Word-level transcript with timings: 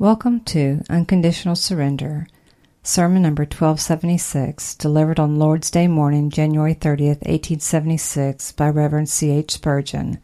Welcome 0.00 0.44
to 0.44 0.84
Unconditional 0.88 1.56
Surrender, 1.56 2.28
Sermon 2.84 3.20
number 3.20 3.42
1276, 3.42 4.76
delivered 4.76 5.18
on 5.18 5.40
Lord's 5.40 5.72
Day 5.72 5.88
morning, 5.88 6.30
January 6.30 6.76
30th, 6.76 7.26
1876, 7.26 8.52
by 8.52 8.68
Reverend 8.68 9.08
C. 9.08 9.30
H. 9.30 9.50
Spurgeon. 9.50 10.20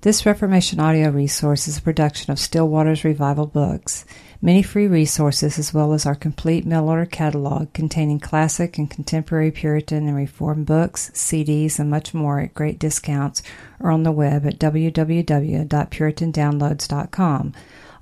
This 0.00 0.26
Reformation 0.26 0.80
audio 0.80 1.10
resource 1.10 1.68
is 1.68 1.78
a 1.78 1.82
production 1.82 2.32
of 2.32 2.40
Still 2.40 2.68
Waters 2.68 3.04
Revival 3.04 3.46
Books. 3.46 4.04
Many 4.42 4.64
free 4.64 4.88
resources, 4.88 5.60
as 5.60 5.72
well 5.72 5.92
as 5.92 6.06
our 6.06 6.16
complete 6.16 6.66
mail 6.66 6.88
order 6.88 7.06
catalog 7.06 7.72
containing 7.72 8.18
classic 8.18 8.78
and 8.78 8.90
contemporary 8.90 9.52
Puritan 9.52 10.08
and 10.08 10.16
Reformed 10.16 10.66
books, 10.66 11.12
CDs, 11.14 11.78
and 11.78 11.88
much 11.88 12.14
more 12.14 12.40
at 12.40 12.52
great 12.52 12.80
discounts, 12.80 13.44
are 13.78 13.92
on 13.92 14.02
the 14.02 14.10
web 14.10 14.44
at 14.44 14.58
www.puritandownloads.com. 14.58 17.54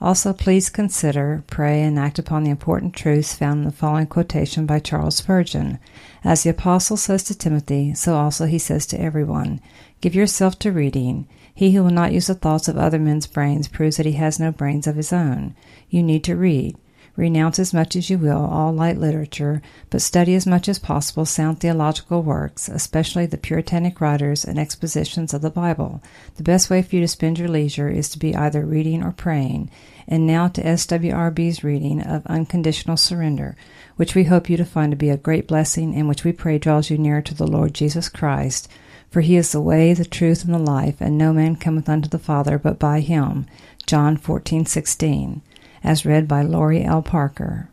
Also, 0.02 0.32
please 0.32 0.68
consider, 0.68 1.44
pray, 1.46 1.80
and 1.80 1.96
act 1.96 2.18
upon 2.18 2.43
the 2.43 2.50
important 2.50 2.93
truths 2.93 3.36
found 3.36 3.60
in 3.60 3.64
the 3.64 3.70
following 3.70 4.08
quotation 4.08 4.66
by 4.66 4.80
Charles 4.80 5.14
Spurgeon. 5.14 5.79
As 6.24 6.43
the 6.43 6.50
Apostle 6.50 6.96
says 6.96 7.22
to 7.24 7.38
Timothy, 7.38 7.94
so 7.94 8.16
also 8.16 8.46
he 8.46 8.58
says 8.58 8.84
to 8.86 9.00
everyone 9.00 9.60
Give 10.00 10.12
yourself 10.16 10.58
to 10.58 10.72
reading. 10.72 11.29
He 11.54 11.70
who 11.70 11.84
will 11.84 11.90
not 11.90 12.10
use 12.10 12.26
the 12.26 12.34
thoughts 12.34 12.66
of 12.66 12.76
other 12.76 12.98
men's 12.98 13.29
brains 13.29 13.68
proves 13.68 13.96
that 13.96 14.07
he 14.07 14.12
has 14.12 14.40
no 14.40 14.50
brains 14.50 14.88
of 14.88 14.96
his 14.96 15.12
own. 15.12 15.54
You 15.88 16.02
need 16.02 16.24
to 16.24 16.34
read. 16.34 16.76
Renounce 17.14 17.58
as 17.58 17.74
much 17.74 17.94
as 17.94 18.08
you 18.08 18.16
will 18.16 18.43
all 18.43 18.72
light 18.72 18.96
literature, 18.96 19.60
but 19.90 20.00
study 20.00 20.34
as 20.34 20.46
much 20.46 20.66
as 20.66 20.79
possible 20.79 21.26
sound 21.26 21.60
theological 21.60 22.22
works, 22.22 22.68
especially 22.68 23.26
the 23.26 23.36
Puritanic 23.36 24.00
writers 24.00 24.46
and 24.46 24.58
expositions 24.58 25.34
of 25.34 25.43
the 25.43 25.50
Bible. 25.50 26.02
The 26.36 26.43
best 26.43 26.71
way 26.71 26.80
for 26.80 26.96
you 26.96 27.02
to 27.02 27.08
spend 27.08 27.38
your 27.38 27.48
leisure 27.48 27.90
is 27.90 28.08
to 28.10 28.18
be 28.18 28.34
either 28.34 28.64
reading 28.64 29.04
or 29.04 29.12
praying. 29.12 29.71
And 30.08 30.26
now 30.26 30.48
to 30.48 30.62
SWRB's 30.62 31.62
reading 31.62 32.02
of 32.02 32.27
Unconditional 32.27 32.97
Surrender, 32.97 33.56
which 33.97 34.14
we 34.14 34.24
hope 34.24 34.50
you 34.50 34.56
to 34.56 34.64
find 34.64 34.90
to 34.92 34.96
be 34.96 35.10
a 35.10 35.16
great 35.16 35.46
blessing 35.46 35.94
and 35.94 36.08
which 36.08 36.24
we 36.24 36.32
pray 36.32 36.58
draws 36.58 36.90
you 36.90 36.98
nearer 36.98 37.22
to 37.22 37.34
the 37.34 37.46
Lord 37.46 37.74
Jesus 37.74 38.08
Christ. 38.08 38.68
For 39.10 39.20
he 39.20 39.36
is 39.36 39.52
the 39.52 39.60
way, 39.60 39.92
the 39.94 40.04
truth, 40.04 40.44
and 40.44 40.54
the 40.54 40.58
life, 40.58 41.00
and 41.00 41.18
no 41.18 41.32
man 41.32 41.56
cometh 41.56 41.88
unto 41.88 42.08
the 42.08 42.18
Father 42.18 42.58
but 42.58 42.78
by 42.78 43.00
him. 43.00 43.46
John 43.86 44.16
14:16 44.16 45.42
as 45.84 46.06
read 46.06 46.28
by 46.28 46.42
Lori 46.42 46.84
L. 46.84 47.02
Parker. 47.02 47.68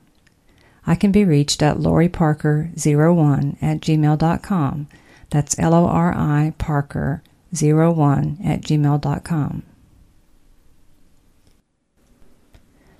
I 0.85 0.95
can 0.95 1.11
be 1.11 1.23
reached 1.25 1.61
at 1.61 1.77
loriparker01 1.77 3.57
at 3.61 3.79
gmail.com. 3.81 4.87
That's 5.29 5.59
L 5.59 5.73
O 5.73 5.85
R 5.85 6.13
I 6.13 6.53
Parker 6.57 7.21
01 7.53 8.39
at 8.43 8.61
gmail.com. 8.61 9.63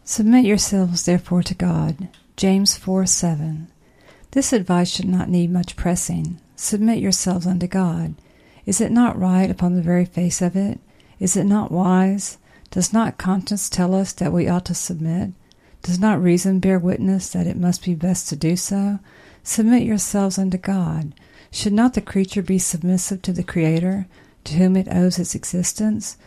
Submit 0.09 0.43
yourselves 0.43 1.03
therefore 1.03 1.43
to 1.43 1.53
God. 1.53 2.07
James 2.35 2.75
4 2.75 3.05
7. 3.05 3.67
This 4.31 4.51
advice 4.51 4.89
should 4.89 5.07
not 5.07 5.29
need 5.29 5.51
much 5.51 5.75
pressing. 5.75 6.39
Submit 6.55 6.97
yourselves 6.97 7.45
unto 7.45 7.67
God. 7.67 8.15
Is 8.65 8.81
it 8.81 8.91
not 8.91 9.19
right 9.19 9.51
upon 9.51 9.75
the 9.75 9.83
very 9.83 10.05
face 10.05 10.41
of 10.41 10.55
it? 10.55 10.79
Is 11.19 11.37
it 11.37 11.43
not 11.43 11.71
wise? 11.71 12.39
Does 12.71 12.91
not 12.91 13.19
conscience 13.19 13.69
tell 13.69 13.93
us 13.93 14.11
that 14.13 14.33
we 14.33 14.47
ought 14.47 14.65
to 14.65 14.73
submit? 14.73 15.29
Does 15.83 15.99
not 15.99 16.19
reason 16.19 16.59
bear 16.59 16.79
witness 16.79 17.29
that 17.29 17.45
it 17.45 17.55
must 17.55 17.85
be 17.85 17.93
best 17.93 18.27
to 18.29 18.35
do 18.35 18.55
so? 18.55 18.97
Submit 19.43 19.83
yourselves 19.83 20.39
unto 20.39 20.57
God. 20.57 21.13
Should 21.51 21.73
not 21.73 21.93
the 21.93 22.01
creature 22.01 22.41
be 22.41 22.57
submissive 22.57 23.21
to 23.21 23.31
the 23.31 23.43
Creator, 23.43 24.07
to 24.45 24.53
whom 24.55 24.75
it 24.75 24.87
owes 24.89 25.19
its 25.19 25.35
existence, 25.35 26.17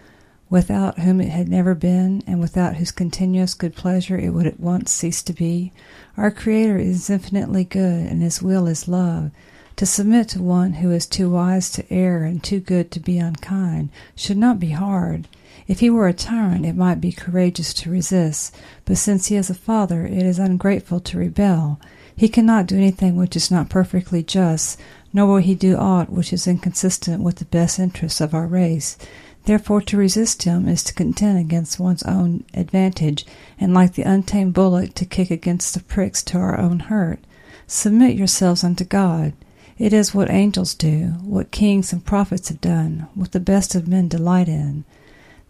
without 0.53 0.99
whom 0.99 1.19
it 1.19 1.31
had 1.31 1.49
never 1.49 1.75
been, 1.75 2.23
and 2.27 2.39
without 2.39 2.77
whose 2.77 2.91
continuous 2.91 3.55
good 3.55 3.75
pleasure 3.75 4.19
it 4.19 4.29
would 4.35 4.47
at 4.47 4.61
once 4.61 4.93
cease 4.93 5.23
to 5.23 5.33
be? 5.33 5.73
Our 6.19 6.31
Creator 6.31 6.77
is 6.77 7.09
infinitely 7.09 7.65
good, 7.65 8.07
and 8.07 8.21
His 8.21 8.43
will 8.43 8.67
is 8.67 8.87
love. 8.87 9.31
To 9.77 9.87
submit 9.87 10.29
to 10.29 10.43
one 10.43 10.75
who 10.75 10.91
is 10.91 11.07
too 11.07 11.31
wise 11.31 11.71
to 11.71 11.91
err 11.91 12.25
and 12.25 12.45
too 12.45 12.61
good 12.61 12.91
to 12.91 13.01
be 13.01 13.19
unkind 13.19 13.89
should 14.15 14.37
not 14.37 14.61
be 14.61 14.73
hard. 14.73 15.27
If 15.67 15.81
he 15.81 15.89
were 15.89 16.07
a 16.07 16.13
tyrant, 16.13 16.67
it 16.67 16.77
might 16.77 17.01
be 17.01 17.13
courageous 17.13 17.73
to 17.73 17.91
resist, 17.91 18.55
but 18.85 18.99
since 18.99 19.29
he 19.29 19.37
is 19.37 19.49
a 19.49 19.55
father, 19.55 20.05
it 20.05 20.23
is 20.23 20.39
ungrateful 20.39 21.01
to 21.01 21.19
rebel. 21.19 21.81
He 22.15 22.29
cannot 22.29 22.67
do 22.67 22.77
anything 22.77 23.17
which 23.17 23.37
is 23.37 23.51
not 23.51 23.71
perfectly 23.71 24.23
just, 24.23 24.79
nor 25.15 25.27
will 25.29 25.37
he 25.39 25.55
do 25.55 25.79
aught 25.79 26.11
which 26.11 26.31
is 26.31 26.47
inconsistent 26.47 27.23
with 27.23 27.37
the 27.37 27.47
best 27.47 27.79
interests 27.79 28.21
of 28.21 28.35
our 28.35 28.47
race. 28.47 28.99
Therefore, 29.45 29.81
to 29.83 29.97
resist 29.97 30.45
him 30.45 30.69
is 30.69 30.85
to 30.85 30.95
contend 30.95 31.39
against 31.39 31.81
one's 31.81 32.05
own 32.05 32.45
advantage, 32.55 33.27
and 33.59 33.75
like 33.75 33.95
the 33.95 34.03
untamed 34.03 34.55
bullock, 34.55 34.95
to 34.95 35.05
kick 35.05 35.33
against 35.33 35.75
the 35.75 35.81
pricks 35.81 36.23
to 36.25 36.39
our 36.39 36.59
own 36.59 36.79
hurt. 36.79 37.19
Submit 37.67 38.17
yourselves 38.17 38.63
unto 38.63 38.85
God. 38.85 39.33
It 39.79 39.93
is 39.93 40.15
what 40.15 40.31
angels 40.31 40.75
do, 40.75 41.15
what 41.25 41.51
kings 41.51 41.93
and 41.93 42.05
prophets 42.05 42.51
have 42.51 42.61
done, 42.61 43.09
what 43.15 43.33
the 43.33 43.41
best 43.41 43.75
of 43.75 43.89
men 43.89 44.07
delight 44.07 44.49
in. 44.49 44.85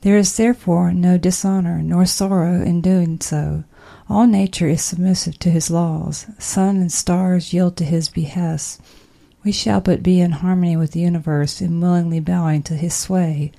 There 0.00 0.16
is 0.16 0.36
therefore 0.36 0.92
no 0.92 1.18
dishonor 1.18 1.82
nor 1.82 2.06
sorrow 2.06 2.62
in 2.62 2.80
doing 2.80 3.20
so. 3.20 3.64
All 4.08 4.26
nature 4.26 4.68
is 4.68 4.82
submissive 4.82 5.38
to 5.40 5.50
his 5.50 5.70
laws. 5.70 6.26
Sun 6.38 6.76
and 6.76 6.90
stars 6.90 7.52
yield 7.52 7.76
to 7.76 7.84
his 7.84 8.08
behests. 8.08 8.80
We 9.44 9.52
shall 9.52 9.80
but 9.80 10.02
be 10.02 10.20
in 10.20 10.32
harmony 10.32 10.76
with 10.76 10.92
the 10.92 11.00
universe 11.00 11.60
in 11.60 11.80
willingly 11.80 12.20
bowing 12.20 12.62
to 12.64 12.74
his 12.74 12.94
sway. 12.94 13.52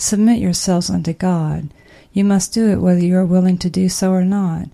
Submit 0.00 0.38
yourselves 0.38 0.90
unto 0.90 1.12
God. 1.12 1.70
You 2.12 2.22
must 2.24 2.54
do 2.54 2.70
it 2.70 2.80
whether 2.80 3.00
you 3.00 3.16
are 3.16 3.26
willing 3.26 3.58
to 3.58 3.68
do 3.68 3.88
so 3.88 4.12
or 4.12 4.24
not. 4.24 4.68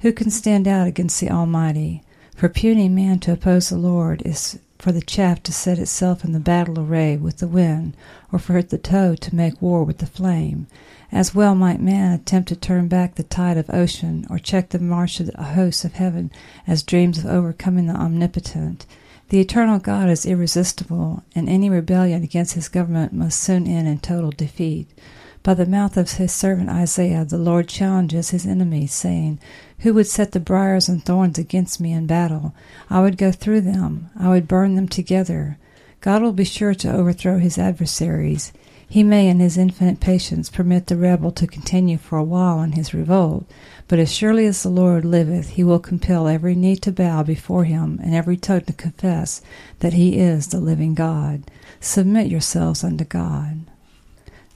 Who 0.00 0.10
can 0.10 0.30
stand 0.30 0.66
out 0.66 0.86
against 0.86 1.20
the 1.20 1.30
Almighty? 1.30 2.02
For 2.34 2.48
puny 2.48 2.88
man 2.88 3.18
to 3.20 3.32
oppose 3.32 3.68
the 3.68 3.76
Lord 3.76 4.22
is 4.24 4.58
for 4.78 4.90
the 4.90 5.02
chaff 5.02 5.42
to 5.42 5.52
set 5.52 5.78
itself 5.78 6.24
in 6.24 6.32
the 6.32 6.40
battle 6.40 6.80
array 6.80 7.18
with 7.18 7.36
the 7.36 7.46
wind, 7.46 7.94
or 8.32 8.38
for 8.38 8.62
the 8.62 8.78
toad 8.78 9.20
to 9.20 9.36
make 9.36 9.60
war 9.60 9.84
with 9.84 9.98
the 9.98 10.06
flame. 10.06 10.66
As 11.12 11.34
well 11.34 11.54
might 11.54 11.82
man 11.82 12.12
attempt 12.12 12.48
to 12.48 12.56
turn 12.56 12.88
back 12.88 13.16
the 13.16 13.22
tide 13.22 13.58
of 13.58 13.68
ocean, 13.68 14.26
or 14.30 14.38
check 14.38 14.70
the 14.70 14.78
march 14.78 15.20
of 15.20 15.26
the 15.26 15.42
hosts 15.42 15.84
of 15.84 15.92
heaven, 15.92 16.30
as 16.66 16.82
dreams 16.82 17.18
of 17.18 17.26
overcoming 17.26 17.86
the 17.86 17.94
omnipotent. 17.94 18.86
The 19.30 19.38
eternal 19.38 19.78
God 19.78 20.10
is 20.10 20.26
irresistible, 20.26 21.22
and 21.36 21.48
any 21.48 21.70
rebellion 21.70 22.24
against 22.24 22.54
his 22.54 22.68
government 22.68 23.12
must 23.12 23.40
soon 23.40 23.68
end 23.68 23.86
in 23.86 24.00
total 24.00 24.32
defeat. 24.32 24.88
By 25.44 25.54
the 25.54 25.66
mouth 25.66 25.96
of 25.96 26.10
his 26.10 26.32
servant 26.32 26.68
Isaiah, 26.68 27.24
the 27.24 27.38
Lord 27.38 27.68
challenges 27.68 28.30
his 28.30 28.44
enemies, 28.44 28.92
saying, 28.92 29.38
Who 29.78 29.94
would 29.94 30.08
set 30.08 30.32
the 30.32 30.40
briers 30.40 30.88
and 30.88 31.04
thorns 31.04 31.38
against 31.38 31.80
me 31.80 31.92
in 31.92 32.08
battle? 32.08 32.54
I 32.90 33.02
would 33.02 33.16
go 33.16 33.30
through 33.30 33.60
them, 33.60 34.10
I 34.18 34.30
would 34.30 34.48
burn 34.48 34.74
them 34.74 34.88
together. 34.88 35.58
God 36.00 36.22
will 36.22 36.32
be 36.32 36.44
sure 36.44 36.74
to 36.74 36.92
overthrow 36.92 37.38
his 37.38 37.56
adversaries. 37.56 38.52
He 38.90 39.04
may, 39.04 39.28
in 39.28 39.38
his 39.38 39.56
infinite 39.56 40.00
patience, 40.00 40.50
permit 40.50 40.88
the 40.88 40.96
rebel 40.96 41.30
to 41.30 41.46
continue 41.46 41.96
for 41.96 42.18
a 42.18 42.24
while 42.24 42.60
in 42.60 42.72
his 42.72 42.92
revolt, 42.92 43.48
but 43.86 44.00
as 44.00 44.12
surely 44.12 44.46
as 44.46 44.64
the 44.64 44.68
Lord 44.68 45.04
liveth, 45.04 45.50
he 45.50 45.62
will 45.62 45.78
compel 45.78 46.26
every 46.26 46.56
knee 46.56 46.74
to 46.78 46.90
bow 46.90 47.22
before 47.22 47.62
him 47.62 48.00
and 48.02 48.16
every 48.16 48.36
tongue 48.36 48.62
to 48.62 48.72
confess 48.72 49.42
that 49.78 49.92
he 49.92 50.18
is 50.18 50.48
the 50.48 50.58
living 50.58 50.94
God. 50.94 51.44
Submit 51.78 52.32
yourselves 52.32 52.82
unto 52.82 53.04
God. 53.04 53.60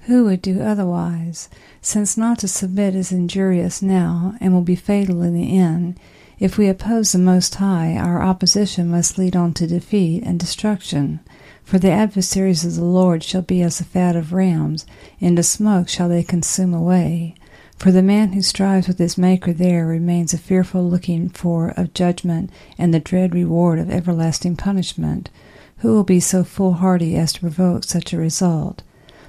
Who 0.07 0.25
would 0.25 0.43
do 0.43 0.61
otherwise, 0.61 1.49
since 1.81 2.17
not 2.17 2.41
to 2.41 2.49
submit 2.49 2.97
is 2.97 3.13
injurious 3.13 3.83
now 3.83 4.35
and 4.41 4.53
will 4.53 4.63
be 4.63 4.75
fatal 4.75 5.23
in 5.23 5.35
the 5.35 5.57
end? 5.57 5.97
If 6.41 6.59
we 6.59 6.69
oppose 6.69 7.13
the 7.13 7.19
Most 7.21 7.55
High, 7.55 7.97
our 7.97 8.21
opposition 8.21 8.91
must 8.91 9.17
lead 9.17 9.37
on 9.37 9.55
to 9.55 9.69
defeat 9.69 10.25
and 10.25 10.41
destruction. 10.41 11.21
For 11.65 11.79
the 11.79 11.91
adversaries 11.91 12.65
of 12.65 12.75
the 12.75 12.85
Lord 12.85 13.23
shall 13.23 13.43
be 13.43 13.63
as 13.63 13.79
the 13.79 13.85
fat 13.85 14.17
of 14.17 14.33
rams, 14.33 14.85
into 15.19 15.43
smoke 15.43 15.89
shall 15.89 16.09
they 16.09 16.23
consume 16.23 16.75
away. 16.75 17.35
For 17.77 17.91
the 17.91 18.03
man 18.03 18.33
who 18.33 18.43
strives 18.43 18.87
with 18.87 18.99
his 18.99 19.19
Maker 19.19 19.53
there 19.53 19.87
remains 19.87 20.33
a 20.33 20.39
fearful 20.39 20.89
looking 20.89 21.29
for 21.29 21.71
of 21.71 21.95
judgment 21.95 22.51
and 22.79 22.93
the 22.93 23.01
dread 23.01 23.35
reward 23.35 23.79
of 23.79 23.91
everlasting 23.91 24.57
punishment. 24.57 25.31
Who 25.79 25.89
will 25.89 26.05
be 26.05 26.21
so 26.21 26.45
foolhardy 26.45 27.17
as 27.17 27.33
to 27.33 27.41
provoke 27.41 27.85
such 27.85 28.13
a 28.13 28.19
result? 28.19 28.83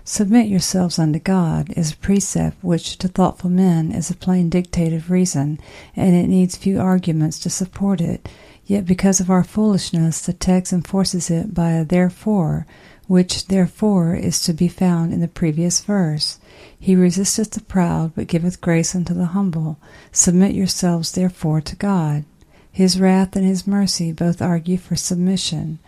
Submit 0.04 0.48
yourselves 0.48 1.00
unto 1.00 1.18
God 1.18 1.74
is 1.76 1.94
a 1.94 1.98
precept 1.98 2.64
which 2.64 2.98
to 3.00 3.08
thoughtful 3.08 3.50
men 3.50 3.92
is 3.92 4.12
a 4.12 4.16
plain 4.16 4.50
dictate 4.50 4.94
of 4.94 5.10
reason, 5.10 5.60
and 5.96 6.16
it 6.16 6.28
needs 6.28 6.56
few 6.56 6.80
arguments 6.80 7.40
to 7.40 7.50
support 7.50 8.02
it. 8.02 8.30
Yet 8.66 8.86
because 8.86 9.20
of 9.20 9.30
our 9.30 9.44
foolishness, 9.44 10.22
the 10.22 10.34
text 10.34 10.74
enforces 10.74 11.30
it 11.30 11.54
by 11.54 11.72
a 11.72 11.86
therefore, 11.86 12.66
which 13.08 13.48
therefore 13.48 14.16
is 14.16 14.42
to 14.44 14.54
be 14.54 14.68
found 14.68 15.14
in 15.14 15.22
the 15.22 15.28
previous 15.28 15.82
verse. 15.82 16.40
He 16.80 16.96
resisteth 16.96 17.52
the 17.52 17.62
proud, 17.62 18.14
but 18.16 18.28
giveth 18.28 18.62
grace 18.62 18.96
unto 18.96 19.14
the 19.14 19.28
humble. 19.28 19.78
Submit 20.12 20.56
yourselves 20.56 21.12
therefore 21.12 21.62
to 21.62 21.76
God. 21.76 22.26
His 22.72 23.00
wrath 23.00 23.36
and 23.36 23.46
his 23.46 23.68
mercy 23.68 24.12
both 24.12 24.42
argue 24.42 24.78
for 24.78 24.96
submission. 24.96 25.80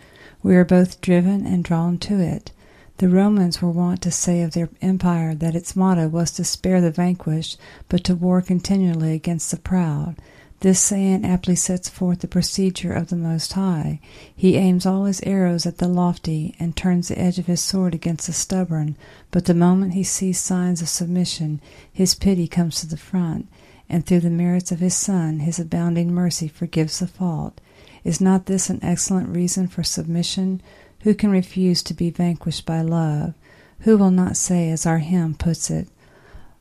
We 0.42 0.54
are 0.54 0.64
both 0.64 1.00
driven 1.00 1.46
and 1.46 1.64
drawn 1.64 1.98
to 1.98 2.20
it. 2.20 2.52
The 2.98 3.08
Romans 3.08 3.60
were 3.60 3.70
wont 3.70 4.02
to 4.02 4.10
say 4.10 4.42
of 4.42 4.52
their 4.52 4.68
empire 4.80 5.34
that 5.34 5.54
its 5.54 5.76
motto 5.76 6.08
was 6.08 6.30
to 6.32 6.44
spare 6.44 6.80
the 6.80 6.90
vanquished, 6.90 7.58
but 7.88 8.04
to 8.04 8.14
war 8.14 8.40
continually 8.40 9.14
against 9.14 9.50
the 9.50 9.56
proud. 9.56 10.16
This 10.60 10.80
saying 10.80 11.24
aptly 11.24 11.54
sets 11.54 11.88
forth 11.88 12.18
the 12.18 12.26
procedure 12.26 12.92
of 12.92 13.10
the 13.10 13.16
Most 13.16 13.52
High. 13.52 14.00
He 14.34 14.56
aims 14.56 14.86
all 14.86 15.04
his 15.04 15.20
arrows 15.22 15.66
at 15.66 15.78
the 15.78 15.86
lofty, 15.86 16.56
and 16.58 16.74
turns 16.74 17.08
the 17.08 17.18
edge 17.18 17.38
of 17.38 17.46
his 17.46 17.60
sword 17.60 17.94
against 17.94 18.26
the 18.26 18.32
stubborn, 18.32 18.96
but 19.30 19.44
the 19.44 19.54
moment 19.54 19.94
he 19.94 20.02
sees 20.02 20.40
signs 20.40 20.82
of 20.82 20.88
submission, 20.88 21.60
his 21.92 22.16
pity 22.16 22.48
comes 22.48 22.80
to 22.80 22.88
the 22.88 22.96
front, 22.96 23.46
and 23.88 24.04
through 24.04 24.20
the 24.20 24.30
merits 24.30 24.72
of 24.72 24.80
his 24.80 24.96
Son, 24.96 25.38
his 25.40 25.60
abounding 25.60 26.12
mercy 26.12 26.48
forgives 26.48 26.98
the 26.98 27.06
fault. 27.06 27.60
Is 28.02 28.20
not 28.20 28.46
this 28.46 28.68
an 28.68 28.80
excellent 28.82 29.28
reason 29.28 29.68
for 29.68 29.84
submission? 29.84 30.60
Who 31.02 31.14
can 31.14 31.30
refuse 31.30 31.84
to 31.84 31.94
be 31.94 32.10
vanquished 32.10 32.66
by 32.66 32.82
love? 32.82 33.34
Who 33.80 33.96
will 33.96 34.10
not 34.10 34.36
say, 34.36 34.70
as 34.70 34.86
our 34.86 34.98
hymn 34.98 35.34
puts 35.34 35.70
it, 35.70 35.86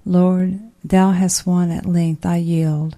Lord, 0.05 0.59
thou 0.83 1.11
hast 1.11 1.47
won 1.47 1.71
at 1.71 1.87
length, 1.87 2.27
I 2.27 2.37
yield. 2.37 2.95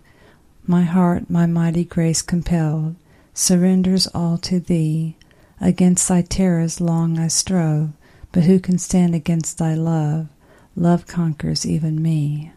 My 0.69 0.83
heart, 0.83 1.31
my 1.31 1.47
mighty 1.47 1.83
grace 1.83 2.21
compelled, 2.21 2.95
surrenders 3.33 4.05
all 4.13 4.37
to 4.37 4.59
thee. 4.59 5.15
Against 5.59 6.07
thy 6.07 6.21
terrors 6.21 6.79
long 6.79 7.17
I 7.17 7.27
strove, 7.27 7.89
but 8.31 8.43
who 8.43 8.59
can 8.59 8.77
stand 8.77 9.15
against 9.15 9.57
thy 9.57 9.73
love? 9.73 10.27
Love 10.75 11.07
conquers 11.07 11.65
even 11.65 12.03
me. 12.03 12.51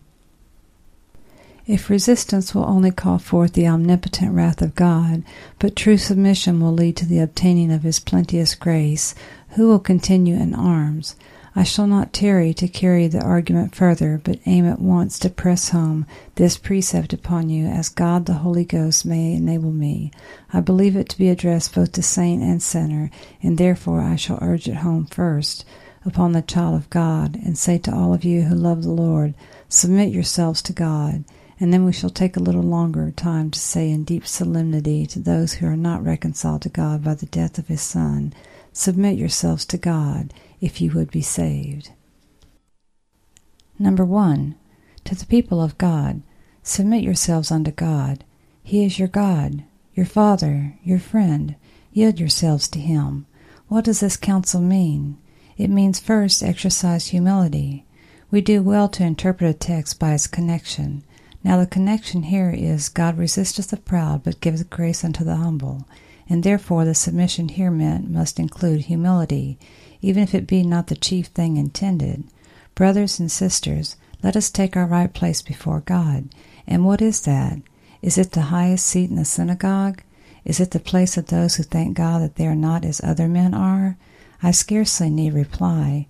If 1.67 1.89
resistance 1.89 2.55
will 2.55 2.67
only 2.67 2.91
call 2.91 3.17
forth 3.17 3.55
the 3.55 3.67
omnipotent 3.67 4.35
wrath 4.35 4.61
of 4.61 4.75
God, 4.75 5.23
but 5.59 5.75
true 5.75 5.97
submission 5.97 6.61
will 6.61 6.75
lead 6.75 6.99
to 6.99 7.07
the 7.07 7.21
obtaining 7.21 7.73
of 7.73 7.83
his 7.83 7.99
plenteous 7.99 8.55
grace, 8.55 9.15
who 9.57 9.69
will 9.69 9.79
continue 9.79 10.35
in 10.35 10.55
arms? 10.55 11.17
I 11.55 11.65
shall 11.65 11.87
not 11.87 12.15
tarry 12.15 12.55
to 12.55 12.67
carry 12.67 13.09
the 13.09 13.21
argument 13.21 13.75
further, 13.75 14.21
but 14.23 14.41
aim 14.47 14.65
at 14.65 14.81
once 14.81 15.19
to 15.19 15.29
press 15.29 15.69
home 15.69 16.07
this 16.37 16.57
precept 16.57 17.13
upon 17.13 17.51
you, 17.51 17.67
as 17.67 17.91
God 17.91 18.25
the 18.25 18.35
Holy 18.35 18.65
Ghost 18.65 19.05
may 19.05 19.35
enable 19.35 19.71
me. 19.71 20.11
I 20.53 20.61
believe 20.61 20.97
it 20.97 21.11
to 21.11 21.19
be 21.19 21.29
addressed 21.29 21.75
both 21.75 21.93
to 21.93 22.03
saint 22.03 22.43
and 22.43 22.63
sinner, 22.63 23.11
and 23.43 23.59
therefore 23.59 24.01
I 24.01 24.17
shall 24.17 24.39
urge 24.41 24.67
it 24.67 24.77
home 24.77 25.05
first 25.07 25.67
upon 26.07 26.33
the 26.33 26.41
child 26.41 26.75
of 26.75 26.91
God, 26.91 27.37
and 27.37 27.57
say 27.59 27.77
to 27.79 27.95
all 27.95 28.15
of 28.15 28.25
you 28.25 28.43
who 28.43 28.55
love 28.55 28.83
the 28.83 28.91
Lord, 28.91 29.35
Submit 29.69 30.13
yourselves 30.13 30.63
to 30.63 30.73
God. 30.73 31.25
And 31.61 31.73
then 31.73 31.85
we 31.85 31.93
shall 31.93 32.11
take 32.11 32.37
a 32.37 32.43
little 32.43 32.63
longer 32.63 33.11
time 33.13 33.51
to 33.53 33.59
say 33.59 33.91
in 33.91 34.05
deep 34.05 34.27
solemnity 34.27 35.07
to 35.07 35.21
those 35.21 35.55
who 35.55 35.67
are 35.67 35.77
not 35.77 36.03
reconciled 36.03 36.63
to 36.63 36.69
God 36.69 37.05
by 37.05 37.15
the 37.15 37.27
death 37.27 37.57
of 37.57 37.69
his 37.69 37.83
Son, 37.83 38.33
Submit 38.73 39.19
yourselves 39.19 39.65
to 39.67 39.79
God 39.79 40.33
if 40.61 40.81
you 40.81 40.93
would 40.93 41.11
be 41.11 41.23
saved. 41.23 41.91
Number 43.79 44.05
one, 44.05 44.55
to 45.05 45.15
the 45.15 45.27
people 45.27 45.61
of 45.63 45.79
God, 45.79 46.23
submit 46.63 47.03
yourselves 47.03 47.51
unto 47.51 47.71
God. 47.71 48.25
He 48.63 48.85
is 48.85 48.99
your 48.99 49.09
God, 49.09 49.65
your 49.95 50.07
Father, 50.07 50.79
your 50.85 50.99
friend. 50.99 51.57
Yield 51.93 52.19
yourselves 52.19 52.69
to 52.69 52.79
Him. 52.79 53.27
What 53.69 53.85
does 53.85 54.01
this 54.01 54.17
counsel 54.17 54.61
mean? 54.61 55.19
It 55.57 55.69
means 55.69 56.01
first 56.01 56.43
exercise 56.43 57.09
humility. 57.09 57.85
We 58.31 58.41
do 58.41 58.63
well 58.63 58.89
to 58.91 59.05
interpret 59.05 59.51
a 59.51 59.59
text 59.59 59.99
by 59.99 60.15
its 60.15 60.27
connection. 60.27 61.03
Now, 61.45 61.59
the 61.59 61.67
connection 61.67 62.23
here 62.25 62.51
is 62.51 62.89
God 62.89 63.19
resisteth 63.19 63.69
the 63.69 63.77
proud, 63.77 64.23
but 64.23 64.41
giveth 64.41 64.71
grace 64.71 65.05
unto 65.05 65.25
the 65.25 65.37
humble. 65.37 65.87
And 66.33 66.45
therefore, 66.45 66.87
the 66.87 66.95
submission 66.95 67.51
here 67.51 67.71
meant 67.71 68.11
must 68.11 68.39
include 68.41 68.87
humility 68.87 69.59
even 70.01 70.23
if 70.23 70.35
it 70.35 70.47
be 70.47 70.63
not 70.63 70.87
the 70.87 70.97
chief 70.97 71.27
thing 71.27 71.59
intended. 71.59 72.25
Brothers 72.75 73.21
and 73.21 73.31
sisters, 73.31 73.97
let 74.23 74.35
us 74.35 74.51
take 74.51 74.75
our 74.75 74.87
right 74.87 75.13
place 75.13 75.43
before 75.43 75.81
God. 75.81 76.31
And 76.67 76.87
what 76.87 77.03
is 77.03 77.21
that? 77.27 77.59
Is 78.01 78.17
it 78.17 78.33
the 78.33 78.49
highest 78.49 78.87
seat 78.87 79.11
in 79.11 79.17
the 79.17 79.27
synagogue? 79.27 80.03
Is 80.43 80.59
it 80.59 80.71
the 80.71 80.81
place 80.81 81.19
of 81.19 81.27
those 81.27 81.57
who 81.57 81.65
thank 81.65 81.99
God 81.99 82.23
that 82.23 82.37
they 82.37 82.47
are 82.47 82.55
not 82.55 82.87
as 82.87 83.03
other 83.05 83.29
men 83.29 83.53
are? 83.53 83.99
I 84.43 84.53
scarcely 84.53 85.11
need 85.11 85.35
reply. 85.35 86.07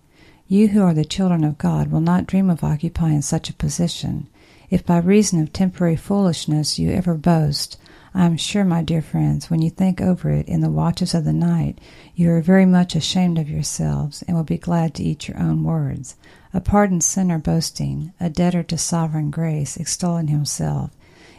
You 0.47 0.69
who 0.69 0.83
are 0.83 0.95
the 0.95 1.05
children 1.05 1.43
of 1.43 1.59
God 1.59 1.91
will 1.91 2.01
not 2.01 2.29
dream 2.29 2.49
of 2.49 2.63
occupying 2.63 3.23
such 3.23 3.51
a 3.51 3.55
position. 3.55 4.29
If 4.71 4.87
by 4.87 4.99
reason 4.99 5.43
of 5.43 5.53
temporary 5.53 5.97
foolishness 5.97 6.79
you 6.79 6.93
ever 6.93 7.15
boast, 7.15 7.77
I 8.14 8.26
am 8.26 8.37
sure, 8.37 8.64
my 8.64 8.82
dear 8.82 9.00
friends, 9.00 9.49
when 9.49 9.62
you 9.62 9.70
think 9.70 10.00
over 10.00 10.31
it 10.31 10.47
in 10.47 10.61
the 10.61 10.70
watches 10.70 11.14
of 11.14 11.25
the 11.25 11.32
night, 11.32 11.79
you 12.14 12.31
are 12.31 12.43
very 12.43 12.67
much 12.67 12.94
ashamed 12.94 13.38
of 13.38 13.49
yourselves, 13.49 14.23
and 14.23 14.37
will 14.37 14.44
be 14.44 14.59
glad 14.59 14.94
to 14.94 15.03
eat 15.03 15.29
your 15.29 15.38
own 15.38 15.64
words. 15.64 16.17
A 16.53 16.61
pardoned 16.61 17.03
sinner 17.03 17.38
boasting, 17.38 18.12
a 18.20 18.29
debtor 18.29 18.64
to 18.64 18.76
sovereign 18.76 19.31
grace, 19.31 19.79
extolling 19.79 20.29
himself. 20.29 20.91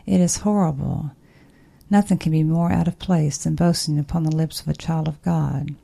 It 0.07 0.19
is 0.19 0.37
horrible. 0.37 1.11
Nothing 1.91 2.17
can 2.17 2.31
be 2.31 2.43
more 2.43 2.71
out 2.71 2.87
of 2.87 2.97
place 2.97 3.37
than 3.37 3.53
boasting 3.53 3.99
upon 3.99 4.23
the 4.23 4.35
lips 4.35 4.59
of 4.59 4.67
a 4.67 4.73
child 4.73 5.07
of 5.07 5.21
God. 5.21 5.75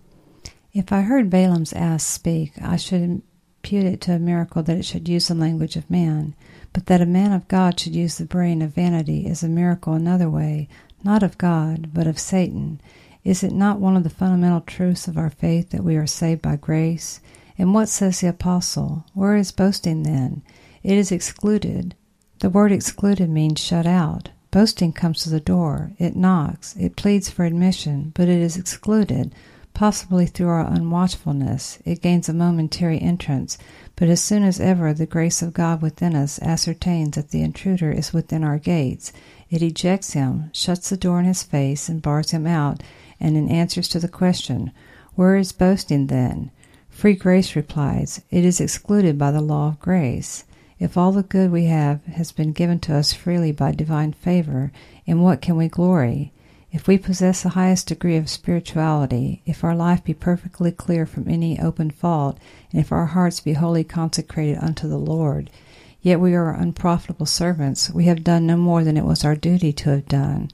If 0.74 0.92
I 0.92 1.01
heard 1.01 1.30
Balaam's 1.30 1.74
ass 1.74 2.03
speak, 2.03 2.53
I 2.62 2.77
should 2.77 3.21
impute 3.61 3.83
it 3.83 4.00
to 4.00 4.13
a 4.13 4.19
miracle 4.19 4.63
that 4.63 4.77
it 4.77 4.85
should 4.85 5.09
use 5.09 5.27
the 5.27 5.35
language 5.35 5.75
of 5.75 5.89
man. 5.91 6.33
But 6.71 6.85
that 6.85 7.01
a 7.01 7.06
man 7.06 7.33
of 7.33 7.47
God 7.50 7.77
should 7.77 7.94
use 7.94 8.17
the 8.17 8.25
brain 8.25 8.61
of 8.61 8.73
vanity 8.73 9.27
is 9.27 9.44
a 9.44 9.50
miracle 9.50 9.94
another 9.94 10.29
way, 10.29 10.69
not 11.03 11.23
of 11.23 11.38
God, 11.38 11.89
but 11.94 12.07
of 12.07 12.17
Satan. 12.17 12.79
Is 13.25 13.44
it 13.44 13.51
not 13.51 13.81
one 13.81 13.97
of 13.97 14.03
the 14.03 14.09
fundamental 14.09 14.61
truths 14.61 15.09
of 15.09 15.17
our 15.17 15.29
faith 15.29 15.71
that 15.71 15.83
we 15.83 15.97
are 15.97 16.07
saved 16.07 16.41
by 16.41 16.56
grace? 16.56 17.19
And 17.57 17.73
what 17.73 17.89
says 17.89 18.21
the 18.21 18.29
apostle? 18.29 19.03
Where 19.13 19.35
is 19.35 19.51
boasting 19.51 20.03
then? 20.03 20.41
It 20.81 20.97
is 20.97 21.11
excluded. 21.11 21.95
The 22.39 22.50
word 22.50 22.71
excluded 22.71 23.29
means 23.29 23.59
shut 23.59 23.85
out. 23.85 24.29
Boasting 24.51 24.94
comes 24.94 25.23
to 25.23 25.29
the 25.29 25.41
door. 25.41 25.91
It 26.00 26.15
knocks. 26.15 26.77
It 26.77 26.95
pleads 26.95 27.29
for 27.29 27.44
admission, 27.44 28.13
but 28.15 28.29
it 28.29 28.39
is 28.39 28.56
excluded. 28.56 29.35
Possibly 29.80 30.26
through 30.26 30.50
our 30.50 30.66
unwatchfulness, 30.66 31.80
it 31.86 32.02
gains 32.02 32.28
a 32.28 32.34
momentary 32.34 33.00
entrance, 33.00 33.58
but 33.96 34.10
as 34.10 34.22
soon 34.22 34.44
as 34.44 34.60
ever 34.60 34.94
the 34.94 35.06
grace 35.06 35.42
of 35.42 35.54
God 35.54 35.81
within 35.81 36.18
us 36.18 36.38
ascertains 36.42 37.16
that 37.16 37.30
the 37.30 37.42
intruder 37.42 37.90
is 37.90 38.12
within 38.12 38.44
our 38.44 38.58
gates, 38.58 39.14
it 39.50 39.62
ejects 39.62 40.12
him, 40.12 40.50
shuts 40.52 40.90
the 40.90 40.98
door 40.98 41.22
in 41.22 41.26
his 41.26 41.44
face, 41.44 41.88
and 41.88 42.02
bars 42.02 42.31
him 42.31 42.46
out, 42.46 42.84
and 43.22 43.38
in 43.38 43.48
answers 43.48 43.88
to 43.88 44.00
the 44.02 44.10
question, 44.10 44.74
Where 45.16 45.38
is 45.38 45.54
boasting 45.54 46.08
then? 46.08 46.52
Free 46.90 47.16
grace 47.16 47.56
replies, 47.56 48.20
It 48.30 48.44
is 48.44 48.60
excluded 48.60 49.18
by 49.18 49.31
the 49.31 49.40
law 49.40 49.70
of 49.70 49.80
grace. 49.80 50.44
If 50.78 50.98
all 50.98 51.14
the 51.14 51.24
good 51.24 51.54
we 51.54 51.68
have 51.68 52.04
has 52.08 52.34
been 52.34 52.52
given 52.52 52.80
to 52.80 52.96
us 52.96 53.14
freely 53.14 53.54
by 53.54 53.72
divine 53.72 54.12
favor, 54.12 54.74
in 55.06 55.21
what 55.21 55.40
can 55.42 55.56
we 55.56 55.69
glory? 55.69 56.33
If 56.71 56.88
we 56.88 56.99
possess 56.99 57.42
the 57.42 57.49
highest 57.49 57.88
degree 57.88 58.16
of 58.16 58.30
spirituality, 58.30 59.42
if 59.45 59.64
our 59.64 59.76
life 59.76 60.04
be 60.04 60.14
perfectly 60.14 60.71
clear 60.71 61.07
from 61.07 61.28
any 61.28 61.59
open 61.59 61.90
fault, 61.90 62.38
and 62.71 62.80
if 62.80 62.92
our 62.92 63.07
hearts 63.07 63.40
be 63.40 63.54
wholly 63.54 63.83
consecrated 63.83 64.59
unto 64.61 64.88
the 64.88 64.99
Lord, 64.99 65.49
yet 66.02 66.19
we 66.19 66.35
are 66.35 66.54
unprofitable 66.54 67.26
servants, 67.26 67.90
we 67.90 68.06
have 68.06 68.23
done 68.23 68.45
no 68.45 68.56
more 68.56 68.83
than 68.83 68.97
it 68.97 69.06
was 69.06 69.26
our 69.26 69.35
duty 69.35 69.73
to 69.73 69.90
have 69.90 70.07
done. 70.07 70.52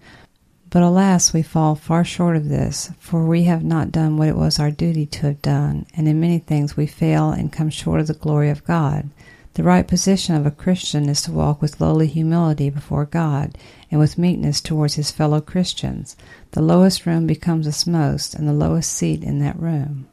But 0.70 0.84
alas, 0.84 1.34
we 1.34 1.42
fall 1.42 1.76
far 1.76 2.06
short 2.06 2.38
of 2.38 2.48
this, 2.48 2.92
for 2.98 3.26
we 3.26 3.44
have 3.44 3.64
not 3.64 3.92
done 3.92 4.16
what 4.16 4.30
it 4.30 4.38
was 4.38 4.58
our 4.58 4.72
duty 4.72 5.06
to 5.08 5.28
have 5.28 5.42
done, 5.42 5.86
and 5.96 6.08
in 6.08 6.22
many 6.22 6.40
things 6.40 6.78
we 6.78 6.88
fail 6.88 7.32
and 7.32 7.52
come 7.52 7.70
short 7.70 8.00
of 8.00 8.08
the 8.08 8.14
glory 8.14 8.50
of 8.50 8.64
God. 8.64 9.10
The 9.56 9.64
right 9.64 9.88
position 9.88 10.36
of 10.36 10.46
a 10.46 10.52
Christian 10.52 11.08
is 11.08 11.22
to 11.22 11.32
walk 11.32 11.62
with 11.62 11.80
lowly 11.80 12.08
humility 12.08 12.70
before 12.70 13.06
God 13.06 13.58
and 13.90 14.02
with 14.02 14.18
meekness 14.18 14.60
towards 14.60 14.96
his 14.96 15.12
fellow 15.12 15.40
Christians. 15.40 16.18
The 16.52 16.62
lowest 16.62 17.06
room 17.06 17.26
becomes 17.26 17.66
us 17.66 17.88
most, 17.88 18.36
and 18.36 18.50
the 18.50 18.54
lowest 18.54 18.92
seat 18.92 19.24
in 19.24 19.40
that 19.40 19.58
room. 19.58 20.08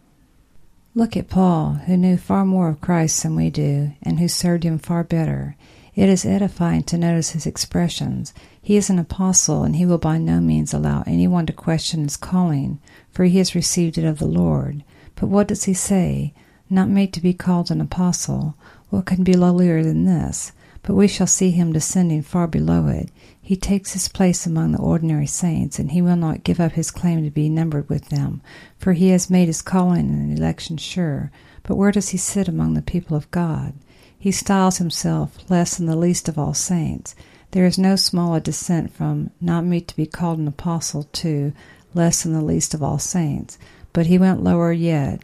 Look 0.95 1.17
at 1.17 1.29
Paul, 1.29 1.73
who 1.87 1.97
knew 1.97 2.17
far 2.17 2.45
more 2.45 2.69
of 2.69 2.81
Christ 2.81 3.25
than 3.25 3.35
we 3.35 3.51
do, 3.51 3.95
and 4.01 4.21
who 4.21 4.29
served 4.29 4.63
him 4.63 4.79
far 4.79 5.03
better. 5.03 5.57
It 5.97 6.09
is 6.09 6.25
edifying 6.25 6.85
to 6.85 6.97
notice 6.97 7.31
his 7.31 7.45
expressions. 7.45 8.33
He 8.63 8.77
is 8.77 8.91
an 8.91 8.99
apostle, 9.01 9.65
and 9.65 9.75
he 9.75 9.85
will 9.85 9.99
by 9.99 10.19
no 10.19 10.41
means 10.41 10.73
allow 10.73 11.03
anyone 11.05 11.47
to 11.47 11.53
question 11.53 12.05
his 12.05 12.17
calling, 12.17 12.79
for 13.11 13.25
he 13.25 13.39
has 13.39 13.57
received 13.57 13.99
it 13.99 14.05
of 14.05 14.21
the 14.21 14.27
Lord. 14.27 14.85
But 15.17 15.27
what 15.27 15.49
does 15.49 15.65
he 15.65 15.75
say? 15.75 16.33
Not 16.71 16.89
made 16.89 17.13
to 17.15 17.21
be 17.21 17.35
called 17.35 17.73
an 17.73 17.81
apostle, 17.81 18.55
what 18.93 19.07
can 19.07 19.25
be 19.25 19.33
lowlier 19.33 19.83
than 19.83 20.05
this? 20.05 20.53
But 20.83 20.97
we 20.97 21.09
shall 21.09 21.27
see 21.27 21.51
him 21.51 21.73
descending 21.73 22.21
far 22.21 22.47
below 22.47 22.89
it. 22.89 23.09
He 23.41 23.57
takes 23.57 23.95
his 23.95 24.07
place 24.07 24.45
among 24.45 24.73
the 24.73 24.81
ordinary 24.81 25.27
saints, 25.27 25.79
and 25.79 25.93
he 25.93 26.03
will 26.03 26.17
not 26.17 26.45
give 26.45 26.61
up 26.61 26.73
his 26.73 26.91
claim 26.91 27.25
to 27.25 27.31
be 27.31 27.49
numbered 27.49 27.89
with 27.89 28.11
them, 28.11 28.43
for 28.77 28.93
he 28.93 29.09
has 29.09 29.31
made 29.31 29.47
his 29.47 29.63
calling 29.63 30.11
and 30.11 30.37
election 30.37 30.77
sure. 30.77 31.31
But 31.63 31.77
where 31.77 31.91
does 31.91 32.11
he 32.11 32.19
sit 32.19 32.49
among 32.49 32.75
the 32.75 32.83
people 32.83 33.17
of 33.17 33.31
God? 33.31 33.73
He 34.19 34.31
styles 34.31 34.77
himself 34.77 35.39
less 35.49 35.79
than 35.79 35.87
the 35.87 35.97
least 35.97 36.29
of 36.29 36.39
all 36.39 36.53
saints. 36.53 37.15
There 37.53 37.65
is 37.65 37.79
no 37.79 37.97
smaller 37.97 38.41
descent 38.41 38.93
from 38.93 39.31
not 39.41 39.65
meet 39.65 39.89
to 39.89 39.97
be 39.97 40.05
called 40.05 40.39
an 40.39 40.47
apostle 40.47 41.05
to 41.05 41.55
less 41.95 42.25
than 42.25 42.35
the 42.35 42.43
least 42.43 42.75
of 42.75 42.83
all 42.83 42.99
saints. 42.99 43.59
But 43.95 44.07
he 44.07 44.19
went 44.19 44.45
lower 44.45 44.71
yet 44.71 45.23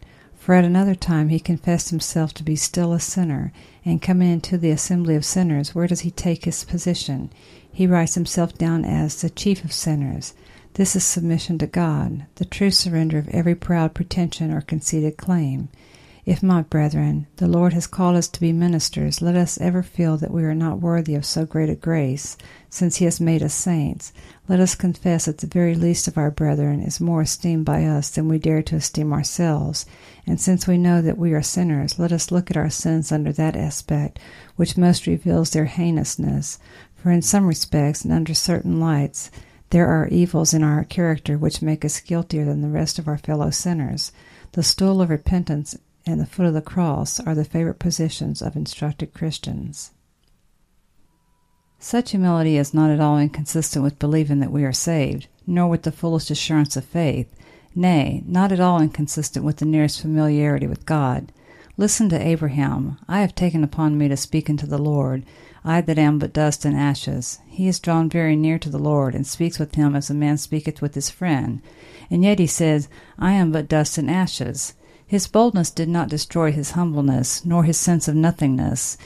For 0.48 0.54
at 0.54 0.64
another 0.64 0.94
time 0.94 1.28
he 1.28 1.40
confessed 1.40 1.90
himself 1.90 2.32
to 2.32 2.42
be 2.42 2.56
still 2.56 2.94
a 2.94 3.00
sinner, 3.00 3.52
and 3.84 4.00
coming 4.00 4.32
into 4.32 4.56
the 4.56 4.70
assembly 4.70 5.14
of 5.14 5.22
sinners, 5.22 5.74
where 5.74 5.86
does 5.86 6.00
he 6.00 6.10
take 6.10 6.46
his 6.46 6.64
position? 6.64 7.28
He 7.70 7.86
writes 7.86 8.14
himself 8.14 8.56
down 8.56 8.82
as 8.82 9.20
the 9.20 9.28
chief 9.28 9.62
of 9.62 9.74
sinners. 9.74 10.32
This 10.72 10.96
is 10.96 11.04
submission 11.04 11.58
to 11.58 11.66
God, 11.66 12.24
the 12.36 12.46
true 12.46 12.70
surrender 12.70 13.18
of 13.18 13.28
every 13.28 13.54
proud 13.54 13.92
pretension 13.92 14.50
or 14.50 14.62
conceited 14.62 15.18
claim. 15.18 15.68
If 16.28 16.42
my 16.42 16.60
brethren, 16.60 17.26
the 17.36 17.48
Lord 17.48 17.72
has 17.72 17.86
called 17.86 18.14
us 18.14 18.28
to 18.28 18.40
be 18.40 18.52
ministers, 18.52 19.22
let 19.22 19.34
us 19.34 19.58
ever 19.62 19.82
feel 19.82 20.18
that 20.18 20.30
we 20.30 20.44
are 20.44 20.54
not 20.54 20.78
worthy 20.78 21.14
of 21.14 21.24
so 21.24 21.46
great 21.46 21.70
a 21.70 21.74
grace, 21.74 22.36
since 22.68 22.96
he 22.96 23.06
has 23.06 23.18
made 23.18 23.42
us 23.42 23.54
saints. 23.54 24.12
Let 24.46 24.60
us 24.60 24.74
confess 24.74 25.24
that 25.24 25.38
the 25.38 25.46
very 25.46 25.74
least 25.74 26.06
of 26.06 26.18
our 26.18 26.30
brethren 26.30 26.82
is 26.82 27.00
more 27.00 27.22
esteemed 27.22 27.64
by 27.64 27.86
us 27.86 28.10
than 28.10 28.28
we 28.28 28.38
dare 28.38 28.62
to 28.64 28.76
esteem 28.76 29.10
ourselves. 29.10 29.86
And 30.26 30.38
since 30.38 30.66
we 30.66 30.76
know 30.76 31.00
that 31.00 31.16
we 31.16 31.32
are 31.32 31.40
sinners, 31.40 31.98
let 31.98 32.12
us 32.12 32.30
look 32.30 32.50
at 32.50 32.58
our 32.58 32.68
sins 32.68 33.10
under 33.10 33.32
that 33.32 33.56
aspect 33.56 34.18
which 34.56 34.76
most 34.76 35.06
reveals 35.06 35.52
their 35.52 35.64
heinousness. 35.64 36.58
For 36.94 37.10
in 37.10 37.22
some 37.22 37.46
respects, 37.46 38.04
and 38.04 38.12
under 38.12 38.34
certain 38.34 38.78
lights, 38.78 39.30
there 39.70 39.86
are 39.86 40.08
evils 40.08 40.52
in 40.52 40.62
our 40.62 40.84
character 40.84 41.38
which 41.38 41.62
make 41.62 41.86
us 41.86 42.00
guiltier 42.00 42.44
than 42.44 42.60
the 42.60 42.68
rest 42.68 42.98
of 42.98 43.08
our 43.08 43.16
fellow 43.16 43.48
sinners. 43.48 44.12
The 44.52 44.62
stool 44.62 45.00
of 45.00 45.08
repentance 45.08 45.74
and 46.08 46.20
the 46.20 46.26
foot 46.26 46.46
of 46.46 46.54
the 46.54 46.62
cross 46.62 47.20
are 47.20 47.34
the 47.34 47.44
favorite 47.44 47.78
positions 47.78 48.40
of 48.40 48.56
instructed 48.56 49.12
Christians. 49.12 49.92
Such 51.78 52.10
humility 52.10 52.56
is 52.56 52.74
not 52.74 52.90
at 52.90 53.00
all 53.00 53.18
inconsistent 53.18 53.84
with 53.84 53.98
believing 53.98 54.40
that 54.40 54.50
we 54.50 54.64
are 54.64 54.72
saved, 54.72 55.28
nor 55.46 55.68
with 55.68 55.82
the 55.82 55.92
fullest 55.92 56.30
assurance 56.30 56.76
of 56.76 56.84
faith, 56.84 57.32
nay, 57.74 58.24
not 58.26 58.50
at 58.50 58.58
all 58.58 58.80
inconsistent 58.80 59.44
with 59.44 59.58
the 59.58 59.64
nearest 59.64 60.00
familiarity 60.00 60.66
with 60.66 60.86
God. 60.86 61.30
Listen 61.76 62.08
to 62.08 62.20
Abraham. 62.20 62.98
I 63.06 63.20
have 63.20 63.36
taken 63.36 63.62
upon 63.62 63.96
me 63.96 64.08
to 64.08 64.16
speak 64.16 64.50
unto 64.50 64.66
the 64.66 64.78
Lord, 64.78 65.24
I 65.64 65.80
that 65.82 65.98
am 65.98 66.18
but 66.18 66.32
dust 66.32 66.64
and 66.64 66.76
ashes. 66.76 67.38
He 67.46 67.68
is 67.68 67.78
drawn 67.78 68.08
very 68.08 68.34
near 68.34 68.58
to 68.58 68.70
the 68.70 68.78
Lord, 68.78 69.14
and 69.14 69.26
speaks 69.26 69.58
with 69.58 69.74
him 69.74 69.94
as 69.94 70.10
a 70.10 70.14
man 70.14 70.38
speaketh 70.38 70.82
with 70.82 70.94
his 70.94 71.10
friend. 71.10 71.60
And 72.10 72.24
yet 72.24 72.38
he 72.38 72.46
says, 72.46 72.88
I 73.18 73.32
am 73.34 73.52
but 73.52 73.68
dust 73.68 73.98
and 73.98 74.10
ashes. 74.10 74.74
His 75.08 75.26
boldness 75.26 75.70
did 75.70 75.88
not 75.88 76.10
destroy 76.10 76.52
his 76.52 76.72
humbleness, 76.72 77.44
nor 77.44 77.64
his 77.64 77.78
sense 77.78 78.06
of 78.06 78.14
nothingness 78.14 78.96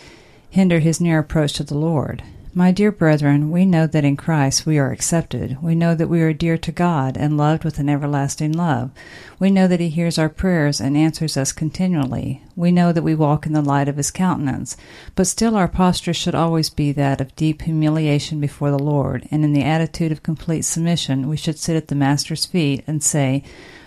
hinder 0.50 0.80
his 0.80 1.00
near 1.00 1.18
approach 1.18 1.54
to 1.54 1.64
the 1.64 1.78
Lord. 1.78 2.22
My 2.54 2.72
dear 2.72 2.92
brethren, 2.92 3.50
we 3.50 3.64
know 3.64 3.86
that 3.86 4.04
in 4.04 4.18
Christ 4.18 4.66
we 4.66 4.78
are 4.78 4.92
accepted. 4.92 5.56
We 5.62 5.74
know 5.74 5.94
that 5.94 6.08
we 6.08 6.20
are 6.20 6.34
dear 6.34 6.58
to 6.58 6.70
God 6.70 7.16
and 7.16 7.38
loved 7.38 7.64
with 7.64 7.78
an 7.78 7.88
everlasting 7.88 8.52
love. 8.52 8.90
We 9.38 9.50
know 9.50 9.66
that 9.66 9.80
He 9.80 9.88
hears 9.88 10.18
our 10.18 10.28
prayers 10.28 10.78
and 10.78 10.94
answers 10.94 11.38
us 11.38 11.52
continually. 11.52 12.42
We 12.54 12.70
know 12.70 12.92
that 12.92 13.02
we 13.02 13.14
walk 13.14 13.46
in 13.46 13.54
the 13.54 13.62
light 13.62 13.88
of 13.88 13.96
His 13.96 14.10
countenance. 14.10 14.76
But 15.14 15.26
still 15.26 15.56
our 15.56 15.68
posture 15.68 16.12
should 16.12 16.34
always 16.34 16.68
be 16.68 16.92
that 16.92 17.22
of 17.22 17.34
deep 17.36 17.62
humiliation 17.62 18.38
before 18.38 18.70
the 18.70 18.78
Lord, 18.78 19.26
and 19.30 19.44
in 19.44 19.54
the 19.54 19.64
attitude 19.64 20.12
of 20.12 20.22
complete 20.22 20.66
submission 20.66 21.30
we 21.30 21.38
should 21.38 21.58
sit 21.58 21.76
at 21.76 21.88
the 21.88 21.94
Master's 21.94 22.44
feet 22.44 22.84
and 22.86 23.02
say, 23.02 23.42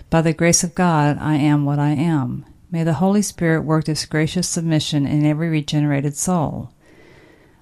by 0.08 0.22
the 0.22 0.32
grace 0.32 0.62
of 0.62 0.74
God, 0.74 1.18
I 1.20 1.34
am 1.34 1.64
what 1.64 1.78
I 1.78 1.90
am. 1.90 2.44
May 2.70 2.84
the 2.84 2.94
Holy 2.94 3.22
Spirit 3.22 3.62
work 3.62 3.84
this 3.84 4.06
gracious 4.06 4.48
submission 4.48 5.06
in 5.06 5.24
every 5.24 5.48
regenerated 5.48 6.16
soul. 6.16 6.72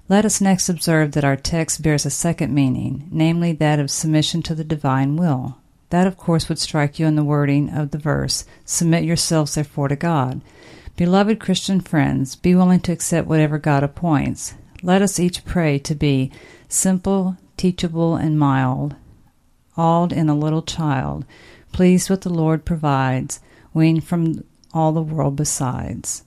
Let 0.07 0.25
us 0.25 0.41
next 0.41 0.69
observe 0.69 1.13
that 1.13 1.23
our 1.23 1.35
text 1.35 1.81
bears 1.81 2.05
a 2.05 2.11
second 2.11 2.53
meaning, 2.53 3.07
namely 3.11 3.51
that 3.53 3.79
of 3.79 3.89
submission 3.89 4.43
to 4.43 4.53
the 4.53 4.63
divine 4.63 5.15
will. 5.15 5.57
That, 5.89 6.05
of 6.05 6.17
course, 6.17 6.47
would 6.49 6.59
strike 6.59 6.99
you 6.99 7.07
in 7.07 7.15
the 7.15 7.23
wording 7.23 7.69
of 7.69 7.91
the 7.91 7.97
verse, 7.97 8.45
Submit 8.65 9.03
yourselves 9.03 9.55
therefore 9.55 9.87
to 9.87 9.95
God. 9.95 10.41
Beloved 10.95 11.39
Christian 11.39 11.81
friends, 11.81 12.35
be 12.35 12.53
willing 12.55 12.79
to 12.81 12.91
accept 12.91 13.27
whatever 13.27 13.57
God 13.57 13.83
appoints. 13.83 14.53
Let 14.83 15.01
us 15.01 15.19
each 15.19 15.45
pray 15.45 15.79
to 15.79 15.95
be 15.95 16.31
simple, 16.69 17.37
teachable, 17.57 18.15
and 18.15 18.37
mild, 18.37 18.95
awed 19.75 20.13
in 20.13 20.29
a 20.29 20.37
little 20.37 20.61
child, 20.61 21.25
pleased 21.75 22.09
what 22.09 22.21
the 22.21 22.29
Lord 22.29 22.63
provides, 22.63 23.41
weaned 23.73 24.05
from 24.05 24.45
all 24.73 24.93
the 24.93 25.01
world 25.01 25.35
besides. 25.35 26.23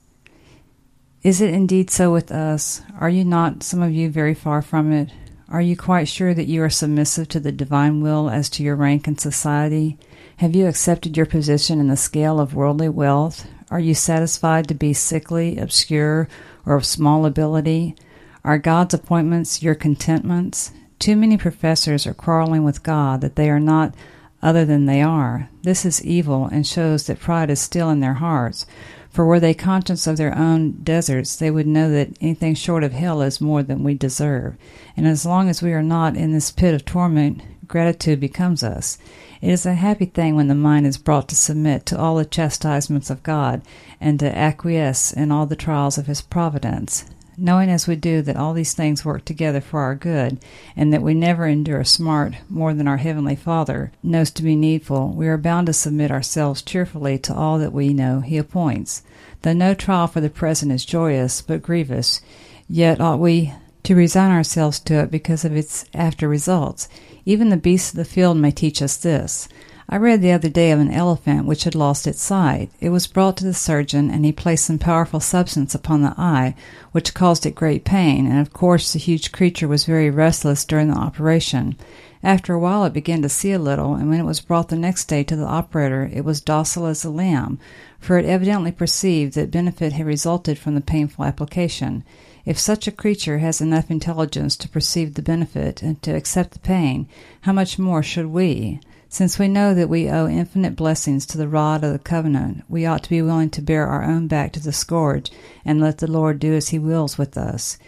Is 1.22 1.40
it 1.40 1.54
indeed 1.54 1.88
so 1.88 2.12
with 2.12 2.30
us? 2.30 2.82
Are 3.00 3.08
you 3.08 3.24
not, 3.24 3.62
some 3.62 3.80
of 3.80 3.90
you, 3.90 4.10
very 4.10 4.34
far 4.34 4.60
from 4.60 4.92
it? 4.92 5.10
Are 5.48 5.62
you 5.62 5.74
quite 5.74 6.06
sure 6.06 6.34
that 6.34 6.48
you 6.48 6.62
are 6.62 6.68
submissive 6.68 7.28
to 7.28 7.40
the 7.40 7.50
divine 7.50 8.02
will 8.02 8.28
as 8.28 8.50
to 8.50 8.62
your 8.62 8.76
rank 8.76 9.08
in 9.08 9.16
society? 9.16 9.96
Have 10.36 10.54
you 10.54 10.66
accepted 10.66 11.16
your 11.16 11.24
position 11.24 11.80
in 11.80 11.88
the 11.88 11.96
scale 11.96 12.38
of 12.38 12.54
worldly 12.54 12.90
wealth? 12.90 13.48
Are 13.70 13.80
you 13.80 13.94
satisfied 13.94 14.68
to 14.68 14.74
be 14.74 14.92
sickly, 14.92 15.56
obscure, 15.56 16.28
or 16.66 16.74
of 16.74 16.84
small 16.84 17.24
ability? 17.24 17.96
Are 18.44 18.58
God's 18.58 18.92
appointments 18.92 19.62
your 19.62 19.74
contentments? 19.74 20.72
Too 20.98 21.16
many 21.16 21.38
professors 21.38 22.06
are 22.06 22.12
quarreling 22.12 22.64
with 22.64 22.82
God 22.82 23.22
that 23.22 23.36
they 23.36 23.48
are 23.48 23.58
not 23.58 23.94
other 24.42 24.64
than 24.64 24.86
they 24.86 25.02
are. 25.02 25.48
This 25.62 25.84
is 25.84 26.04
evil 26.04 26.46
and 26.46 26.66
shows 26.66 27.06
that 27.06 27.20
pride 27.20 27.50
is 27.50 27.60
still 27.60 27.90
in 27.90 28.00
their 28.00 28.14
hearts. 28.14 28.66
For 29.10 29.24
were 29.24 29.40
they 29.40 29.54
conscious 29.54 30.06
of 30.06 30.16
their 30.16 30.36
own 30.36 30.72
deserts, 30.82 31.36
they 31.36 31.50
would 31.50 31.66
know 31.66 31.90
that 31.90 32.16
anything 32.20 32.54
short 32.54 32.84
of 32.84 32.92
hell 32.92 33.22
is 33.22 33.40
more 33.40 33.62
than 33.62 33.82
we 33.82 33.94
deserve. 33.94 34.56
And 34.96 35.06
as 35.06 35.26
long 35.26 35.48
as 35.48 35.62
we 35.62 35.72
are 35.72 35.82
not 35.82 36.16
in 36.16 36.32
this 36.32 36.50
pit 36.50 36.74
of 36.74 36.84
torment, 36.84 37.42
gratitude 37.66 38.20
becomes 38.20 38.62
us. 38.62 38.98
It 39.40 39.50
is 39.50 39.66
a 39.66 39.74
happy 39.74 40.06
thing 40.06 40.36
when 40.36 40.48
the 40.48 40.54
mind 40.54 40.86
is 40.86 40.98
brought 40.98 41.28
to 41.28 41.36
submit 41.36 41.86
to 41.86 41.98
all 41.98 42.16
the 42.16 42.24
chastisements 42.24 43.10
of 43.10 43.22
God 43.22 43.62
and 44.00 44.18
to 44.20 44.36
acquiesce 44.36 45.12
in 45.12 45.32
all 45.32 45.46
the 45.46 45.56
trials 45.56 45.98
of 45.98 46.06
His 46.06 46.20
providence 46.20 47.04
knowing 47.38 47.70
as 47.70 47.86
we 47.86 47.96
do 47.96 48.20
that 48.22 48.36
all 48.36 48.52
these 48.52 48.74
things 48.74 49.04
work 49.04 49.24
together 49.24 49.60
for 49.60 49.80
our 49.80 49.94
good, 49.94 50.38
and 50.76 50.92
that 50.92 51.02
we 51.02 51.14
never 51.14 51.46
endure 51.46 51.84
smart 51.84 52.34
more 52.48 52.74
than 52.74 52.88
our 52.88 52.96
Heavenly 52.96 53.36
Father 53.36 53.92
knows 54.02 54.30
to 54.32 54.42
be 54.42 54.56
needful, 54.56 55.10
we 55.14 55.28
are 55.28 55.38
bound 55.38 55.66
to 55.68 55.72
submit 55.72 56.10
ourselves 56.10 56.62
cheerfully 56.62 57.18
to 57.18 57.34
all 57.34 57.58
that 57.58 57.72
we 57.72 57.94
know 57.94 58.20
He 58.20 58.36
appoints. 58.36 59.02
Though 59.42 59.52
no 59.52 59.74
trial 59.74 60.06
for 60.06 60.20
the 60.20 60.30
present 60.30 60.72
is 60.72 60.84
joyous, 60.84 61.40
but 61.40 61.62
grievous, 61.62 62.20
yet 62.68 63.00
ought 63.00 63.20
we 63.20 63.52
to 63.84 63.94
resign 63.94 64.30
ourselves 64.30 64.80
to 64.80 64.94
it 65.00 65.10
because 65.10 65.44
of 65.44 65.56
its 65.56 65.84
after 65.94 66.28
results. 66.28 66.88
Even 67.24 67.48
the 67.48 67.56
beasts 67.56 67.90
of 67.90 67.96
the 67.96 68.04
field 68.04 68.36
may 68.36 68.50
teach 68.50 68.82
us 68.82 68.96
this. 68.96 69.48
I 69.90 69.96
read 69.96 70.20
the 70.20 70.32
other 70.32 70.50
day 70.50 70.70
of 70.70 70.80
an 70.80 70.90
elephant 70.90 71.46
which 71.46 71.64
had 71.64 71.74
lost 71.74 72.06
its 72.06 72.20
sight. 72.20 72.70
It 72.78 72.90
was 72.90 73.06
brought 73.06 73.38
to 73.38 73.44
the 73.44 73.54
surgeon, 73.54 74.10
and 74.10 74.22
he 74.22 74.32
placed 74.32 74.66
some 74.66 74.78
powerful 74.78 75.18
substance 75.18 75.74
upon 75.74 76.02
the 76.02 76.12
eye, 76.18 76.54
which 76.92 77.14
caused 77.14 77.46
it 77.46 77.54
great 77.54 77.84
pain, 77.84 78.26
and 78.26 78.38
of 78.38 78.52
course 78.52 78.92
the 78.92 78.98
huge 78.98 79.32
creature 79.32 79.66
was 79.66 79.86
very 79.86 80.10
restless 80.10 80.66
during 80.66 80.88
the 80.88 80.98
operation. 80.98 81.74
After 82.22 82.52
a 82.52 82.58
while 82.58 82.84
it 82.84 82.92
began 82.92 83.22
to 83.22 83.30
see 83.30 83.50
a 83.52 83.58
little, 83.58 83.94
and 83.94 84.10
when 84.10 84.20
it 84.20 84.26
was 84.26 84.42
brought 84.42 84.68
the 84.68 84.76
next 84.76 85.06
day 85.06 85.24
to 85.24 85.34
the 85.34 85.46
operator, 85.46 86.10
it 86.12 86.22
was 86.22 86.42
docile 86.42 86.84
as 86.84 87.02
a 87.02 87.08
lamb, 87.08 87.58
for 87.98 88.18
it 88.18 88.26
evidently 88.26 88.72
perceived 88.72 89.36
that 89.36 89.50
benefit 89.50 89.94
had 89.94 90.04
resulted 90.04 90.58
from 90.58 90.74
the 90.74 90.82
painful 90.82 91.24
application. 91.24 92.04
If 92.44 92.58
such 92.58 92.86
a 92.86 92.92
creature 92.92 93.38
has 93.38 93.62
enough 93.62 93.90
intelligence 93.90 94.54
to 94.56 94.68
perceive 94.68 95.14
the 95.14 95.22
benefit 95.22 95.82
and 95.82 96.02
to 96.02 96.14
accept 96.14 96.50
the 96.50 96.58
pain, 96.58 97.08
how 97.40 97.54
much 97.54 97.78
more 97.78 98.02
should 98.02 98.26
we? 98.26 98.80
Since 99.10 99.38
we 99.38 99.48
know 99.48 99.72
that 99.72 99.88
we 99.88 100.10
owe 100.10 100.28
infinite 100.28 100.76
blessings 100.76 101.24
to 101.26 101.38
the 101.38 101.48
rod 101.48 101.82
of 101.82 101.92
the 101.92 101.98
covenant, 101.98 102.64
we 102.68 102.84
ought 102.84 103.02
to 103.04 103.10
be 103.10 103.22
willing 103.22 103.48
to 103.50 103.62
bear 103.62 103.86
our 103.86 104.04
own 104.04 104.28
back 104.28 104.52
to 104.52 104.60
the 104.60 104.72
scourge 104.72 105.30
and 105.64 105.80
let 105.80 105.98
the 105.98 106.10
Lord 106.10 106.38
do 106.38 106.52
as 106.52 106.68
he 106.68 106.78
wills 106.78 107.16
with 107.16 107.38
us. 107.38 107.78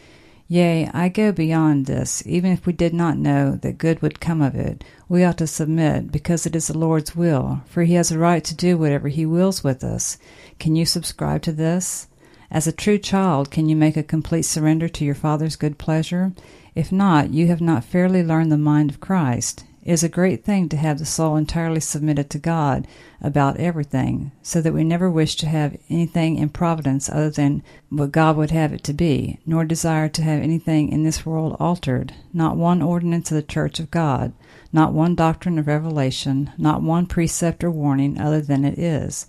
Yea, 0.48 0.90
I 0.94 1.10
go 1.10 1.30
beyond 1.30 1.84
this. 1.84 2.22
Even 2.26 2.50
if 2.52 2.66
we 2.66 2.72
did 2.72 2.94
not 2.94 3.18
know 3.18 3.52
that 3.56 3.78
good 3.78 4.00
would 4.00 4.18
come 4.18 4.40
of 4.40 4.54
it, 4.56 4.82
we 5.08 5.22
ought 5.22 5.38
to 5.38 5.46
submit, 5.46 6.10
because 6.10 6.46
it 6.46 6.56
is 6.56 6.68
the 6.68 6.78
Lord's 6.78 7.14
will, 7.14 7.62
for 7.66 7.84
he 7.84 7.94
has 7.94 8.10
a 8.10 8.18
right 8.18 8.42
to 8.42 8.54
do 8.54 8.78
whatever 8.78 9.08
he 9.08 9.26
wills 9.26 9.62
with 9.62 9.84
us. 9.84 10.16
Can 10.58 10.74
you 10.74 10.86
subscribe 10.86 11.42
to 11.42 11.52
this? 11.52 12.08
As 12.50 12.66
a 12.66 12.72
true 12.72 12.98
child, 12.98 13.50
can 13.50 13.68
you 13.68 13.76
make 13.76 13.96
a 13.96 14.02
complete 14.02 14.42
surrender 14.42 14.88
to 14.88 15.04
your 15.04 15.14
Father's 15.14 15.54
good 15.54 15.78
pleasure? 15.78 16.32
If 16.74 16.90
not, 16.90 17.30
you 17.30 17.46
have 17.48 17.60
not 17.60 17.84
fairly 17.84 18.24
learned 18.24 18.50
the 18.50 18.58
mind 18.58 18.90
of 18.90 19.00
Christ. 19.00 19.64
Is 19.82 20.02
a 20.02 20.10
great 20.10 20.44
thing 20.44 20.68
to 20.68 20.76
have 20.76 20.98
the 20.98 21.06
soul 21.06 21.36
entirely 21.36 21.80
submitted 21.80 22.28
to 22.30 22.38
God 22.38 22.86
about 23.22 23.56
everything, 23.56 24.30
so 24.42 24.60
that 24.60 24.74
we 24.74 24.84
never 24.84 25.10
wish 25.10 25.36
to 25.36 25.46
have 25.48 25.78
anything 25.88 26.36
in 26.36 26.50
providence 26.50 27.08
other 27.08 27.30
than 27.30 27.62
what 27.88 28.12
God 28.12 28.36
would 28.36 28.50
have 28.50 28.74
it 28.74 28.84
to 28.84 28.92
be, 28.92 29.38
nor 29.46 29.64
desire 29.64 30.10
to 30.10 30.22
have 30.22 30.42
anything 30.42 30.90
in 30.90 31.02
this 31.02 31.24
world 31.24 31.56
altered, 31.58 32.12
not 32.34 32.58
one 32.58 32.82
ordinance 32.82 33.30
of 33.30 33.36
the 33.36 33.42
Church 33.42 33.80
of 33.80 33.90
God, 33.90 34.34
not 34.70 34.92
one 34.92 35.14
doctrine 35.14 35.58
of 35.58 35.66
revelation, 35.66 36.50
not 36.58 36.82
one 36.82 37.06
precept 37.06 37.64
or 37.64 37.70
warning 37.70 38.20
other 38.20 38.42
than 38.42 38.66
it 38.66 38.78
is. 38.78 39.28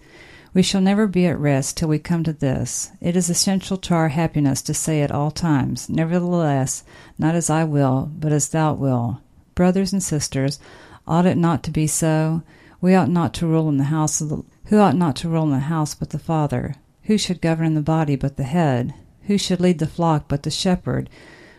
We 0.54 0.64
shall 0.64 0.82
never 0.82 1.08
be 1.08 1.28
at 1.28 1.40
rest 1.40 1.78
till 1.78 1.88
we 1.88 1.98
come 1.98 2.26
to 2.26 2.34
this. 2.34 2.92
It 3.00 3.16
is 3.16 3.30
essential 3.30 3.78
to 3.78 3.94
our 3.94 4.10
happiness 4.10 4.62
to 4.64 4.74
say 4.74 5.02
at 5.02 5.12
all 5.12 5.32
times, 5.32 5.88
Nevertheless, 5.88 6.84
not 7.18 7.36
as 7.36 7.50
I 7.50 7.64
will, 7.64 8.12
but 8.20 8.34
as 8.34 8.50
thou 8.50 8.74
wilt. 8.74 9.16
Brothers 9.56 9.94
and 9.94 10.02
sisters, 10.02 10.60
ought 11.08 11.26
it 11.26 11.38
not 11.38 11.64
to 11.64 11.72
be 11.72 11.88
so? 11.88 12.44
We 12.80 12.96
ought 12.96 13.10
not 13.10 13.34
to 13.36 13.48
rule 13.48 13.70
in 13.70 13.78
the 13.78 13.86
house 13.86 14.22
of 14.22 14.30
the 14.30 14.44
who 14.66 14.80
ought 14.80 14.96
not 14.96 15.18
to 15.18 15.30
rule 15.30 15.44
in 15.44 15.52
the 15.52 15.60
house 15.60 15.94
but 15.94 16.12
the 16.12 16.20
father? 16.20 16.76
Who 17.04 17.18
should 17.18 17.42
govern 17.42 17.74
the 17.74 17.82
body 17.82 18.16
but 18.16 18.38
the 18.38 18.44
head? 18.44 18.94
Who 19.24 19.38
should 19.38 19.60
lead 19.60 19.80
the 19.80 19.88
flock 19.88 20.26
but 20.28 20.44
the 20.44 20.52
shepherd? 20.52 21.10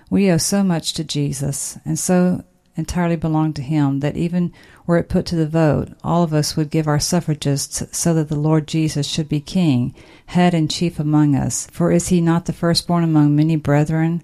We 0.09 0.31
owe 0.31 0.39
so 0.39 0.63
much 0.63 0.95
to 0.95 1.05
Jesus, 1.05 1.79
and 1.85 1.99
so 1.99 2.45
entirely 2.77 3.17
belong 3.17 3.53
to 3.53 3.63
him 3.63 4.01
that 4.01 4.17
even 4.17 4.53
were 4.87 4.97
it 4.97 5.09
put 5.09 5.27
to 5.27 5.37
the 5.37 5.47
vote, 5.47 5.89
all 6.03 6.23
of 6.23 6.33
us 6.33 6.57
would 6.57 6.71
give 6.71 6.89
our 6.89 6.99
suffrages 6.99 7.85
so 7.93 8.15
that 8.15 8.29
the 8.29 8.37
Lord 8.37 8.67
Jesus 8.67 9.07
should 9.07 9.29
be 9.29 9.41
king, 9.41 9.95
head 10.27 10.55
and 10.55 10.71
chief 10.71 10.99
among 10.99 11.37
us. 11.37 11.67
For 11.71 11.93
is 11.93 12.09
he 12.09 12.21
not 12.21 12.47
the 12.47 12.53
firstborn 12.53 13.05
among 13.05 13.37
many 13.37 13.57
brethren? 13.57 14.23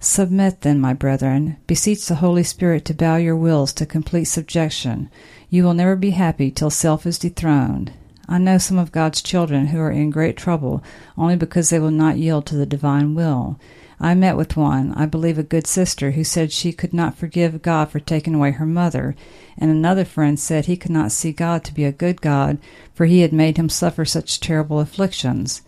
Submit 0.00 0.60
then, 0.60 0.78
my 0.78 0.94
brethren, 0.94 1.56
beseech 1.66 2.06
the 2.06 2.16
Holy 2.16 2.44
Spirit 2.44 2.84
to 2.84 2.94
bow 2.94 3.16
your 3.16 3.36
wills 3.36 3.72
to 3.72 3.84
complete 3.84 4.24
subjection. 4.24 5.10
You 5.50 5.64
will 5.64 5.74
never 5.74 5.96
be 5.96 6.10
happy 6.10 6.52
till 6.52 6.70
self 6.70 7.04
is 7.04 7.18
dethroned. 7.18 7.92
I 8.28 8.38
know 8.38 8.58
some 8.58 8.78
of 8.78 8.92
God's 8.92 9.22
children 9.22 9.68
who 9.68 9.80
are 9.80 9.90
in 9.90 10.10
great 10.10 10.36
trouble 10.36 10.84
only 11.16 11.34
because 11.34 11.70
they 11.70 11.80
will 11.80 11.90
not 11.90 12.18
yield 12.18 12.46
to 12.46 12.56
the 12.56 12.66
divine 12.66 13.14
will. 13.14 13.58
I 13.98 14.14
met 14.14 14.36
with 14.36 14.56
one, 14.56 14.92
I 14.94 15.06
believe 15.06 15.38
a 15.38 15.42
good 15.42 15.66
sister, 15.66 16.12
who 16.12 16.22
said 16.22 16.52
she 16.52 16.72
could 16.72 16.94
not 16.94 17.16
forgive 17.16 17.62
God 17.62 17.90
for 17.90 17.98
taking 17.98 18.34
away 18.34 18.52
her 18.52 18.66
mother, 18.66 19.16
and 19.56 19.70
another 19.70 20.04
friend 20.04 20.38
said 20.38 20.66
he 20.66 20.76
could 20.76 20.92
not 20.92 21.10
see 21.10 21.32
God 21.32 21.64
to 21.64 21.74
be 21.74 21.84
a 21.84 21.90
good 21.90 22.20
God, 22.20 22.58
for 22.94 23.06
he 23.06 23.22
had 23.22 23.32
made 23.32 23.56
him 23.56 23.68
suffer 23.68 24.04
such 24.04 24.38
terrible 24.38 24.78
afflictions. 24.78 25.62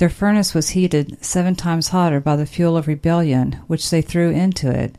Their 0.00 0.08
furnace 0.08 0.54
was 0.54 0.70
heated 0.70 1.22
seven 1.22 1.54
times 1.54 1.88
hotter 1.88 2.20
by 2.20 2.34
the 2.36 2.46
fuel 2.46 2.78
of 2.78 2.88
rebellion 2.88 3.58
which 3.66 3.90
they 3.90 4.00
threw 4.00 4.30
into 4.30 4.70
it. 4.70 4.96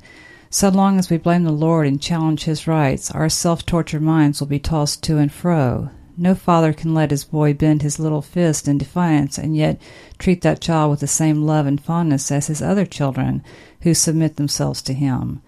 So 0.52 0.70
long 0.70 1.00
as 1.00 1.10
we 1.10 1.18
blame 1.18 1.44
the 1.44 1.52
Lord 1.52 1.88
and 1.88 2.00
challenge 2.00 2.44
his 2.44 2.68
rights, 2.68 3.10
our 3.10 3.28
self 3.28 3.66
tortured 3.66 4.04
minds 4.04 4.40
will 4.40 4.48
be 4.48 4.60
tossed 4.60 5.02
to 5.06 5.18
and 5.18 5.32
fro. 5.32 5.90
No 6.18 6.36
father 6.36 6.72
can 6.72 6.94
let 6.94 7.10
his 7.10 7.24
boy 7.24 7.56
bend 7.56 7.82
his 7.82 7.98
little 7.98 8.22
fist 8.22 8.68
in 8.68 8.78
defiance 8.78 9.40
and 9.40 9.58
yet 9.58 9.82
treat 10.20 10.44
that 10.44 10.62
child 10.62 10.92
with 10.92 11.00
the 11.00 11.08
same 11.08 11.48
love 11.48 11.66
and 11.66 11.82
fondness 11.82 12.32
as 12.32 12.46
his 12.46 12.62
other 12.62 12.86
children 12.86 13.42
who 13.82 13.96
submit 13.96 14.36
themselves 14.36 14.84
to 14.84 14.94
him. 14.94 15.42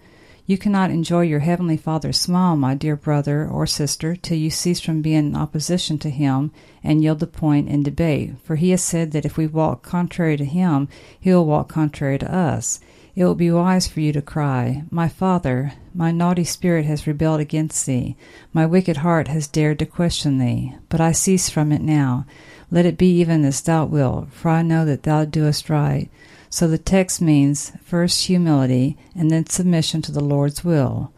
You 0.46 0.58
cannot 0.58 0.90
enjoy 0.90 1.22
your 1.22 1.40
heavenly 1.40 1.78
Father's 1.78 2.20
smile, 2.20 2.54
my 2.54 2.74
dear 2.74 2.96
brother 2.96 3.48
or 3.48 3.66
sister, 3.66 4.14
till 4.14 4.36
you 4.36 4.50
cease 4.50 4.78
from 4.78 5.00
being 5.00 5.28
in 5.28 5.36
opposition 5.36 5.96
to 6.00 6.10
him 6.10 6.50
and 6.82 7.02
yield 7.02 7.20
the 7.20 7.26
point 7.26 7.70
in 7.70 7.82
debate, 7.82 8.34
for 8.44 8.56
he 8.56 8.68
has 8.70 8.82
said 8.82 9.12
that 9.12 9.24
if 9.24 9.38
we 9.38 9.46
walk 9.46 9.82
contrary 9.82 10.36
to 10.36 10.44
him, 10.44 10.88
he 11.18 11.32
will 11.32 11.46
walk 11.46 11.70
contrary 11.70 12.18
to 12.18 12.34
us. 12.34 12.78
It 13.16 13.24
will 13.24 13.34
be 13.34 13.50
wise 13.50 13.86
for 13.86 14.00
you 14.00 14.12
to 14.12 14.20
cry, 14.20 14.82
My 14.90 15.08
Father, 15.08 15.72
my 15.94 16.10
naughty 16.10 16.44
spirit 16.44 16.84
has 16.84 17.06
rebelled 17.06 17.40
against 17.40 17.86
thee, 17.86 18.14
my 18.52 18.66
wicked 18.66 18.98
heart 18.98 19.28
has 19.28 19.46
dared 19.46 19.78
to 19.78 19.86
question 19.86 20.36
thee, 20.36 20.74
but 20.90 21.00
I 21.00 21.12
cease 21.12 21.48
from 21.48 21.72
it 21.72 21.80
now. 21.80 22.26
Let 22.70 22.84
it 22.84 22.98
be 22.98 23.18
even 23.18 23.46
as 23.46 23.62
thou 23.62 23.86
wilt, 23.86 24.30
for 24.32 24.50
I 24.50 24.60
know 24.60 24.84
that 24.84 25.04
thou 25.04 25.24
doest 25.24 25.70
right. 25.70 26.10
So 26.54 26.68
the 26.68 26.78
text 26.78 27.20
means 27.20 27.72
first 27.82 28.26
humility 28.26 28.96
and 29.12 29.28
then 29.28 29.46
submission 29.46 30.02
to 30.02 30.12
the 30.12 30.22
Lord's 30.22 30.62
will. 30.62 31.10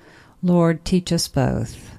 Lord, 0.42 0.82
teach 0.82 1.12
us 1.12 1.28
both. 1.28 1.90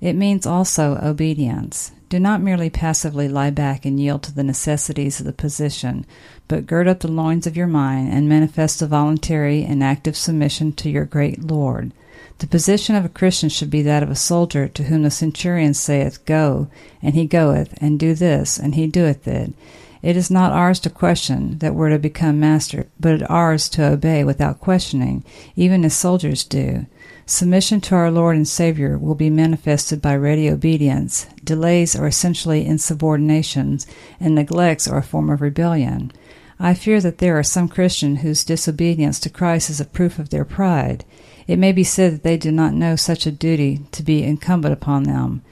It 0.00 0.16
means 0.16 0.46
also 0.46 0.98
obedience. 1.02 1.92
Do 2.08 2.18
not 2.18 2.40
merely 2.40 2.70
passively 2.70 3.28
lie 3.28 3.50
back 3.50 3.84
and 3.84 4.00
yield 4.00 4.22
to 4.22 4.34
the 4.34 4.42
necessities 4.42 5.20
of 5.20 5.26
the 5.26 5.34
position, 5.34 6.06
but 6.48 6.66
gird 6.66 6.88
up 6.88 7.00
the 7.00 7.12
loins 7.12 7.46
of 7.46 7.54
your 7.54 7.66
mind 7.66 8.14
and 8.14 8.30
manifest 8.30 8.80
a 8.80 8.86
voluntary 8.86 9.62
and 9.62 9.84
active 9.84 10.16
submission 10.16 10.72
to 10.76 10.88
your 10.88 11.04
great 11.04 11.44
Lord. 11.44 11.92
The 12.38 12.46
position 12.46 12.94
of 12.94 13.04
a 13.04 13.10
Christian 13.10 13.50
should 13.50 13.68
be 13.68 13.82
that 13.82 14.02
of 14.02 14.08
a 14.08 14.16
soldier 14.16 14.68
to 14.68 14.84
whom 14.84 15.02
the 15.02 15.10
centurion 15.10 15.74
saith, 15.74 16.24
Go, 16.24 16.68
and 17.02 17.14
he 17.14 17.26
goeth, 17.26 17.74
and 17.76 18.00
do 18.00 18.14
this, 18.14 18.58
and 18.58 18.74
he 18.74 18.86
doeth 18.86 19.28
it. 19.28 19.52
It 20.02 20.16
is 20.16 20.30
not 20.30 20.52
ours 20.52 20.80
to 20.80 20.90
question 20.90 21.58
that 21.58 21.74
we're 21.74 21.90
to 21.90 21.98
become 21.98 22.40
master, 22.40 22.86
but 22.98 23.28
ours 23.30 23.68
to 23.70 23.84
obey 23.84 24.24
without 24.24 24.60
questioning, 24.60 25.24
even 25.56 25.84
as 25.84 25.94
soldiers 25.94 26.42
do. 26.42 26.86
Submission 27.26 27.80
to 27.82 27.94
our 27.94 28.10
Lord 28.10 28.36
and 28.36 28.48
Savior 28.48 28.98
will 28.98 29.14
be 29.14 29.30
manifested 29.30 30.00
by 30.00 30.16
ready 30.16 30.50
obedience. 30.50 31.26
Delays 31.44 31.94
are 31.94 32.06
essentially 32.06 32.64
insubordinations, 32.64 33.86
and 34.18 34.34
neglects 34.34 34.88
are 34.88 34.98
a 34.98 35.02
form 35.02 35.28
of 35.28 35.40
rebellion. 35.40 36.12
I 36.58 36.74
fear 36.74 37.00
that 37.00 37.18
there 37.18 37.38
are 37.38 37.42
some 37.42 37.68
Christians 37.68 38.20
whose 38.20 38.44
disobedience 38.44 39.20
to 39.20 39.30
Christ 39.30 39.70
is 39.70 39.80
a 39.80 39.84
proof 39.84 40.18
of 40.18 40.30
their 40.30 40.44
pride. 40.44 41.04
It 41.46 41.58
may 41.58 41.72
be 41.72 41.84
said 41.84 42.12
that 42.12 42.22
they 42.22 42.36
do 42.36 42.50
not 42.50 42.74
know 42.74 42.96
such 42.96 43.26
a 43.26 43.32
duty 43.32 43.80
to 43.92 44.02
be 44.02 44.22
incumbent 44.22 44.72
upon 44.72 45.04
them. 45.04 45.42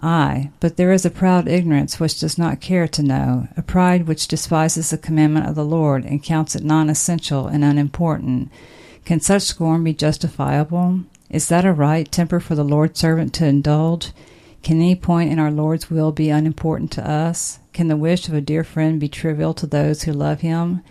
Ay, 0.00 0.50
but 0.60 0.76
there 0.76 0.92
is 0.92 1.04
a 1.04 1.10
proud 1.10 1.48
ignorance 1.48 1.98
which 1.98 2.20
does 2.20 2.38
not 2.38 2.60
care 2.60 2.86
to 2.86 3.02
know, 3.02 3.48
a 3.56 3.62
pride 3.62 4.06
which 4.06 4.28
despises 4.28 4.90
the 4.90 4.98
commandment 4.98 5.46
of 5.46 5.56
the 5.56 5.64
Lord 5.64 6.04
and 6.04 6.22
counts 6.22 6.54
it 6.54 6.62
non 6.62 6.88
essential 6.88 7.48
and 7.48 7.64
unimportant. 7.64 8.50
Can 9.04 9.20
such 9.20 9.42
scorn 9.42 9.82
be 9.82 9.94
justifiable? 9.94 11.00
Is 11.30 11.48
that 11.48 11.64
a 11.64 11.72
right 11.72 12.10
temper 12.10 12.38
for 12.38 12.54
the 12.54 12.64
Lord's 12.64 13.00
servant 13.00 13.34
to 13.34 13.46
indulge? 13.46 14.12
Can 14.62 14.76
any 14.76 14.94
point 14.94 15.32
in 15.32 15.38
our 15.38 15.50
Lord's 15.50 15.90
will 15.90 16.12
be 16.12 16.30
unimportant 16.30 16.92
to 16.92 17.08
us? 17.08 17.58
Can 17.72 17.88
the 17.88 17.96
wish 17.96 18.28
of 18.28 18.34
a 18.34 18.40
dear 18.40 18.64
friend 18.64 19.00
be 19.00 19.08
trivial 19.08 19.54
to 19.54 19.66
those 19.66 20.02
who 20.02 20.12
love 20.12 20.40
him? 20.40 20.82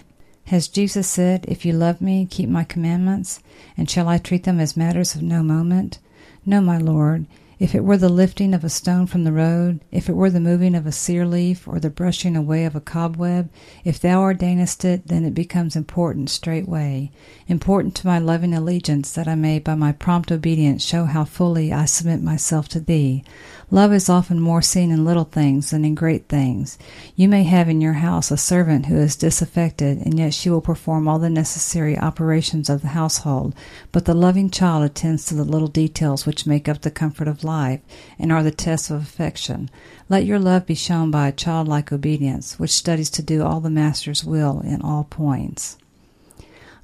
Has 0.46 0.68
Jesus 0.68 1.08
said, 1.08 1.46
If 1.48 1.66
you 1.66 1.74
love 1.74 2.02
me, 2.02 2.26
keep 2.30 2.50
my 2.50 2.64
commandments? 2.64 3.42
And 3.78 3.90
shall 3.90 4.08
I 4.08 4.18
treat 4.18 4.44
them 4.44 4.60
as 4.60 4.78
matters 4.78 5.16
of 5.16 5.22
no 5.22 5.44
moment? 5.44 6.00
No, 6.46 6.62
my 6.62 6.78
Lord. 6.78 7.26
If 7.60 7.74
it 7.74 7.84
were 7.84 7.98
the 7.98 8.08
lifting 8.08 8.54
of 8.54 8.64
a 8.64 8.70
stone 8.70 9.08
from 9.08 9.24
the 9.24 9.32
road, 9.32 9.80
if 9.92 10.10
it 10.10 10.14
were 10.14 10.30
the 10.30 10.40
moving 10.40 10.76
of 10.76 10.86
a 10.86 10.92
sear 10.92 11.26
leaf, 11.26 11.68
or 11.68 11.80
the 11.80 11.90
brushing 11.90 12.36
away 12.36 12.66
of 12.66 12.76
a 12.76 12.80
cobweb, 12.80 13.50
if 13.84 14.00
thou 14.00 14.22
ordainest 14.22 14.86
it, 14.86 15.08
then 15.08 15.26
it 15.26 15.34
becomes 15.34 15.76
important 15.76 16.30
straightway, 16.30 17.10
important 17.48 17.96
to 17.96 18.06
my 18.06 18.20
loving 18.20 18.54
allegiance, 18.54 19.12
that 19.14 19.28
I 19.28 19.34
may 19.34 19.58
by 19.58 19.74
my 19.74 19.92
prompt 19.92 20.32
obedience 20.32 20.86
show 20.86 21.06
how 21.06 21.26
fully 21.26 21.74
I 21.74 21.86
submit 21.86 22.22
myself 22.22 22.68
to 22.70 22.80
thee. 22.80 23.24
Love 23.70 23.92
is 23.92 24.08
often 24.08 24.40
more 24.40 24.62
seen 24.62 24.92
in 24.92 25.04
little 25.04 25.26
things 25.26 25.72
than 25.72 25.84
in 25.84 25.94
great 25.94 26.30
things. 26.30 26.78
You 27.18 27.28
may 27.28 27.44
have 27.44 27.68
in 27.68 27.82
your 27.82 27.94
house 27.94 28.32
a 28.32 28.38
servant 28.38 28.86
who 28.86 28.96
is 28.96 29.18
disaffected, 29.18 29.98
and 29.98 30.18
yet 30.18 30.34
she 30.34 30.50
will 30.50 30.62
perform 30.62 31.06
all 31.06 31.20
the 31.20 31.30
necessary 31.30 31.98
operations 31.98 32.70
of 32.70 32.82
the 32.82 32.88
household, 32.90 33.54
but 33.92 34.06
the 34.06 34.14
loving 34.14 34.50
child 34.50 34.86
attends 34.86 35.26
to 35.26 35.36
the 35.36 35.44
little 35.44 35.68
details 35.68 36.26
which 36.26 36.48
make 36.48 36.70
up 36.70 36.82
the 36.82 36.90
comfort 36.90 37.28
of 37.28 37.44
life 37.44 37.82
and 38.18 38.32
are 38.32 38.42
the 38.42 38.52
tests 38.52 38.90
of 38.90 39.02
affection. 39.02 39.70
Let 40.08 40.24
your 40.24 40.40
love 40.40 40.66
be 40.66 40.76
shown 40.76 41.12
by 41.12 41.28
a 41.28 41.34
childlike 41.34 41.92
obedience, 41.92 42.58
which 42.58 42.72
studies 42.72 43.10
to 43.12 43.22
do 43.22 43.44
all 43.44 43.60
the 43.60 43.70
Master's 43.70 44.24
will 44.24 44.62
in 44.62 44.82
all 44.82 45.04
points. 45.04 45.78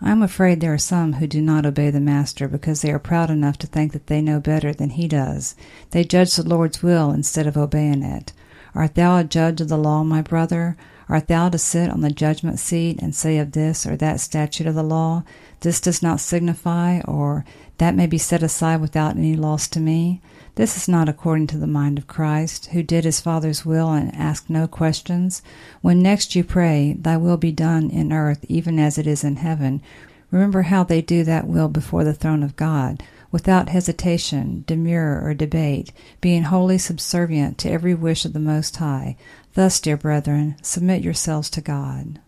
I 0.06 0.12
am 0.12 0.22
afraid 0.22 0.60
there 0.60 0.74
are 0.74 0.78
some 0.78 1.14
who 1.14 1.28
do 1.28 1.42
not 1.42 1.66
obey 1.66 1.90
the 1.90 2.02
Master 2.02 2.50
because 2.50 2.82
they 2.82 2.92
are 2.92 3.00
proud 3.00 3.30
enough 3.30 3.58
to 3.60 3.68
think 3.68 3.94
that 3.94 4.08
they 4.08 4.22
know 4.22 4.42
better 4.42 4.74
than 4.74 4.90
he 4.90 5.08
does. 5.08 5.56
They 5.92 6.04
judge 6.04 6.36
the 6.36 6.44
Lord's 6.44 6.84
will 6.84 7.12
instead 7.12 7.48
of 7.48 7.56
obeying 7.56 8.04
it. 8.04 8.34
Art 8.76 8.96
thou 8.96 9.18
a 9.18 9.24
judge 9.24 9.62
of 9.62 9.70
the 9.70 9.78
law, 9.78 10.04
my 10.04 10.22
brother? 10.22 10.76
Art 11.10 11.28
thou 11.28 11.50
to 11.50 11.58
sit 11.58 11.90
on 11.90 12.02
the 12.02 12.10
judgment 12.10 12.60
seat 12.60 13.00
and 13.02 13.14
say 13.14 13.38
of 13.38 13.52
this 13.52 13.86
or 13.86 13.96
that 13.98 14.20
statute 14.20 14.68
of 14.68 14.76
the 14.76 14.84
law, 14.84 15.24
This 15.60 15.80
does 15.82 16.02
not 16.02 16.20
signify, 16.20 17.02
or 17.02 17.46
that 17.78 17.96
may 17.96 18.08
be 18.08 18.18
set 18.18 18.44
aside 18.44 18.82
without 18.82 19.18
any 19.18 19.36
loss 19.36 19.68
to 19.70 19.80
me? 19.80 20.22
This 20.56 20.78
is 20.78 20.88
not 20.88 21.10
according 21.10 21.48
to 21.48 21.58
the 21.58 21.68
mind 21.68 21.98
of 21.98 22.08
Christ, 22.08 22.68
who 22.68 22.84
did 22.84 23.06
his 23.06 23.20
Father's 23.20 23.66
will 23.66 23.92
and 23.92 24.14
asked 24.16 24.50
no 24.50 24.68
questions. 24.68 25.42
When 25.82 26.02
next 26.02 26.36
you 26.36 26.44
pray, 26.44 26.96
Thy 27.00 27.18
will 27.18 27.38
be 27.38 27.52
done 27.52 27.90
in 27.90 28.14
earth 28.14 28.46
even 28.48 28.78
as 28.78 28.98
it 28.98 29.08
is 29.08 29.24
in 29.24 29.38
heaven, 29.38 29.82
remember 30.30 30.64
how 30.64 30.84
they 30.84 31.02
do 31.02 31.24
that 31.24 31.48
will 31.48 31.70
before 31.70 32.04
the 32.04 32.14
throne 32.14 32.44
of 32.44 32.56
God, 32.56 33.02
without 33.34 33.70
hesitation, 33.70 34.64
demur, 34.68 35.20
or 35.26 35.34
debate, 35.34 35.92
being 36.22 36.44
wholly 36.44 36.78
subservient 36.78 37.58
to 37.58 37.70
every 37.70 37.96
wish 37.96 38.26
of 38.26 38.32
the 38.32 38.40
Most 38.40 38.76
High. 38.78 39.18
Thus, 39.56 39.80
dear 39.80 39.98
brethren, 39.98 40.56
submit 40.62 41.02
yourselves 41.02 41.50
to 41.50 41.60
God. 41.62 42.20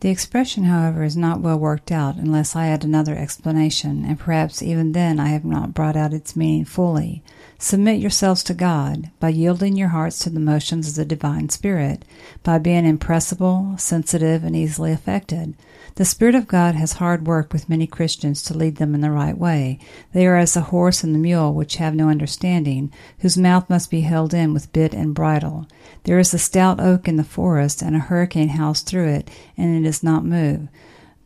The 0.00 0.08
expression, 0.08 0.64
however, 0.64 1.02
is 1.02 1.16
not 1.16 1.40
well 1.40 1.58
worked 1.58 1.92
out 1.92 2.16
unless 2.16 2.56
I 2.56 2.68
add 2.68 2.84
another 2.84 3.16
explanation, 3.16 4.02
and 4.06 4.18
perhaps 4.18 4.62
even 4.62 4.92
then 4.92 5.20
I 5.20 5.26
have 5.28 5.44
not 5.44 5.74
brought 5.74 5.96
out 5.96 6.14
its 6.14 6.34
meaning 6.34 6.64
fully. 6.64 7.22
Submit 7.58 8.00
yourselves 8.00 8.42
to 8.44 8.54
God 8.54 9.10
by 9.20 9.28
yielding 9.28 9.76
your 9.76 9.88
hearts 9.88 10.20
to 10.20 10.30
the 10.30 10.40
motions 10.40 10.88
of 10.88 10.94
the 10.94 11.04
divine 11.04 11.50
Spirit, 11.50 12.04
by 12.42 12.58
being 12.58 12.86
impressible, 12.86 13.74
sensitive, 13.76 14.42
and 14.42 14.56
easily 14.56 14.92
affected. 14.92 15.54
The 15.98 16.04
Spirit 16.04 16.36
of 16.36 16.46
God 16.46 16.76
has 16.76 16.92
hard 16.92 17.26
work 17.26 17.52
with 17.52 17.68
many 17.68 17.88
Christians 17.88 18.40
to 18.44 18.56
lead 18.56 18.76
them 18.76 18.94
in 18.94 19.00
the 19.00 19.10
right 19.10 19.36
way. 19.36 19.80
They 20.12 20.28
are 20.28 20.36
as 20.36 20.54
the 20.54 20.60
horse 20.60 21.02
and 21.02 21.12
the 21.12 21.18
mule 21.18 21.52
which 21.52 21.78
have 21.78 21.92
no 21.92 22.08
understanding, 22.08 22.92
whose 23.18 23.36
mouth 23.36 23.68
must 23.68 23.90
be 23.90 24.02
held 24.02 24.32
in 24.32 24.54
with 24.54 24.72
bit 24.72 24.94
and 24.94 25.12
bridle. 25.12 25.66
There 26.04 26.20
is 26.20 26.32
a 26.32 26.38
stout 26.38 26.78
oak 26.78 27.08
in 27.08 27.16
the 27.16 27.24
forest, 27.24 27.82
and 27.82 27.96
a 27.96 27.98
hurricane 27.98 28.50
howls 28.50 28.82
through 28.82 29.08
it, 29.08 29.28
and 29.56 29.76
it 29.76 29.88
does 29.88 30.04
not 30.04 30.24
move. 30.24 30.68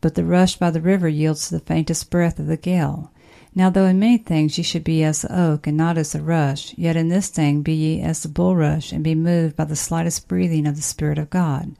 But 0.01 0.15
the 0.15 0.25
rush 0.25 0.55
by 0.55 0.71
the 0.71 0.81
river 0.81 1.07
yields 1.07 1.49
to 1.49 1.53
the 1.53 1.63
faintest 1.63 2.09
breath 2.09 2.39
of 2.39 2.47
the 2.47 2.57
gale. 2.57 3.11
Now, 3.53 3.69
though 3.69 3.85
in 3.85 3.99
many 3.99 4.17
things 4.17 4.57
ye 4.57 4.63
should 4.63 4.83
be 4.83 5.03
as 5.03 5.21
the 5.21 5.39
oak, 5.39 5.67
and 5.67 5.77
not 5.77 5.99
as 5.99 6.13
the 6.13 6.23
rush, 6.23 6.73
yet 6.79 6.95
in 6.95 7.09
this 7.09 7.27
thing 7.27 7.61
be 7.61 7.73
ye 7.73 8.01
as 8.01 8.23
the 8.23 8.27
bulrush, 8.27 8.91
and 8.91 9.03
be 9.03 9.13
moved 9.13 9.55
by 9.55 9.65
the 9.65 9.75
slightest 9.75 10.27
breathing 10.27 10.65
of 10.65 10.75
the 10.75 10.81
Spirit 10.81 11.19
of 11.19 11.29
God. 11.29 11.75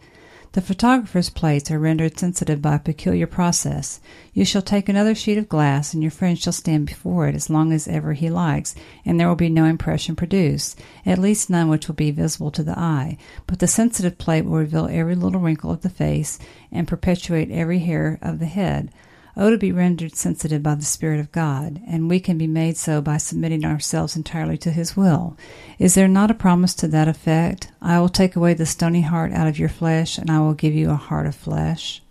The 0.54 0.62
photographer's 0.62 1.32
plates 1.32 1.72
are 1.72 1.80
rendered 1.80 2.20
sensitive 2.20 2.62
by 2.62 2.76
a 2.76 2.80
peculiar 2.80 3.26
process. 3.26 4.00
You 4.36 4.46
shall 4.46 4.62
take 4.62 4.88
another 4.88 5.16
sheet 5.16 5.40
of 5.40 5.50
glass, 5.50 5.96
and 5.96 6.04
your 6.04 6.12
friend 6.12 6.38
shall 6.38 6.54
stand 6.54 6.86
before 6.86 7.28
it 7.28 7.34
as 7.34 7.50
long 7.50 7.74
as 7.74 7.88
ever 7.88 8.14
he 8.14 8.30
likes, 8.30 8.76
and 9.04 9.20
there 9.20 9.28
will 9.28 9.36
be 9.36 9.50
no 9.50 9.66
impression 9.66 10.16
produced, 10.16 10.80
at 11.08 11.18
least 11.18 11.50
none 11.50 11.70
which 11.70 11.88
will 11.88 11.96
be 11.96 12.12
visible 12.12 12.52
to 12.52 12.62
the 12.62 12.78
eye. 12.78 13.18
But 13.48 13.58
the 13.58 13.68
sensitive 13.68 14.20
plate 14.20 14.46
will 14.46 14.60
reveal 14.60 14.88
every 14.92 15.16
little 15.16 15.42
wrinkle 15.42 15.72
of 15.72 15.82
the 15.82 15.90
face, 15.90 16.38
and 16.72 16.88
perpetuate 16.88 17.50
every 17.50 17.80
hair 17.80 18.20
of 18.22 18.38
the 18.38 18.46
head. 18.46 18.92
Oh, 19.36 19.50
to 19.50 19.58
be 19.58 19.72
rendered 19.72 20.16
sensitive 20.16 20.62
by 20.62 20.76
the 20.76 20.86
Spirit 20.86 21.20
of 21.20 21.32
God, 21.32 21.82
and 21.88 22.08
we 22.08 22.20
can 22.20 22.38
be 22.38 22.46
made 22.46 22.78
so 22.78 23.02
by 23.02 23.18
submitting 23.18 23.66
ourselves 23.66 24.16
entirely 24.16 24.58
to 24.60 24.72
His 24.72 24.96
will. 24.96 25.36
Is 25.80 25.96
there 25.96 26.08
not 26.08 26.30
a 26.30 26.36
promise 26.36 26.76
to 26.76 26.88
that 26.90 27.08
effect? 27.08 27.72
I 27.82 28.00
will 28.00 28.10
take 28.10 28.36
away 28.36 28.54
the 28.54 28.68
stony 28.68 29.02
heart 29.02 29.32
out 29.32 29.48
of 29.48 29.58
your 29.58 29.70
flesh, 29.70 30.20
and 30.20 30.30
I 30.30 30.40
will 30.40 30.54
give 30.54 30.76
you 30.76 30.92
a 30.92 30.96
heart 30.96 31.26
of 31.26 31.34
flesh. 31.34 32.04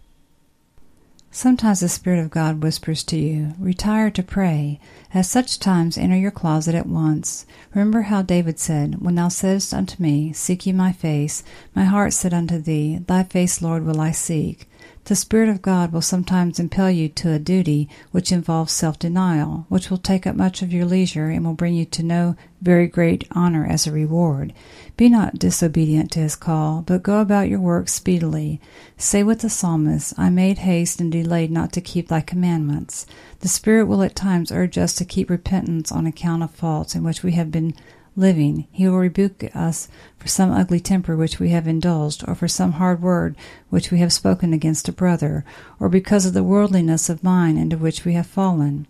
Sometimes 1.31 1.81
the 1.81 1.89
Spirit 1.89 2.19
of 2.19 2.31
God 2.31 2.63
whispers 2.63 3.03
to 3.05 3.17
you, 3.17 3.55
Retire 3.59 4.11
to 4.11 4.23
pray. 4.23 4.81
At 5.15 5.25
such 5.25 5.59
times 5.59 5.97
enter 5.97 6.17
your 6.17 6.31
closet 6.31 6.75
at 6.75 6.87
once. 6.87 7.47
Remember 7.73 8.03
how 8.03 8.21
David 8.21 8.59
said, 8.59 9.01
When 9.01 9.15
thou 9.15 9.29
saidst 9.29 9.73
unto 9.73 10.03
me, 10.03 10.33
Seek 10.35 10.67
ye 10.67 10.73
my 10.73 10.93
face, 10.93 11.45
my 11.75 11.85
heart 11.85 12.13
said 12.13 12.35
unto 12.35 12.59
thee, 12.59 12.99
Thy 12.99 13.23
face, 13.23 13.63
Lord, 13.63 13.87
will 13.87 14.01
I 14.01 14.11
seek. 14.11 14.69
The 15.07 15.17
Spirit 15.17 15.49
of 15.49 15.63
God 15.63 15.93
will 15.93 16.01
sometimes 16.01 16.61
impel 16.61 16.89
you 16.89 17.09
to 17.09 17.33
a 17.33 17.39
duty 17.41 17.89
which 18.13 18.31
involves 18.31 18.73
self 18.73 19.01
denial, 19.01 19.67
which 19.69 19.91
will 19.91 19.99
take 19.99 20.29
up 20.29 20.37
much 20.37 20.63
of 20.63 20.73
your 20.73 20.85
leisure 20.85 21.29
and 21.29 21.45
will 21.45 21.55
bring 21.55 21.75
you 21.75 21.85
to 21.87 22.05
no 22.05 22.37
very 22.61 22.87
great 22.87 23.27
honor 23.33 23.67
as 23.67 23.85
a 23.85 23.93
reward. 23.93 24.53
Be 24.97 25.09
not 25.09 25.41
disobedient 25.41 26.13
to 26.13 26.21
his 26.21 26.37
call, 26.37 26.83
but 26.83 27.03
go 27.03 27.21
about 27.21 27.49
your 27.49 27.59
work 27.59 27.89
speedily. 27.89 28.61
Say 28.97 29.25
with 29.25 29.41
the 29.41 29.51
psalmist, 29.51 30.15
I 30.17 30.31
made 30.31 30.59
haste 30.59 31.01
and 31.01 31.11
delayed 31.11 31.51
not 31.51 31.73
to 31.73 31.81
keep 31.81 32.07
thy 32.07 32.21
commandments. 32.21 33.05
The 33.41 33.49
Spirit 33.49 33.87
will 33.87 34.05
at 34.05 34.15
times 34.15 34.53
urge 34.53 34.79
us 34.79 34.95
to 34.95 35.05
keep 35.05 35.29
repentance 35.29 35.91
on 35.91 36.07
account 36.07 36.45
of 36.45 36.53
faults 36.53 36.95
in 36.95 37.03
which 37.03 37.25
we 37.25 37.33
have 37.33 37.51
been 37.51 37.75
living. 38.17 38.67
He 38.71 38.87
will 38.89 38.99
rebuke 38.99 39.45
us 39.55 39.89
for 40.19 40.29
some 40.29 40.51
ugly 40.51 40.81
temper 40.81 41.17
which 41.17 41.39
we 41.39 41.51
have 41.51 41.67
indulged, 41.67 42.25
or 42.27 42.35
for 42.35 42.49
some 42.49 42.73
hard 42.73 43.03
word 43.03 43.37
which 43.71 43.91
we 43.91 43.99
have 43.99 44.13
spoken 44.13 44.53
against 44.53 44.89
a 44.89 44.93
brother, 44.93 45.45
or 45.81 45.89
because 45.89 46.27
of 46.27 46.35
the 46.35 46.43
worldliness 46.43 47.09
of 47.09 47.25
mind 47.25 47.59
into 47.59 47.79
which 47.79 48.05
we 48.05 48.15
have 48.15 48.27
fallen. 48.27 48.87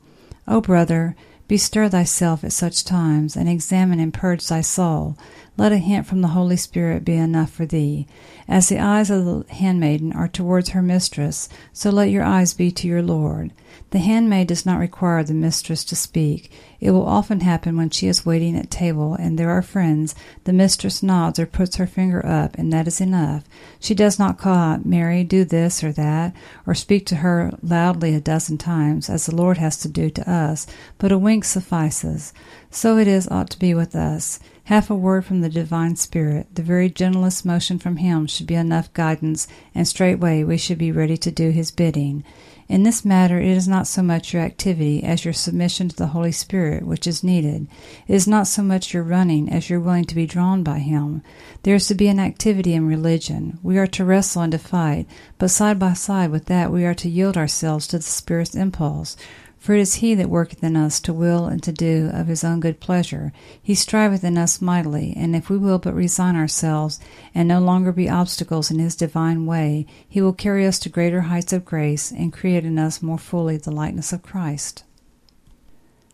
O 0.48 0.60
brother, 0.60 1.14
bestir 1.48 1.88
thyself 1.88 2.42
at 2.44 2.52
such 2.52 2.84
times, 2.84 3.36
and 3.36 3.48
examine 3.48 4.00
and 4.00 4.14
purge 4.14 4.46
thy 4.46 4.60
soul. 4.60 5.16
Let 5.56 5.72
a 5.72 5.78
hint 5.78 6.06
from 6.06 6.22
the 6.22 6.28
Holy 6.28 6.56
Spirit 6.56 7.04
be 7.04 7.16
enough 7.16 7.50
for 7.50 7.66
thee. 7.66 8.06
As 8.48 8.68
the 8.68 8.78
eyes 8.78 9.10
of 9.10 9.24
the 9.24 9.54
handmaiden 9.54 10.12
are 10.12 10.28
towards 10.28 10.70
her 10.70 10.82
mistress, 10.82 11.48
so 11.72 11.90
let 11.90 12.10
your 12.10 12.24
eyes 12.24 12.54
be 12.54 12.70
to 12.72 12.88
your 12.88 13.02
Lord. 13.02 13.52
The 13.92 13.98
handmaid 13.98 14.48
does 14.48 14.64
not 14.64 14.80
require 14.80 15.22
the 15.22 15.34
mistress 15.34 15.84
to 15.84 15.96
speak. 15.96 16.50
It 16.80 16.92
will 16.92 17.06
often 17.06 17.40
happen 17.40 17.76
when 17.76 17.90
she 17.90 18.08
is 18.08 18.24
waiting 18.24 18.56
at 18.56 18.70
table 18.70 19.14
and 19.14 19.38
there 19.38 19.50
are 19.50 19.60
friends, 19.60 20.14
the 20.44 20.52
mistress 20.54 21.02
nods 21.02 21.38
or 21.38 21.44
puts 21.44 21.76
her 21.76 21.86
finger 21.86 22.24
up, 22.24 22.56
and 22.56 22.72
that 22.72 22.88
is 22.88 23.02
enough. 23.02 23.44
She 23.78 23.94
does 23.94 24.18
not 24.18 24.38
call 24.38 24.54
out, 24.54 24.86
Mary, 24.86 25.24
do 25.24 25.44
this 25.44 25.84
or 25.84 25.92
that, 25.92 26.34
or 26.66 26.74
speak 26.74 27.04
to 27.06 27.16
her 27.16 27.52
loudly 27.62 28.14
a 28.14 28.20
dozen 28.20 28.56
times, 28.56 29.10
as 29.10 29.26
the 29.26 29.36
Lord 29.36 29.58
has 29.58 29.76
to 29.82 29.88
do 29.88 30.08
to 30.08 30.30
us, 30.30 30.66
but 30.96 31.12
a 31.12 31.18
wink 31.18 31.44
suffices. 31.44 32.32
So 32.70 32.96
it 32.96 33.06
is 33.06 33.28
ought 33.28 33.50
to 33.50 33.58
be 33.58 33.74
with 33.74 33.94
us. 33.94 34.40
Half 34.64 34.88
a 34.88 34.94
word 34.94 35.26
from 35.26 35.42
the 35.42 35.50
divine 35.50 35.96
Spirit, 35.96 36.46
the 36.54 36.62
very 36.62 36.88
gentlest 36.88 37.44
motion 37.44 37.78
from 37.78 37.98
Him 37.98 38.26
should 38.26 38.46
be 38.46 38.54
enough 38.54 38.90
guidance, 38.94 39.48
and 39.74 39.86
straightway 39.86 40.44
we 40.44 40.56
should 40.56 40.78
be 40.78 40.92
ready 40.92 41.18
to 41.18 41.30
do 41.30 41.50
His 41.50 41.70
bidding. 41.70 42.24
In 42.72 42.84
this 42.84 43.04
matter, 43.04 43.38
it 43.38 43.50
is 43.50 43.68
not 43.68 43.86
so 43.86 44.02
much 44.02 44.32
your 44.32 44.40
activity 44.40 45.04
as 45.04 45.26
your 45.26 45.34
submission 45.34 45.90
to 45.90 45.94
the 45.94 46.06
Holy 46.06 46.32
Spirit 46.32 46.86
which 46.86 47.06
is 47.06 47.22
needed. 47.22 47.68
It 48.08 48.14
is 48.14 48.26
not 48.26 48.46
so 48.46 48.62
much 48.62 48.94
your 48.94 49.02
running 49.02 49.50
as 49.52 49.68
your 49.68 49.78
willing 49.78 50.06
to 50.06 50.14
be 50.14 50.24
drawn 50.24 50.62
by 50.62 50.78
Him. 50.78 51.22
There 51.64 51.74
is 51.74 51.86
to 51.88 51.94
be 51.94 52.08
an 52.08 52.18
activity 52.18 52.72
in 52.72 52.86
religion. 52.86 53.58
We 53.62 53.76
are 53.76 53.86
to 53.88 54.06
wrestle 54.06 54.40
and 54.40 54.52
to 54.52 54.58
fight, 54.58 55.06
but 55.36 55.50
side 55.50 55.78
by 55.78 55.92
side 55.92 56.30
with 56.30 56.46
that 56.46 56.72
we 56.72 56.86
are 56.86 56.94
to 56.94 57.10
yield 57.10 57.36
ourselves 57.36 57.86
to 57.88 57.98
the 57.98 58.04
Spirit's 58.04 58.54
impulse. 58.54 59.18
For 59.62 59.74
it 59.74 59.80
is 59.80 59.94
he 59.94 60.16
that 60.16 60.28
worketh 60.28 60.64
in 60.64 60.74
us 60.74 60.98
to 61.02 61.12
will 61.12 61.46
and 61.46 61.62
to 61.62 61.70
do 61.70 62.10
of 62.12 62.26
his 62.26 62.42
own 62.42 62.58
good 62.58 62.80
pleasure. 62.80 63.32
He 63.62 63.76
striveth 63.76 64.24
in 64.24 64.36
us 64.36 64.60
mightily, 64.60 65.14
and 65.16 65.36
if 65.36 65.48
we 65.48 65.56
will 65.56 65.78
but 65.78 65.94
resign 65.94 66.34
ourselves, 66.34 66.98
and 67.32 67.46
no 67.46 67.60
longer 67.60 67.92
be 67.92 68.10
obstacles 68.10 68.72
in 68.72 68.80
his 68.80 68.96
divine 68.96 69.46
way, 69.46 69.86
he 70.08 70.20
will 70.20 70.32
carry 70.32 70.66
us 70.66 70.80
to 70.80 70.88
greater 70.88 71.20
heights 71.20 71.52
of 71.52 71.64
grace, 71.64 72.10
and 72.10 72.32
create 72.32 72.64
in 72.64 72.76
us 72.76 73.02
more 73.02 73.18
fully 73.18 73.56
the 73.56 73.70
likeness 73.70 74.12
of 74.12 74.24
Christ. 74.24 74.82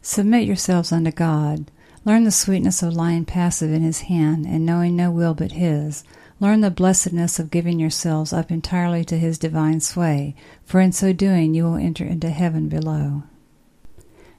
Submit 0.03 0.47
yourselves 0.47 0.93
unto 0.93 1.11
God. 1.11 1.71
Learn 2.05 2.25
the 2.25 2.31
sweetness 2.31 2.83
of 2.83 2.93
lying 2.93 3.25
passive 3.25 3.73
in 3.73 3.81
his 3.81 4.01
hand, 4.01 4.45
and 4.45 4.67
knowing 4.67 4.95
no 4.95 5.11
will 5.11 5.33
but 5.33 5.53
his. 5.53 6.05
Learn 6.39 6.61
the 6.61 6.71
blessedness 6.71 7.39
of 7.39 7.51
giving 7.51 7.81
yourselves 7.81 8.31
up 8.31 8.51
entirely 8.51 9.07
to 9.07 9.17
his 9.17 9.39
divine 9.39 9.81
sway, 9.81 10.35
for 10.67 10.83
in 10.83 10.93
so 10.93 11.15
doing 11.15 11.55
you 11.55 11.65
will 11.65 11.77
enter 11.77 12.05
into 12.05 12.29
heaven 12.29 12.69
below. 12.69 13.23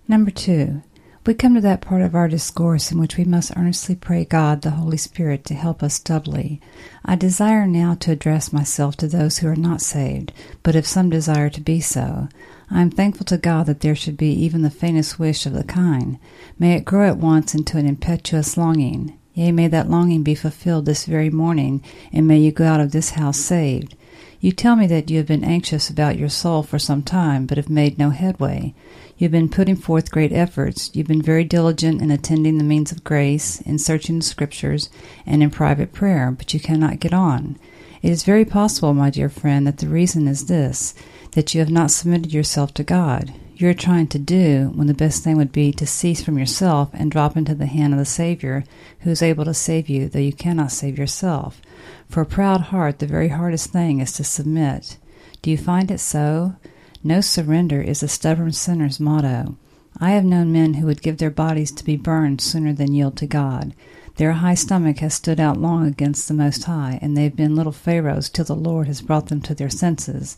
Number 0.10 0.32
two, 0.32 0.82
we 1.28 1.36
come 1.36 1.54
to 1.54 1.62
that 1.62 1.82
part 1.82 2.02
of 2.02 2.16
our 2.16 2.28
discourse 2.28 2.92
in 2.92 3.00
which 3.00 3.16
we 3.16 3.26
must 3.26 3.56
earnestly 3.56 3.94
pray 3.94 4.26
God, 4.26 4.64
the 4.64 4.72
Holy 4.72 4.98
Spirit, 4.98 5.46
to 5.46 5.54
help 5.54 5.84
us 5.84 6.00
doubly. 6.00 6.60
I 7.06 7.16
desire 7.16 7.68
now 7.68 7.94
to 8.00 8.14
address 8.14 8.52
myself 8.52 8.98
to 8.98 9.08
those 9.08 9.38
who 9.38 9.48
are 9.48 9.56
not 9.56 9.82
saved, 9.82 10.34
but 10.64 10.76
if 10.76 10.88
some 10.88 11.12
desire 11.12 11.52
to 11.52 11.62
be 11.62 11.80
so. 11.80 12.28
I 12.72 12.82
am 12.82 12.90
thankful 12.90 13.26
to 13.28 13.38
God 13.38 13.68
that 13.68 13.82
there 13.82 13.94
should 13.94 14.18
be 14.18 14.32
even 14.32 14.64
the 14.64 14.72
faintest 14.72 15.20
wish 15.20 15.46
of 15.46 15.54
the 15.54 15.64
kind. 15.64 16.18
May 16.58 16.74
it 16.74 16.86
grow 16.86 17.08
at 17.08 17.18
once 17.18 17.54
into 17.54 17.78
an 17.78 17.86
impetuous 17.86 18.58
longing. 18.58 19.16
Yea, 19.36 19.52
may 19.52 19.68
that 19.68 19.92
longing 19.92 20.24
be 20.24 20.34
fulfilled 20.34 20.88
this 20.88 21.06
very 21.06 21.30
morning, 21.30 21.84
and 22.12 22.28
may 22.28 22.40
you 22.40 22.52
go 22.52 22.66
out 22.66 22.82
of 22.82 22.94
this 22.94 23.12
house 23.12 23.38
saved. 23.38 23.96
You 24.42 24.54
tell 24.54 24.78
me 24.78 24.88
that 24.88 25.10
you 25.10 25.18
have 25.18 25.28
been 25.28 25.44
anxious 25.44 25.90
about 25.90 26.18
your 26.18 26.30
soul 26.30 26.64
for 26.64 26.80
some 26.80 27.04
time, 27.04 27.46
but 27.46 27.58
have 27.58 27.70
made 27.70 27.98
no 27.98 28.12
headway. 28.12 28.74
You 29.18 29.26
have 29.26 29.34
been 29.34 29.50
putting 29.50 29.76
forth 29.76 30.12
great 30.12 30.32
efforts. 30.32 30.90
You 30.94 31.02
have 31.02 31.10
been 31.10 31.22
very 31.22 31.44
diligent 31.44 32.02
in 32.02 32.10
attending 32.10 32.58
the 32.58 32.64
means 32.64 32.94
of 32.94 33.04
grace, 33.04 33.60
in 33.62 33.80
searching 33.80 34.20
the 34.20 34.26
Scriptures, 34.26 34.90
and 35.26 35.44
in 35.44 35.50
private 35.50 35.92
prayer, 35.92 36.32
but 36.32 36.54
you 36.54 36.60
cannot 36.62 37.02
get 37.02 37.12
on. 37.12 37.60
It 38.02 38.12
is 38.12 38.24
very 38.24 38.46
possible, 38.46 38.94
my 38.94 39.10
dear 39.10 39.28
friend, 39.28 39.68
that 39.68 39.80
the 39.80 39.90
reason 39.90 40.26
is 40.26 40.46
this 40.46 40.94
that 41.34 41.54
you 41.54 41.60
have 41.60 41.70
not 41.70 41.92
submitted 41.92 42.34
yourself 42.34 42.74
to 42.76 42.84
God. 42.84 43.34
You 43.58 43.68
are 43.68 43.74
trying 43.74 44.08
to 44.08 44.20
do 44.20 44.72
when 44.74 44.88
the 44.88 44.94
best 44.94 45.22
thing 45.22 45.36
would 45.36 45.52
be 45.52 45.74
to 45.74 45.86
cease 45.86 46.24
from 46.24 46.40
yourself 46.40 46.90
and 46.94 47.12
drop 47.12 47.36
into 47.36 47.54
the 47.54 47.66
hand 47.66 47.92
of 47.92 48.00
the 48.00 48.06
Savior, 48.06 48.64
who 49.02 49.10
is 49.10 49.22
able 49.22 49.44
to 49.44 49.54
save 49.54 49.90
you, 49.90 50.08
though 50.08 50.20
you 50.20 50.32
cannot 50.32 50.72
save 50.72 50.98
yourself. 50.98 51.62
For 52.08 52.22
a 52.22 52.26
proud 52.26 52.62
heart, 52.62 53.00
the 53.00 53.08
very 53.08 53.30
hardest 53.30 53.72
thing 53.72 54.00
is 54.00 54.12
to 54.14 54.24
submit. 54.24 54.98
Do 55.42 55.50
you 55.52 55.58
find 55.58 55.90
it 55.92 56.00
so? 56.00 56.56
No 57.04 57.22
surrender 57.22 57.82
is 57.82 58.04
a 58.04 58.08
stubborn 58.08 58.52
sinner's 58.52 59.00
motto. 59.00 59.56
I 60.00 60.12
have 60.12 60.26
known 60.26 60.52
men 60.52 60.76
who 60.76 60.86
would 60.88 61.02
give 61.02 61.18
their 61.18 61.30
bodies 61.30 61.72
to 61.72 61.84
be 61.86 61.96
burned 61.96 62.42
sooner 62.42 62.74
than 62.74 62.94
yield 62.94 63.16
to 63.18 63.28
God. 63.28 63.74
Their 64.20 64.34
high 64.34 64.56
stomach 64.56 65.00
has 65.00 65.14
stood 65.14 65.40
out 65.40 65.62
long 65.62 65.88
against 65.88 66.28
the 66.28 66.34
Most 66.34 66.66
High, 66.66 67.00
and 67.02 67.16
they 67.16 67.24
have 67.24 67.38
been 67.38 67.56
little 67.56 67.72
Pharaohs 67.72 68.28
till 68.28 68.44
the 68.44 68.54
Lord 68.54 68.88
has 68.88 69.00
brought 69.00 69.28
them 69.28 69.40
to 69.44 69.56
their 69.56 69.70
senses. 69.70 70.38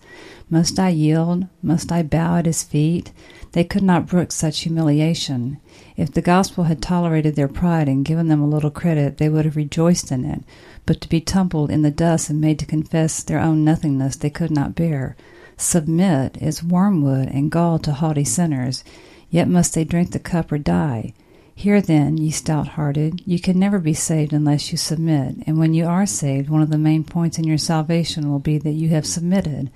Must 0.52 0.78
I 0.78 0.90
yield? 0.90 1.48
Must 1.64 1.92
I 1.92 2.04
bow 2.04 2.38
at 2.38 2.46
his 2.46 2.62
feet? 2.62 3.12
They 3.54 3.64
could 3.64 3.82
not 3.82 4.06
brook 4.06 4.32
such 4.32 4.60
humiliation. 4.60 5.58
If 5.98 6.12
the 6.12 6.22
gospel 6.22 6.66
had 6.66 6.80
tolerated 6.80 7.36
their 7.36 7.48
pride 7.48 7.88
and 7.88 8.06
given 8.06 8.28
them 8.28 8.40
a 8.40 8.48
little 8.48 8.70
credit, 8.70 9.18
they 9.18 9.30
would 9.30 9.46
have 9.46 9.56
rejoiced 9.56 10.12
in 10.12 10.26
it. 10.26 10.44
But 10.86 11.02
to 11.02 11.10
be 11.10 11.20
tumbled 11.20 11.72
in 11.72 11.82
the 11.82 11.90
dust 11.90 12.30
and 12.30 12.40
made 12.40 12.60
to 12.60 12.68
confess 12.68 13.24
their 13.24 13.40
own 13.40 13.66
nothingness 13.66 14.16
they 14.16 14.30
could 14.30 14.52
not 14.52 14.76
bear. 14.76 15.16
Submit 15.58 16.38
is 16.40 16.64
wormwood 16.64 17.30
and 17.30 17.50
gall 17.50 17.80
to 17.80 17.94
haughty 17.94 18.26
sinners, 18.26 18.84
yet 19.32 19.48
must 19.48 19.74
they 19.74 19.84
drink 19.84 20.12
the 20.12 20.20
cup 20.20 20.52
or 20.52 20.60
die. 20.60 21.14
Hear 21.62 21.80
then, 21.80 22.18
ye 22.18 22.32
stout 22.32 22.70
hearted, 22.70 23.22
you 23.24 23.40
can 23.40 23.60
never 23.60 23.78
be 23.78 23.94
saved 23.94 24.34
unless 24.34 24.72
you 24.72 24.80
submit, 24.80 25.36
and 25.46 25.60
when 25.60 25.76
you 25.76 25.86
are 25.86 26.08
saved, 26.08 26.50
one 26.50 26.64
of 26.64 26.72
the 26.72 26.78
main 26.80 27.04
points 27.04 27.38
in 27.38 27.44
your 27.44 27.60
salvation 27.60 28.32
will 28.32 28.40
be 28.40 28.58
that 28.58 28.72
you 28.72 28.90
have 28.90 29.06
submitted. 29.06 29.70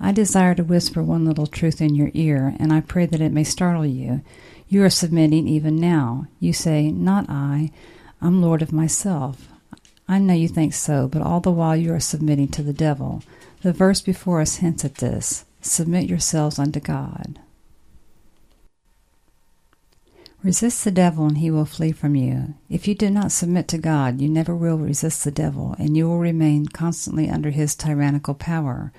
I 0.00 0.10
desire 0.10 0.56
to 0.56 0.64
whisper 0.64 1.00
one 1.00 1.24
little 1.24 1.46
truth 1.46 1.80
in 1.80 1.94
your 1.94 2.10
ear, 2.12 2.56
and 2.58 2.72
I 2.72 2.80
pray 2.80 3.06
that 3.06 3.20
it 3.20 3.30
may 3.30 3.44
startle 3.44 3.86
you. 3.86 4.20
You 4.68 4.82
are 4.82 4.90
submitting 4.90 5.46
even 5.46 5.76
now. 5.76 6.26
You 6.40 6.52
say, 6.52 6.90
Not 6.90 7.30
I, 7.30 7.70
I'm 8.20 8.42
Lord 8.42 8.60
of 8.60 8.72
myself. 8.72 9.46
I 10.08 10.18
know 10.18 10.34
you 10.34 10.48
think 10.48 10.74
so, 10.74 11.06
but 11.06 11.22
all 11.22 11.38
the 11.38 11.52
while 11.52 11.76
you 11.76 11.94
are 11.94 12.00
submitting 12.00 12.48
to 12.48 12.64
the 12.64 12.72
devil. 12.72 13.22
The 13.62 13.72
verse 13.72 14.00
before 14.00 14.40
us 14.40 14.56
hints 14.56 14.84
at 14.84 14.96
this 14.96 15.44
Submit 15.60 16.08
yourselves 16.08 16.58
unto 16.58 16.80
God. 16.80 17.38
Resist 20.48 20.82
the 20.82 20.90
devil, 20.90 21.26
and 21.26 21.36
he 21.36 21.50
will 21.50 21.66
flee 21.66 21.92
from 21.92 22.14
you. 22.14 22.54
If 22.70 22.88
you 22.88 22.94
do 22.94 23.10
not 23.10 23.32
submit 23.32 23.68
to 23.68 23.76
God, 23.76 24.18
you 24.18 24.30
never 24.30 24.56
will 24.56 24.78
resist 24.78 25.22
the 25.22 25.30
devil, 25.30 25.76
and 25.78 25.94
you 25.94 26.08
will 26.08 26.18
remain 26.18 26.68
constantly 26.68 27.28
under 27.28 27.50
his 27.50 27.74
tyrannical 27.74 28.32
power. 28.32 28.90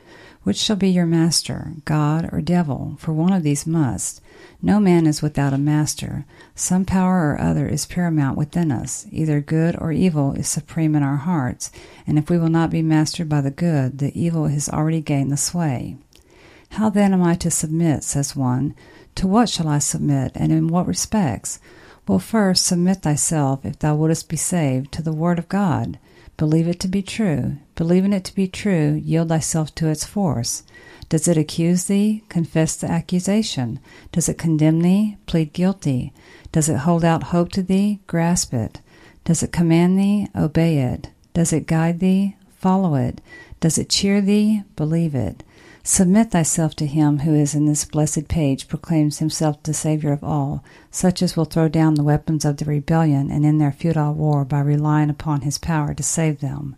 Which 0.44 0.58
shall 0.58 0.76
be 0.76 0.90
your 0.90 1.08
master, 1.08 1.74
God 1.86 2.30
or 2.32 2.40
devil? 2.42 2.98
For 3.00 3.14
one 3.14 3.34
of 3.34 3.42
these 3.42 3.66
must. 3.66 4.22
No 4.62 4.80
man 4.80 5.08
is 5.08 5.24
without 5.24 5.54
a 5.54 5.58
master. 5.58 6.28
Some 6.54 6.86
power 6.86 7.32
or 7.32 7.42
other 7.42 7.68
is 7.68 7.88
paramount 7.88 8.38
within 8.38 8.72
us. 8.72 9.08
Either 9.12 9.42
good 9.42 9.76
or 9.76 9.92
evil 9.92 10.34
is 10.34 10.48
supreme 10.48 10.94
in 10.94 11.02
our 11.02 11.18
hearts, 11.18 11.72
and 12.06 12.20
if 12.20 12.30
we 12.30 12.38
will 12.38 12.50
not 12.50 12.70
be 12.70 12.84
mastered 12.84 13.28
by 13.28 13.42
the 13.42 13.50
good, 13.50 13.98
the 13.98 14.12
evil 14.14 14.46
has 14.46 14.70
already 14.70 15.02
gained 15.02 15.32
the 15.32 15.36
sway. 15.36 15.98
How 16.74 16.92
then 16.92 17.12
am 17.12 17.24
I 17.24 17.34
to 17.38 17.50
submit, 17.50 18.04
says 18.04 18.36
one? 18.36 18.76
To 19.20 19.28
what 19.28 19.50
shall 19.50 19.68
I 19.68 19.80
submit, 19.80 20.32
and 20.34 20.50
in 20.50 20.70
what 20.70 20.88
respects? 20.88 21.60
Well, 22.08 22.20
first, 22.20 22.66
submit 22.66 23.02
thyself, 23.02 23.66
if 23.66 23.78
thou 23.78 23.98
wouldest 23.98 24.30
be 24.30 24.38
saved, 24.38 24.94
to 24.94 25.02
the 25.02 25.12
Word 25.12 25.38
of 25.38 25.50
God. 25.50 26.00
Believe 26.38 26.70
it 26.70 26.80
to 26.80 26.88
be 26.88 27.02
true. 27.02 27.58
Believing 27.76 28.14
it 28.14 28.24
to 28.24 28.34
be 28.34 28.48
true, 28.48 28.94
yield 28.94 29.28
thyself 29.28 29.76
to 29.76 29.90
its 29.90 30.06
force. 30.06 30.64
Does 31.10 31.28
it 31.28 31.38
accuse 31.38 31.84
thee? 31.84 32.24
Confess 32.30 32.78
the 32.78 32.90
accusation. 32.90 33.82
Does 34.14 34.30
it 34.30 34.38
condemn 34.38 34.80
thee? 34.80 35.18
Plead 35.26 35.52
guilty. 35.52 36.14
Does 36.54 36.70
it 36.70 36.78
hold 36.78 37.04
out 37.04 37.24
hope 37.24 37.52
to 37.52 37.62
thee? 37.62 38.00
Grasp 38.08 38.54
it. 38.54 38.80
Does 39.26 39.44
it 39.44 39.52
command 39.52 40.00
thee? 40.00 40.30
Obey 40.34 40.78
it. 40.78 41.10
Does 41.34 41.52
it 41.52 41.68
guide 41.68 42.00
thee? 42.00 42.38
Follow 42.52 42.96
it. 42.96 43.20
Does 43.60 43.78
it 43.78 43.90
cheer 43.90 44.22
thee? 44.22 44.64
Believe 44.78 45.14
it. 45.14 45.44
Submit 45.92 46.30
thyself 46.30 46.76
to 46.76 46.86
him 46.86 47.22
who 47.22 47.34
is 47.34 47.56
in 47.56 47.66
this 47.66 47.84
blessed 47.84 48.28
page 48.28 48.68
proclaims 48.68 49.18
himself 49.18 49.62
the 49.64 49.74
Saviour 49.74 50.14
of 50.14 50.24
all, 50.24 50.64
such 50.92 51.24
as 51.24 51.36
will 51.36 51.46
throw 51.46 51.68
down 51.68 51.96
the 51.96 52.04
weapons 52.04 52.46
of 52.46 52.58
the 52.58 52.66
rebellion 52.66 53.32
and 53.32 53.44
end 53.44 53.60
their 53.60 53.72
futile 53.72 54.14
war 54.14 54.46
by 54.46 54.60
relying 54.60 55.10
upon 55.10 55.42
his 55.42 55.58
power 55.58 55.96
to 55.96 56.04
save 56.04 56.42
them. 56.42 56.76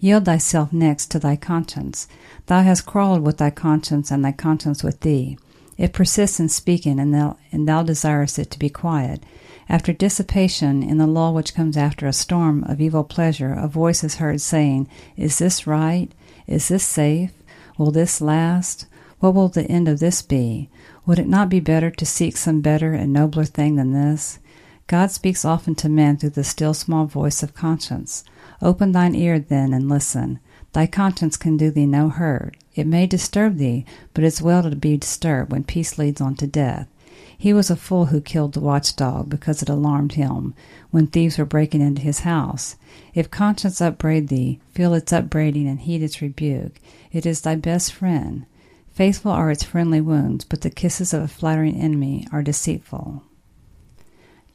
Yield 0.00 0.26
thyself 0.26 0.70
next 0.70 1.10
to 1.10 1.18
thy 1.18 1.34
conscience. 1.34 2.06
Thou 2.44 2.60
hast 2.60 2.84
quarrelled 2.84 3.22
with 3.22 3.38
thy 3.38 3.48
conscience, 3.48 4.10
and 4.10 4.22
thy 4.22 4.32
conscience 4.32 4.84
with 4.84 5.00
thee. 5.00 5.38
It 5.78 5.94
persists 5.94 6.38
in 6.38 6.50
speaking, 6.50 7.00
and 7.00 7.14
thou, 7.14 7.38
and 7.52 7.66
thou 7.66 7.82
desirest 7.82 8.38
it 8.38 8.50
to 8.50 8.58
be 8.58 8.68
quiet. 8.68 9.24
After 9.66 9.94
dissipation, 9.94 10.82
in 10.82 10.98
the 10.98 11.06
lull 11.06 11.32
which 11.32 11.54
comes 11.54 11.78
after 11.78 12.06
a 12.06 12.12
storm 12.12 12.64
of 12.64 12.82
evil 12.82 13.02
pleasure, 13.02 13.54
a 13.54 13.66
voice 13.66 14.04
is 14.04 14.16
heard 14.16 14.42
saying, 14.42 14.88
Is 15.16 15.38
this 15.38 15.66
right? 15.66 16.12
Is 16.46 16.68
this 16.68 16.84
safe? 16.84 17.32
Will 17.78 17.90
this 17.90 18.20
last? 18.20 18.86
What 19.20 19.34
will 19.34 19.48
the 19.48 19.66
end 19.66 19.88
of 19.88 20.00
this 20.00 20.20
be? 20.20 20.68
Would 21.06 21.18
it 21.18 21.28
not 21.28 21.48
be 21.48 21.60
better 21.60 21.90
to 21.90 22.06
seek 22.06 22.36
some 22.36 22.60
better 22.60 22.92
and 22.92 23.12
nobler 23.12 23.44
thing 23.44 23.76
than 23.76 23.92
this? 23.92 24.38
God 24.86 25.10
speaks 25.10 25.44
often 25.44 25.74
to 25.76 25.88
men 25.88 26.16
through 26.16 26.30
the 26.30 26.44
still 26.44 26.74
small 26.74 27.06
voice 27.06 27.42
of 27.42 27.54
conscience. 27.54 28.24
Open 28.60 28.92
thine 28.92 29.14
ear 29.14 29.38
then 29.38 29.72
and 29.72 29.88
listen. 29.88 30.38
Thy 30.72 30.86
conscience 30.86 31.36
can 31.36 31.56
do 31.56 31.70
thee 31.70 31.86
no 31.86 32.08
hurt. 32.08 32.56
It 32.74 32.86
may 32.86 33.06
disturb 33.06 33.56
thee, 33.56 33.84
but 34.14 34.24
it's 34.24 34.42
well 34.42 34.62
to 34.62 34.74
be 34.74 34.96
disturbed 34.96 35.52
when 35.52 35.64
peace 35.64 35.98
leads 35.98 36.20
on 36.20 36.34
to 36.36 36.46
death. 36.46 36.88
He 37.36 37.52
was 37.52 37.70
a 37.70 37.76
fool 37.76 38.06
who 38.06 38.20
killed 38.20 38.54
the 38.54 38.60
watchdog 38.60 39.28
because 39.28 39.62
it 39.62 39.68
alarmed 39.68 40.12
him 40.12 40.54
when 40.90 41.06
thieves 41.06 41.38
were 41.38 41.44
breaking 41.44 41.80
into 41.80 42.02
his 42.02 42.20
house. 42.20 42.76
If 43.14 43.30
conscience 43.30 43.80
upbraid 43.80 44.28
thee, 44.28 44.60
feel 44.70 44.94
its 44.94 45.12
upbraiding 45.12 45.68
and 45.68 45.80
heed 45.80 46.02
its 46.02 46.22
rebuke. 46.22 46.80
It 47.10 47.26
is 47.26 47.40
thy 47.40 47.56
best 47.56 47.92
friend. 47.92 48.46
Faithful 48.92 49.32
are 49.32 49.50
its 49.50 49.64
friendly 49.64 50.00
wounds, 50.00 50.44
but 50.44 50.60
the 50.60 50.70
kisses 50.70 51.14
of 51.14 51.22
a 51.22 51.28
flattering 51.28 51.80
enemy 51.80 52.26
are 52.30 52.42
deceitful. 52.42 53.22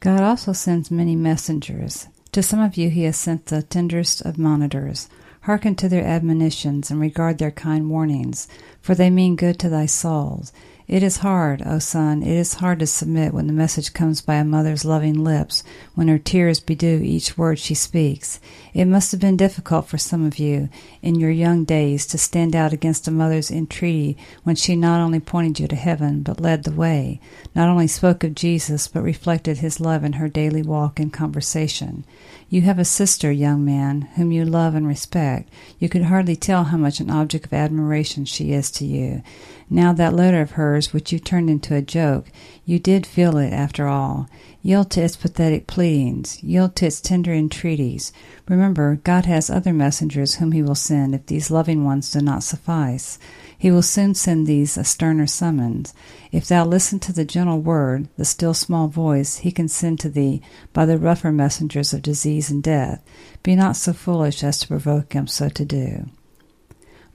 God 0.00 0.20
also 0.20 0.52
sends 0.52 0.90
many 0.92 1.16
messengers. 1.16 2.06
To 2.32 2.42
some 2.42 2.60
of 2.60 2.76
you 2.76 2.88
he 2.88 3.02
has 3.02 3.16
sent 3.16 3.46
the 3.46 3.62
tenderest 3.62 4.20
of 4.22 4.38
monitors. 4.38 5.08
Hearken 5.42 5.74
to 5.76 5.88
their 5.88 6.04
admonitions 6.04 6.90
and 6.90 7.00
regard 7.00 7.38
their 7.38 7.50
kind 7.50 7.90
warnings, 7.90 8.46
for 8.80 8.94
they 8.94 9.10
mean 9.10 9.34
good 9.34 9.58
to 9.60 9.68
thy 9.68 9.86
souls. 9.86 10.52
It 10.88 11.02
is 11.02 11.18
hard, 11.18 11.62
O 11.66 11.80
son, 11.80 12.22
it 12.22 12.34
is 12.34 12.54
hard 12.54 12.78
to 12.78 12.86
submit 12.86 13.34
when 13.34 13.46
the 13.46 13.52
message 13.52 13.92
comes 13.92 14.22
by 14.22 14.36
a 14.36 14.44
mother's 14.44 14.86
loving 14.86 15.22
lips, 15.22 15.62
when 15.94 16.08
her 16.08 16.16
tears 16.18 16.60
bedew 16.60 17.02
each 17.04 17.36
word 17.36 17.58
she 17.58 17.74
speaks. 17.74 18.40
It 18.72 18.86
must 18.86 19.12
have 19.12 19.20
been 19.20 19.36
difficult 19.36 19.86
for 19.86 19.98
some 19.98 20.24
of 20.24 20.38
you, 20.38 20.70
in 21.02 21.20
your 21.20 21.30
young 21.30 21.64
days, 21.64 22.06
to 22.06 22.16
stand 22.16 22.56
out 22.56 22.72
against 22.72 23.06
a 23.06 23.10
mother's 23.10 23.50
entreaty 23.50 24.16
when 24.44 24.56
she 24.56 24.76
not 24.76 25.02
only 25.02 25.20
pointed 25.20 25.60
you 25.60 25.68
to 25.68 25.76
heaven, 25.76 26.22
but 26.22 26.40
led 26.40 26.64
the 26.64 26.72
way, 26.72 27.20
not 27.54 27.68
only 27.68 27.86
spoke 27.86 28.24
of 28.24 28.34
Jesus, 28.34 28.88
but 28.88 29.02
reflected 29.02 29.58
his 29.58 29.80
love 29.80 30.04
in 30.04 30.14
her 30.14 30.26
daily 30.26 30.62
walk 30.62 30.98
and 30.98 31.12
conversation. 31.12 32.06
You 32.50 32.62
have 32.62 32.78
a 32.78 32.84
sister, 32.84 33.30
young 33.30 33.62
man, 33.62 34.08
whom 34.16 34.32
you 34.32 34.46
love 34.46 34.74
and 34.74 34.86
respect. 34.86 35.50
You 35.78 35.90
could 35.90 36.04
hardly 36.04 36.34
tell 36.34 36.64
how 36.64 36.78
much 36.78 36.98
an 36.98 37.10
object 37.10 37.44
of 37.44 37.52
admiration 37.52 38.24
she 38.24 38.52
is 38.52 38.70
to 38.72 38.86
you. 38.86 39.22
Now 39.68 39.92
that 39.92 40.14
letter 40.14 40.40
of 40.40 40.52
hers, 40.52 40.94
which 40.94 41.12
you 41.12 41.18
turned 41.18 41.50
into 41.50 41.74
a 41.74 41.82
joke, 41.82 42.28
you 42.64 42.78
did 42.78 43.06
feel 43.06 43.36
it 43.36 43.52
after 43.52 43.86
all. 43.86 44.30
Yield 44.62 44.90
to 44.92 45.02
its 45.02 45.14
pathetic 45.14 45.66
pleadings. 45.66 46.42
Yield 46.42 46.74
to 46.76 46.86
its 46.86 47.02
tender 47.02 47.34
entreaties. 47.34 48.14
Remember, 48.48 48.96
God 49.04 49.26
has 49.26 49.50
other 49.50 49.74
messengers 49.74 50.36
whom 50.36 50.52
he 50.52 50.62
will 50.62 50.74
send 50.74 51.14
if 51.14 51.26
these 51.26 51.50
loving 51.50 51.84
ones 51.84 52.10
do 52.10 52.20
not 52.20 52.42
suffice. 52.42 53.18
He 53.60 53.72
will 53.72 53.82
soon 53.82 54.14
send 54.14 54.46
these 54.46 54.76
a 54.76 54.84
sterner 54.84 55.26
summons. 55.26 55.92
If 56.30 56.46
thou 56.46 56.64
listen 56.64 57.00
to 57.00 57.12
the 57.12 57.24
gentle 57.24 57.60
word, 57.60 58.08
the 58.16 58.24
still 58.24 58.54
small 58.54 58.86
voice 58.86 59.38
he 59.38 59.50
can 59.50 59.66
send 59.66 59.98
to 60.00 60.08
thee 60.08 60.40
by 60.72 60.86
the 60.86 60.96
rougher 60.96 61.32
messengers 61.32 61.92
of 61.92 62.02
disease 62.02 62.50
and 62.50 62.62
death, 62.62 63.02
be 63.42 63.56
not 63.56 63.76
so 63.76 63.92
foolish 63.92 64.44
as 64.44 64.58
to 64.60 64.68
provoke 64.68 65.12
him 65.12 65.26
so 65.26 65.48
to 65.48 65.64
do. 65.64 66.06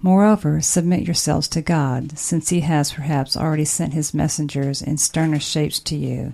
Moreover, 0.02 0.60
submit 0.60 1.04
yourselves 1.08 1.48
to 1.48 1.62
God, 1.62 2.20
since 2.20 2.50
he 2.50 2.60
has 2.60 2.92
perhaps 2.92 3.38
already 3.38 3.64
sent 3.64 3.94
his 3.94 4.14
messengers 4.14 4.82
in 4.82 4.98
sterner 4.98 5.40
shapes 5.40 5.80
to 5.80 5.96
you. 5.96 6.34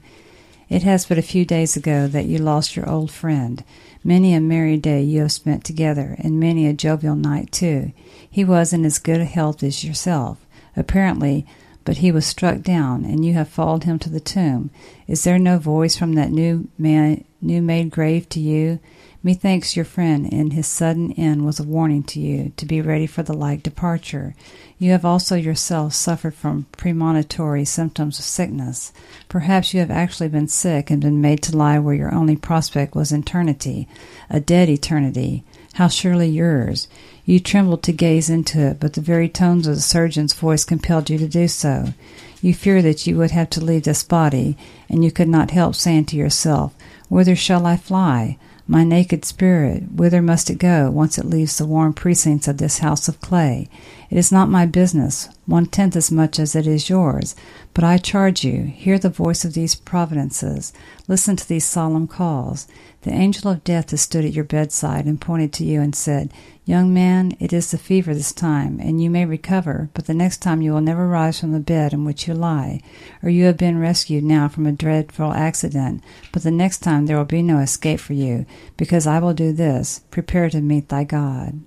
It 0.69 0.83
has 0.83 1.07
but 1.07 1.17
a 1.17 1.23
few 1.23 1.45
days 1.45 1.75
ago 1.75 2.07
that 2.07 2.25
you 2.25 2.37
lost 2.37 2.75
your 2.75 2.87
old 2.87 3.09
friend. 3.09 3.63
Many 4.03 4.35
a 4.35 4.39
merry 4.39 4.77
day 4.77 5.01
you 5.01 5.21
have 5.21 5.31
spent 5.31 5.63
together, 5.63 6.15
and 6.19 6.39
many 6.39 6.67
a 6.67 6.73
jovial 6.73 7.15
night 7.15 7.51
too. 7.51 7.91
He 8.29 8.45
was 8.45 8.71
in 8.71 8.85
as 8.85 8.99
good 8.99 9.21
health 9.21 9.63
as 9.63 9.83
yourself, 9.83 10.45
apparently, 10.77 11.47
but 11.85 11.97
he 11.97 12.11
was 12.11 12.27
struck 12.27 12.61
down, 12.61 13.03
and 13.03 13.25
you 13.25 13.33
have 13.33 13.49
followed 13.49 13.83
him 13.83 13.97
to 13.99 14.09
the 14.09 14.19
tomb. 14.19 14.69
Is 15.07 15.23
there 15.23 15.39
no 15.39 15.57
voice 15.57 15.97
from 15.97 16.13
that 16.13 16.31
new 16.31 16.69
man, 16.77 17.25
new 17.41 17.63
made 17.63 17.89
grave 17.89 18.29
to 18.29 18.39
you? 18.39 18.79
Methinks 19.23 19.75
your 19.75 19.85
friend 19.85 20.27
in 20.27 20.51
his 20.51 20.67
sudden 20.67 21.11
end 21.13 21.45
was 21.45 21.59
a 21.59 21.63
warning 21.63 22.03
to 22.03 22.19
you 22.19 22.53
to 22.57 22.65
be 22.65 22.79
ready 22.79 23.07
for 23.07 23.23
the 23.23 23.33
like 23.33 23.63
departure. 23.63 24.35
You 24.81 24.91
have 24.91 25.03
also 25.03 25.35
yourself 25.35 25.93
suffered 25.93 26.33
from 26.35 26.65
premonitory 26.71 27.65
symptoms 27.65 28.17
of 28.17 28.23
sickness. 28.23 28.93
Perhaps 29.27 29.73
you 29.73 29.81
have 29.81 29.91
actually 29.91 30.29
been 30.29 30.47
sick 30.47 30.89
and 30.89 31.01
been 31.01 31.19
made 31.19 31.43
to 31.43 31.57
lie 31.57 31.77
where 31.79 31.93
your 31.93 32.15
only 32.15 32.37
prospect 32.37 32.95
was 32.95 33.11
eternity, 33.11 33.89
a 34.29 34.39
dead 34.39 34.69
eternity. 34.69 35.43
How 35.73 35.89
surely 35.89 36.29
yours. 36.29 36.87
You 37.25 37.41
trembled 37.41 37.83
to 37.83 37.91
gaze 37.91 38.29
into 38.29 38.59
it, 38.61 38.79
but 38.79 38.93
the 38.93 39.01
very 39.01 39.27
tones 39.27 39.67
of 39.67 39.75
the 39.75 39.81
surgeon's 39.81 40.33
voice 40.33 40.63
compelled 40.63 41.09
you 41.09 41.17
to 41.17 41.27
do 41.27 41.49
so. 41.49 41.93
You 42.41 42.53
fear 42.53 42.81
that 42.81 43.05
you 43.05 43.17
would 43.17 43.31
have 43.31 43.49
to 43.51 43.63
leave 43.63 43.83
this 43.83 44.03
body, 44.03 44.57
and 44.89 45.03
you 45.03 45.11
could 45.11 45.27
not 45.27 45.51
help 45.51 45.75
saying 45.75 46.05
to 46.05 46.15
yourself, 46.15 46.73
Whither 47.09 47.35
shall 47.35 47.65
I 47.65 47.75
fly? 47.75 48.37
My 48.65 48.83
naked 48.83 49.25
spirit, 49.25 49.91
whither 49.93 50.21
must 50.21 50.51
it 50.51 50.59
go 50.59 50.91
once 50.91 51.17
it 51.17 51.25
leaves 51.25 51.57
the 51.57 51.65
warm 51.65 51.91
precincts 51.91 52.47
of 52.47 52.59
this 52.59 52.77
house 52.79 53.07
of 53.07 53.19
clay? 53.19 53.67
It 54.09 54.17
is 54.17 54.31
not 54.31 54.49
my 54.49 54.65
business, 54.65 55.29
one 55.45 55.67
tenth 55.67 55.95
as 55.95 56.09
much 56.09 56.39
as 56.39 56.55
it 56.55 56.65
is 56.65 56.89
yours, 56.89 57.35
but 57.75 57.83
I 57.83 57.99
charge 57.99 58.43
you, 58.43 58.63
hear 58.63 58.97
the 58.97 59.07
voice 59.07 59.45
of 59.45 59.53
these 59.53 59.75
providences, 59.75 60.73
listen 61.07 61.35
to 61.35 61.47
these 61.47 61.65
solemn 61.65 62.07
calls. 62.07 62.67
The 63.03 63.11
angel 63.11 63.51
of 63.51 63.63
death 63.63 63.91
has 63.91 64.01
stood 64.01 64.25
at 64.25 64.33
your 64.33 64.45
bedside 64.45 65.05
and 65.05 65.21
pointed 65.21 65.53
to 65.53 65.63
you 65.63 65.79
and 65.79 65.93
said, 65.93 66.33
Young 66.65 66.91
man, 66.91 67.33
it 67.39 67.53
is 67.53 67.69
the 67.69 67.77
fever 67.77 68.15
this 68.15 68.33
time, 68.33 68.79
and 68.79 69.01
you 69.01 69.11
may 69.11 69.25
recover, 69.25 69.89
but 69.93 70.07
the 70.07 70.15
next 70.15 70.37
time 70.37 70.63
you 70.63 70.73
will 70.73 70.81
never 70.81 71.07
rise 71.07 71.39
from 71.39 71.51
the 71.51 71.59
bed 71.59 71.93
in 71.93 72.03
which 72.03 72.27
you 72.27 72.33
lie. 72.33 72.81
Or 73.21 73.29
you 73.29 73.45
have 73.45 73.57
been 73.57 73.79
rescued 73.79 74.23
now 74.23 74.47
from 74.47 74.65
a 74.65 74.71
dreadful 74.71 75.33
accident, 75.33 76.03
but 76.31 76.41
the 76.41 76.51
next 76.51 76.79
time 76.79 77.05
there 77.05 77.17
will 77.17 77.25
be 77.25 77.43
no 77.43 77.59
escape 77.59 77.99
for 77.99 78.13
you, 78.13 78.47
because 78.75 79.05
I 79.05 79.19
will 79.19 79.33
do 79.33 79.53
this 79.53 80.01
prepare 80.09 80.49
to 80.49 80.61
meet 80.61 80.89
thy 80.89 81.03
God. 81.03 81.61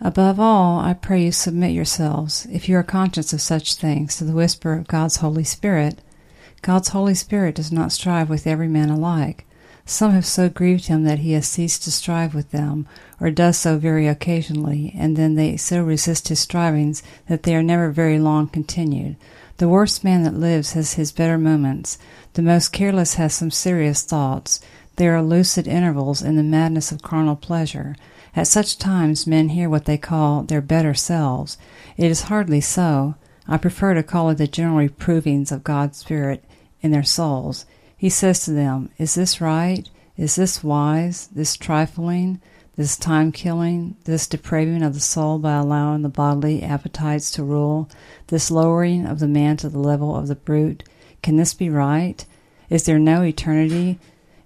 Above 0.00 0.38
all, 0.38 0.78
I 0.78 0.92
pray 0.92 1.24
you 1.24 1.32
submit 1.32 1.72
yourselves, 1.72 2.46
if 2.52 2.68
you 2.68 2.76
are 2.76 2.82
conscious 2.82 3.32
of 3.32 3.40
such 3.40 3.74
things, 3.74 4.16
to 4.16 4.24
the 4.24 4.34
whisper 4.34 4.74
of 4.74 4.88
God's 4.88 5.16
Holy 5.16 5.44
Spirit. 5.44 6.00
God's 6.60 6.88
Holy 6.88 7.14
Spirit 7.14 7.54
does 7.54 7.72
not 7.72 7.92
strive 7.92 8.28
with 8.28 8.46
every 8.46 8.68
man 8.68 8.90
alike. 8.90 9.46
Some 9.86 10.12
have 10.12 10.26
so 10.26 10.48
grieved 10.48 10.86
him 10.86 11.04
that 11.04 11.20
he 11.20 11.32
has 11.32 11.46
ceased 11.46 11.84
to 11.84 11.92
strive 11.92 12.34
with 12.34 12.50
them, 12.50 12.86
or 13.20 13.30
does 13.30 13.56
so 13.56 13.78
very 13.78 14.06
occasionally, 14.06 14.92
and 14.98 15.16
then 15.16 15.36
they 15.36 15.56
so 15.56 15.82
resist 15.82 16.28
his 16.28 16.40
strivings 16.40 17.02
that 17.28 17.44
they 17.44 17.54
are 17.54 17.62
never 17.62 17.90
very 17.90 18.18
long 18.18 18.48
continued. 18.48 19.16
The 19.58 19.68
worst 19.68 20.04
man 20.04 20.24
that 20.24 20.34
lives 20.34 20.72
has 20.72 20.94
his 20.94 21.12
better 21.12 21.38
moments. 21.38 21.96
The 22.34 22.42
most 22.42 22.72
careless 22.72 23.14
has 23.14 23.32
some 23.32 23.50
serious 23.50 24.02
thoughts. 24.02 24.60
There 24.96 25.16
are 25.16 25.22
lucid 25.22 25.66
intervals 25.66 26.20
in 26.20 26.36
the 26.36 26.42
madness 26.42 26.92
of 26.92 27.00
carnal 27.00 27.36
pleasure. 27.36 27.96
At 28.36 28.46
such 28.46 28.76
times 28.76 29.26
men 29.26 29.48
hear 29.48 29.70
what 29.70 29.86
they 29.86 29.96
call 29.96 30.42
their 30.42 30.60
better 30.60 30.92
selves. 30.92 31.56
It 31.96 32.10
is 32.10 32.22
hardly 32.22 32.60
so. 32.60 33.14
I 33.48 33.56
prefer 33.56 33.94
to 33.94 34.02
call 34.02 34.28
it 34.28 34.34
the 34.34 34.46
general 34.46 34.86
reprovings 34.86 35.50
of 35.50 35.64
God's 35.64 35.96
Spirit 35.96 36.44
in 36.82 36.90
their 36.90 37.02
souls. 37.02 37.64
He 37.96 38.10
says 38.10 38.44
to 38.44 38.50
them, 38.50 38.90
Is 38.98 39.14
this 39.14 39.40
right? 39.40 39.88
Is 40.18 40.36
this 40.36 40.62
wise? 40.62 41.28
This 41.28 41.56
trifling? 41.56 42.42
This 42.76 42.98
time 42.98 43.32
killing? 43.32 43.96
This 44.04 44.26
depraving 44.26 44.82
of 44.82 44.92
the 44.92 45.00
soul 45.00 45.38
by 45.38 45.54
allowing 45.54 46.02
the 46.02 46.10
bodily 46.10 46.62
appetites 46.62 47.30
to 47.32 47.42
rule? 47.42 47.88
This 48.26 48.50
lowering 48.50 49.06
of 49.06 49.18
the 49.18 49.28
man 49.28 49.56
to 49.58 49.70
the 49.70 49.78
level 49.78 50.14
of 50.14 50.28
the 50.28 50.34
brute? 50.34 50.84
Can 51.22 51.36
this 51.36 51.54
be 51.54 51.70
right? 51.70 52.22
Is 52.68 52.84
there 52.84 52.98
no 52.98 53.22
eternity? 53.22 53.98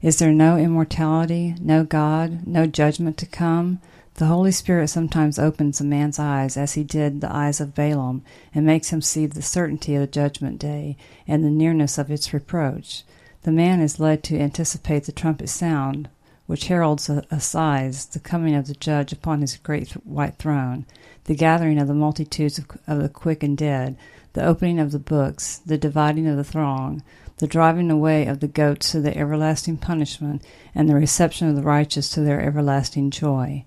Is 0.03 0.19
there 0.19 0.33
no 0.33 0.57
immortality, 0.57 1.55
no 1.61 1.85
God, 1.85 2.47
no 2.47 2.67
judgment 2.67 3.19
to 3.19 3.27
come? 3.27 3.81
The 4.15 4.27
Holy 4.27 4.51
Spirit 4.51 4.89
sometimes 4.89 5.39
opens 5.39 5.79
a 5.79 5.85
man's 5.85 6.19
eyes, 6.19 6.57
as 6.57 6.73
he 6.73 6.85
did 6.85 7.21
the 7.21 7.31
eyes 7.31 7.61
of 7.61 7.75
Balaam, 7.75 8.23
and 8.55 8.65
makes 8.65 8.89
him 8.89 9.03
see 9.03 9.27
the 9.27 9.43
certainty 9.43 9.95
of 9.95 10.01
the 10.01 10.07
judgment 10.07 10.59
day 10.59 10.97
and 11.29 11.45
the 11.45 11.51
nearness 11.51 11.99
of 11.99 12.11
its 12.11 12.33
reproach. 12.33 13.05
The 13.43 13.53
man 13.53 13.83
is 13.83 14.01
led 14.01 14.23
to 14.25 14.41
anticipate 14.41 15.05
the 15.05 15.13
trumpet 15.13 15.51
sound, 15.51 16.09
which 16.47 16.69
heralds 16.69 17.11
a 17.11 17.23
assize 17.31 18.07
the 18.07 18.21
coming 18.21 18.55
of 18.55 18.69
the 18.69 18.75
judge 18.75 19.13
upon 19.13 19.43
his 19.43 19.59
great 19.59 19.91
white 20.07 20.39
throne, 20.39 20.87
the 21.25 21.35
gathering 21.35 21.79
of 21.79 21.89
the 21.89 21.95
multitudes 21.95 22.59
of, 22.59 22.67
of 22.87 23.03
the 23.03 23.11
quick 23.11 23.43
and 23.43 23.59
dead, 23.59 23.99
the 24.33 24.45
opening 24.45 24.79
of 24.79 24.93
the 24.93 24.99
books, 24.99 25.59
the 25.59 25.77
dividing 25.77 26.27
of 26.27 26.39
the 26.39 26.45
throng, 26.45 27.03
the 27.40 27.46
driving 27.46 27.90
away 27.90 28.26
of 28.26 28.40
the 28.40 28.48
goats 28.48 28.92
to 28.92 29.00
their 29.00 29.16
everlasting 29.18 29.76
punishment, 29.79 30.44
and 30.74 30.88
the 30.88 30.94
reception 30.94 31.48
of 31.48 31.57
the 31.57 31.62
righteous 31.62 32.09
to 32.11 32.20
their 32.20 32.40
everlasting 32.40 33.11
joy. 33.11 33.64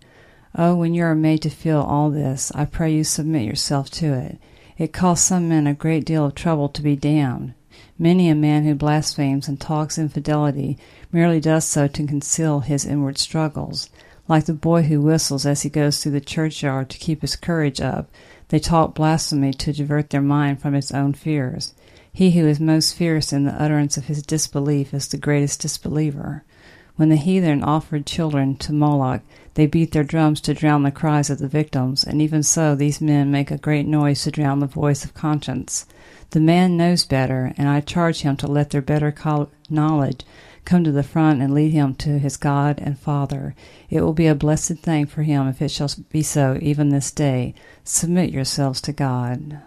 Oh, 0.55 0.75
when 0.75 0.93
you 0.93 1.03
are 1.03 1.15
made 1.15 1.41
to 1.41 1.49
feel 1.49 1.81
all 1.81 2.12
this, 2.12 2.51
I 2.53 2.65
pray 2.65 2.93
you 2.93 3.03
submit 3.03 3.47
yourself 3.47 3.89
to 3.91 4.13
it. 4.13 4.38
It 4.77 4.93
costs 4.93 5.27
some 5.27 5.49
men 5.49 5.67
a 5.67 5.73
great 5.73 6.05
deal 6.05 6.25
of 6.25 6.36
trouble 6.36 6.69
to 6.69 6.81
be 6.81 6.95
damned. 6.95 7.55
Many 7.97 8.29
a 8.29 8.36
man 8.36 8.63
who 8.63 8.75
blasphemes 8.75 9.47
and 9.47 9.59
talks 9.59 9.97
infidelity 9.97 10.77
merely 11.12 11.39
does 11.39 11.65
so 11.65 11.88
to 11.88 12.07
conceal 12.07 12.59
his 12.62 12.86
inward 12.86 13.17
struggles. 13.17 13.89
Like 14.27 14.45
the 14.45 14.53
boy 14.53 14.83
who 14.83 15.01
whistles 15.01 15.45
as 15.45 15.63
he 15.63 15.69
goes 15.69 16.01
through 16.01 16.13
the 16.13 16.21
churchyard 16.21 16.89
to 16.89 16.97
keep 16.97 17.21
his 17.21 17.36
courage 17.36 17.81
up, 17.81 18.09
they 18.49 18.59
talk 18.59 18.93
blasphemy 18.93 19.53
to 19.53 19.73
divert 19.73 20.12
their 20.12 20.21
mind 20.21 20.62
from 20.62 20.75
its 20.75 20.91
own 20.91 21.13
fears. 21.13 21.73
He 22.15 22.32
who 22.32 22.45
is 22.45 22.60
most 22.60 22.93
fierce 22.93 23.34
in 23.34 23.45
the 23.45 23.60
utterance 23.60 23.97
of 23.97 24.06
his 24.06 24.21
disbelief 24.21 24.93
is 24.93 25.08
the 25.08 25.17
greatest 25.17 25.62
disbeliever. 25.62 26.43
When 26.95 27.10
the 27.10 27.15
heathen 27.15 27.63
offered 27.63 28.06
children 28.06 28.56
to 28.58 28.71
Moloch, 28.71 29.23
they 29.56 29.65
beat 29.65 29.93
their 29.93 30.04
drums 30.04 30.39
to 30.41 30.54
drown 30.54 30.84
the 30.84 30.91
cries 30.91 31.32
of 31.32 31.39
the 31.39 31.47
victims, 31.47 32.04
and 32.04 32.21
even 32.21 32.43
so 32.43 32.76
these 32.76 33.02
men 33.02 33.32
make 33.32 33.49
a 33.49 33.58
great 33.58 33.88
noise 33.88 34.21
to 34.23 34.32
drown 34.32 34.60
the 34.60 34.67
voice 34.67 35.04
of 35.04 35.15
conscience. 35.15 35.88
The 36.30 36.39
man 36.39 36.78
knows 36.78 37.04
better, 37.04 37.52
and 37.58 37.67
I 37.67 37.82
charge 37.82 38.21
him 38.21 38.38
to 38.38 38.47
let 38.47 38.69
their 38.69 38.84
better 38.84 39.12
knowledge 39.67 40.23
come 40.65 40.84
to 40.84 40.91
the 40.91 41.02
front 41.02 41.41
and 41.41 41.52
lead 41.52 41.71
him 41.71 41.95
to 41.95 42.19
his 42.19 42.38
God 42.38 42.80
and 42.80 42.95
Father. 42.95 43.56
It 43.89 44.02
will 44.02 44.13
be 44.13 44.28
a 44.28 44.36
blessed 44.36 44.76
thing 44.76 45.08
for 45.08 45.23
him 45.23 45.47
if 45.47 45.63
it 45.63 45.71
shall 45.71 45.89
be 46.12 46.21
so 46.21 46.60
even 46.62 46.89
this 46.89 47.10
day. 47.10 47.56
Submit 47.84 48.30
yourselves 48.30 48.82
to 48.82 48.93
God. 48.93 49.63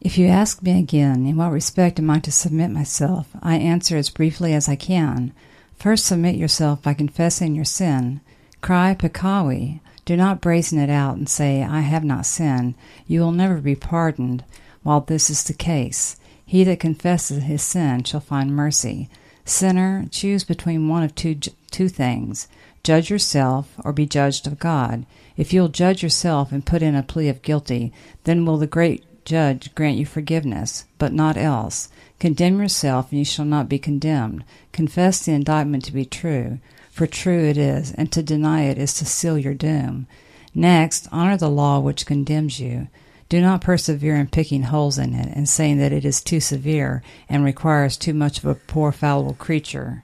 If 0.00 0.16
you 0.16 0.28
ask 0.28 0.62
me 0.62 0.78
again, 0.78 1.26
in 1.26 1.36
what 1.36 1.52
respect 1.52 1.98
am 1.98 2.08
I 2.08 2.20
to 2.20 2.32
submit 2.32 2.70
myself, 2.70 3.28
I 3.42 3.56
answer 3.56 3.98
as 3.98 4.08
briefly 4.08 4.54
as 4.54 4.66
I 4.66 4.74
can. 4.74 5.34
First, 5.76 6.06
submit 6.06 6.36
yourself 6.36 6.80
by 6.80 6.94
confessing 6.94 7.54
your 7.54 7.66
sin. 7.66 8.22
Cry 8.62 8.94
peccavi. 8.94 9.80
Do 10.06 10.16
not 10.16 10.40
brazen 10.40 10.78
it 10.78 10.88
out 10.88 11.18
and 11.18 11.28
say, 11.28 11.62
I 11.62 11.80
have 11.80 12.02
not 12.02 12.24
sinned. 12.24 12.76
You 13.06 13.20
will 13.20 13.32
never 13.32 13.60
be 13.60 13.74
pardoned 13.74 14.42
while 14.82 15.02
this 15.02 15.28
is 15.28 15.44
the 15.44 15.52
case. 15.52 16.16
He 16.46 16.64
that 16.64 16.80
confesses 16.80 17.42
his 17.42 17.62
sin 17.62 18.04
shall 18.04 18.20
find 18.20 18.56
mercy. 18.56 19.10
Sinner, 19.44 20.06
choose 20.10 20.44
between 20.44 20.88
one 20.88 21.02
of 21.02 21.14
two, 21.14 21.34
two 21.34 21.88
things 21.90 22.48
judge 22.82 23.10
yourself 23.10 23.74
or 23.84 23.92
be 23.92 24.06
judged 24.06 24.46
of 24.46 24.58
God. 24.58 25.04
If 25.36 25.52
you'll 25.52 25.68
judge 25.68 26.02
yourself 26.02 26.52
and 26.52 26.64
put 26.64 26.80
in 26.80 26.94
a 26.94 27.02
plea 27.02 27.28
of 27.28 27.42
guilty, 27.42 27.92
then 28.24 28.46
will 28.46 28.56
the 28.56 28.66
great 28.66 29.04
judge 29.30 29.72
grant 29.76 29.96
you 29.96 30.04
forgiveness, 30.04 30.86
but 30.98 31.12
not 31.12 31.36
else. 31.36 31.88
Condemn 32.18 32.58
yourself, 32.58 33.12
and 33.12 33.20
you 33.20 33.24
shall 33.24 33.44
not 33.44 33.68
be 33.68 33.78
condemned. 33.78 34.42
Confess 34.72 35.24
the 35.24 35.32
indictment 35.32 35.84
to 35.84 35.92
be 35.92 36.04
true, 36.04 36.58
for 36.90 37.06
true 37.06 37.44
it 37.44 37.56
is, 37.56 37.92
and 37.92 38.10
to 38.10 38.24
deny 38.24 38.62
it 38.62 38.76
is 38.76 38.92
to 38.94 39.06
seal 39.06 39.38
your 39.38 39.54
doom. 39.54 40.08
Next, 40.52 41.06
honor 41.12 41.36
the 41.36 41.48
law 41.48 41.78
which 41.78 42.06
condemns 42.06 42.58
you. 42.58 42.88
Do 43.28 43.40
not 43.40 43.60
persevere 43.60 44.16
in 44.16 44.26
picking 44.26 44.64
holes 44.64 44.98
in 44.98 45.14
it 45.14 45.32
and 45.36 45.48
saying 45.48 45.78
that 45.78 45.92
it 45.92 46.04
is 46.04 46.20
too 46.20 46.40
severe 46.40 47.00
and 47.28 47.44
requires 47.44 47.96
too 47.96 48.12
much 48.12 48.38
of 48.38 48.46
a 48.46 48.56
poor 48.56 48.90
fallible 48.90 49.34
creature. 49.34 50.02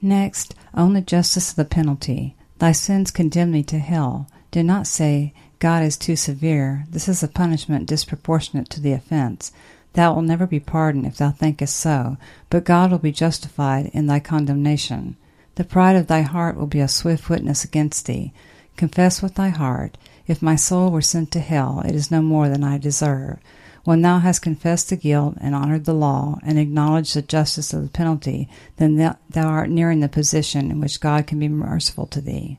Next, 0.00 0.54
own 0.74 0.94
the 0.94 1.02
justice 1.02 1.50
of 1.50 1.56
the 1.56 1.66
penalty. 1.66 2.34
Thy 2.58 2.72
sins 2.72 3.10
condemn 3.10 3.52
thee 3.52 3.62
to 3.64 3.78
hell. 3.78 4.26
Do 4.50 4.62
not 4.62 4.86
say, 4.86 5.34
God 5.60 5.82
is 5.82 5.96
too 5.98 6.16
severe. 6.16 6.86
This 6.90 7.06
is 7.06 7.22
a 7.22 7.28
punishment 7.28 7.86
disproportionate 7.86 8.70
to 8.70 8.80
the 8.80 8.92
offense. 8.92 9.52
Thou 9.92 10.14
wilt 10.14 10.24
never 10.24 10.46
be 10.46 10.58
pardoned 10.58 11.06
if 11.06 11.18
thou 11.18 11.30
thinkest 11.30 11.76
so, 11.76 12.16
but 12.48 12.64
God 12.64 12.90
will 12.90 12.98
be 12.98 13.12
justified 13.12 13.90
in 13.92 14.06
thy 14.06 14.20
condemnation. 14.20 15.16
The 15.56 15.64
pride 15.64 15.96
of 15.96 16.06
thy 16.06 16.22
heart 16.22 16.56
will 16.56 16.66
be 16.66 16.80
a 16.80 16.88
swift 16.88 17.28
witness 17.28 17.62
against 17.62 18.06
thee. 18.06 18.32
Confess 18.76 19.20
with 19.20 19.34
thy 19.34 19.50
heart, 19.50 19.98
If 20.26 20.40
my 20.40 20.54
soul 20.54 20.92
were 20.92 21.02
sent 21.02 21.32
to 21.32 21.40
hell, 21.40 21.82
it 21.84 21.94
is 21.94 22.10
no 22.12 22.22
more 22.22 22.48
than 22.48 22.62
I 22.62 22.78
deserve. 22.78 23.38
When 23.82 24.00
thou 24.02 24.20
hast 24.20 24.42
confessed 24.42 24.88
the 24.88 24.96
guilt 24.96 25.34
and 25.40 25.56
honored 25.56 25.86
the 25.86 25.92
law 25.92 26.38
and 26.44 26.56
acknowledged 26.56 27.14
the 27.14 27.22
justice 27.22 27.72
of 27.72 27.82
the 27.82 27.88
penalty, 27.88 28.48
then 28.76 28.94
thou 28.96 29.48
art 29.48 29.70
nearing 29.70 29.98
the 29.98 30.08
position 30.08 30.70
in 30.70 30.80
which 30.80 31.00
God 31.00 31.26
can 31.26 31.40
be 31.40 31.48
merciful 31.48 32.06
to 32.06 32.20
thee. 32.20 32.58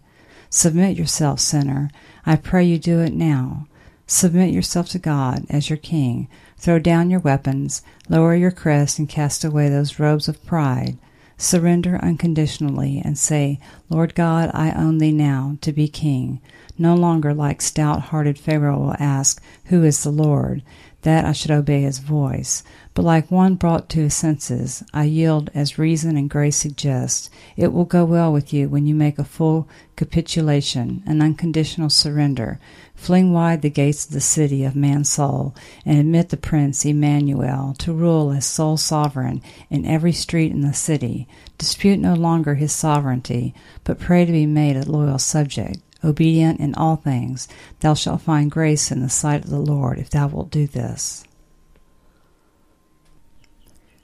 Submit 0.53 0.97
yourself, 0.97 1.39
sinner. 1.39 1.89
I 2.25 2.35
pray 2.35 2.65
you 2.65 2.77
do 2.77 2.99
it 2.99 3.13
now. 3.13 3.67
Submit 4.05 4.53
yourself 4.53 4.89
to 4.89 4.99
God 4.99 5.45
as 5.49 5.69
your 5.69 5.77
King. 5.77 6.27
Throw 6.57 6.77
down 6.77 7.09
your 7.09 7.21
weapons, 7.21 7.81
lower 8.09 8.35
your 8.35 8.51
crest, 8.51 8.99
and 8.99 9.07
cast 9.07 9.45
away 9.45 9.69
those 9.69 9.97
robes 9.97 10.27
of 10.27 10.45
pride. 10.45 10.97
Surrender 11.37 11.97
unconditionally 12.03 13.01
and 13.03 13.17
say, 13.17 13.61
Lord 13.89 14.13
God, 14.13 14.51
I 14.53 14.71
own 14.71 14.97
thee 14.97 15.13
now 15.13 15.57
to 15.61 15.71
be 15.71 15.87
King. 15.87 16.41
No 16.77 16.95
longer 16.95 17.33
like 17.33 17.61
stout 17.61 18.01
hearted 18.01 18.37
Pharaoh 18.37 18.77
will 18.77 18.95
ask, 18.99 19.41
Who 19.67 19.85
is 19.85 20.03
the 20.03 20.11
Lord? 20.11 20.63
That 21.03 21.25
I 21.25 21.31
should 21.31 21.49
obey 21.49 21.81
his 21.81 21.97
voice. 21.97 22.63
But 22.93 23.05
like 23.05 23.31
one 23.31 23.55
brought 23.55 23.89
to 23.89 24.03
his 24.03 24.13
senses, 24.13 24.83
I 24.93 25.05
yield 25.05 25.49
as 25.55 25.79
reason 25.79 26.15
and 26.15 26.29
grace 26.29 26.57
suggest. 26.57 27.31
It 27.57 27.73
will 27.73 27.85
go 27.85 28.05
well 28.05 28.31
with 28.31 28.53
you 28.53 28.69
when 28.69 28.85
you 28.85 28.93
make 28.93 29.17
a 29.17 29.23
full 29.23 29.67
capitulation, 29.95 31.01
an 31.07 31.21
unconditional 31.21 31.89
surrender. 31.89 32.59
Fling 32.93 33.33
wide 33.33 33.63
the 33.63 33.69
gates 33.71 34.05
of 34.05 34.11
the 34.11 34.21
city 34.21 34.63
of 34.63 34.75
Mansoul, 34.75 35.55
and 35.85 35.97
admit 35.97 36.29
the 36.29 36.37
Prince 36.37 36.85
Emmanuel 36.85 37.73
to 37.79 37.93
rule 37.93 38.31
as 38.31 38.45
sole 38.45 38.77
sovereign 38.77 39.41
in 39.71 39.87
every 39.87 40.11
street 40.11 40.51
in 40.51 40.61
the 40.61 40.73
city. 40.73 41.27
Dispute 41.57 41.97
no 41.99 42.13
longer 42.13 42.55
his 42.55 42.73
sovereignty, 42.73 43.55
but 43.83 43.99
pray 43.99 44.25
to 44.25 44.31
be 44.31 44.45
made 44.45 44.77
a 44.77 44.89
loyal 44.89 45.17
subject 45.17 45.79
obedient 46.03 46.59
in 46.59 46.75
all 46.75 46.95
things, 46.95 47.47
thou 47.79 47.93
shalt 47.93 48.21
find 48.21 48.51
grace 48.51 48.91
in 48.91 49.01
the 49.01 49.09
sight 49.09 49.43
of 49.43 49.49
the 49.49 49.59
Lord 49.59 49.99
if 49.99 50.09
thou 50.09 50.27
wilt 50.27 50.51
do 50.51 50.67
this. 50.67 51.23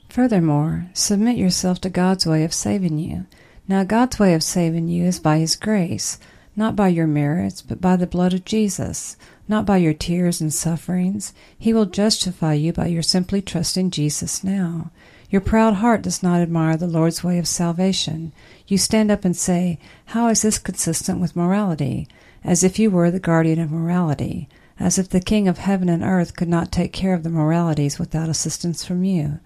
Furthermore, 0.10 0.88
submit 0.94 1.38
yourself 1.38 1.80
to 1.82 1.90
God's 1.90 2.26
way 2.26 2.44
of 2.44 2.54
saving 2.54 2.98
you. 2.98 3.26
Now, 3.68 3.84
God's 3.84 4.18
way 4.18 4.34
of 4.34 4.42
saving 4.42 4.88
you 4.88 5.06
is 5.06 5.20
by 5.20 5.38
His 5.40 5.56
grace, 5.56 6.18
not 6.56 6.76
by 6.76 6.88
your 6.88 7.06
merits, 7.06 7.62
but 7.62 7.82
by 7.82 7.96
the 7.96 8.08
blood 8.08 8.34
of 8.34 8.46
Jesus, 8.46 9.18
not 9.48 9.66
by 9.66 9.78
your 9.78 9.94
tears 9.94 10.42
and 10.42 10.54
sufferings. 10.54 11.34
He 11.58 11.74
will 11.74 11.86
justify 11.86 12.54
you 12.54 12.74
by 12.74 12.88
your 12.88 13.04
simply 13.04 13.42
trusting 13.42 13.92
Jesus 13.92 14.44
now. 14.44 14.92
Your 15.30 15.42
proud 15.42 15.76
heart 15.76 16.02
does 16.02 16.24
not 16.24 16.40
admire 16.40 16.78
the 16.78 16.88
Lord's 16.88 17.22
way 17.22 17.38
of 17.38 17.48
salvation. 17.48 18.32
You 18.66 18.78
stand 18.78 19.12
up 19.12 19.26
and 19.26 19.36
say, 19.36 19.78
How 20.06 20.30
is 20.30 20.42
this 20.42 20.58
consistent 20.58 21.20
with 21.20 21.36
morality? 21.36 22.08
As 22.46 22.64
if 22.64 22.80
you 22.80 22.90
were 22.90 23.12
the 23.12 23.20
guardian 23.20 23.60
of 23.60 23.70
morality, 23.70 24.48
as 24.80 24.98
if 24.98 25.10
the 25.10 25.20
King 25.20 25.50
of 25.50 25.58
heaven 25.58 25.90
and 25.90 26.02
earth 26.02 26.38
could 26.38 26.48
not 26.48 26.72
take 26.72 26.94
care 26.94 27.14
of 27.14 27.24
the 27.24 27.30
moralities 27.30 28.00
without 28.00 28.30
assistance 28.30 28.86
from 28.86 29.04
you. 29.04 29.40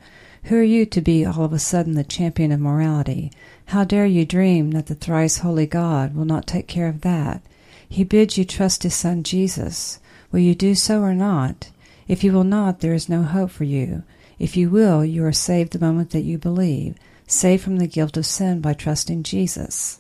Who 0.44 0.58
are 0.58 0.64
you 0.64 0.86
to 0.86 1.02
be 1.02 1.26
all 1.26 1.46
of 1.46 1.54
a 1.54 1.58
sudden 1.58 1.94
the 1.94 2.04
champion 2.04 2.52
of 2.52 2.60
morality? 2.60 3.32
How 3.66 3.84
dare 3.84 4.06
you 4.06 4.24
dream 4.24 4.72
that 4.72 4.86
the 4.86 4.96
thrice 4.96 5.40
holy 5.40 5.66
God 5.66 6.16
will 6.16 6.26
not 6.26 6.46
take 6.46 6.68
care 6.68 6.90
of 6.90 7.02
that? 7.02 7.42
He 7.90 8.04
bids 8.04 8.38
you 8.38 8.46
trust 8.46 8.84
his 8.84 8.94
Son 8.94 9.24
Jesus. 9.24 10.00
Will 10.32 10.42
you 10.42 10.54
do 10.54 10.76
so 10.76 11.02
or 11.02 11.16
not? 11.16 11.72
If 12.08 12.24
you 12.24 12.34
will 12.34 12.44
not, 12.44 12.82
there 12.82 12.94
is 12.94 13.10
no 13.10 13.24
hope 13.24 13.50
for 13.50 13.64
you. 13.64 14.04
If 14.42 14.58
you 14.58 14.72
will, 14.72 15.06
you 15.06 15.24
are 15.24 15.32
saved 15.32 15.72
the 15.72 15.78
moment 15.78 16.10
that 16.10 16.24
you 16.24 16.39
believe, 16.39 16.96
saved 17.28 17.64
from 17.64 17.78
the 17.78 17.86
guilt 17.86 18.18
of 18.18 18.26
sin 18.26 18.60
by 18.60 18.74
trusting 18.74 19.22
Jesus. 19.22 20.00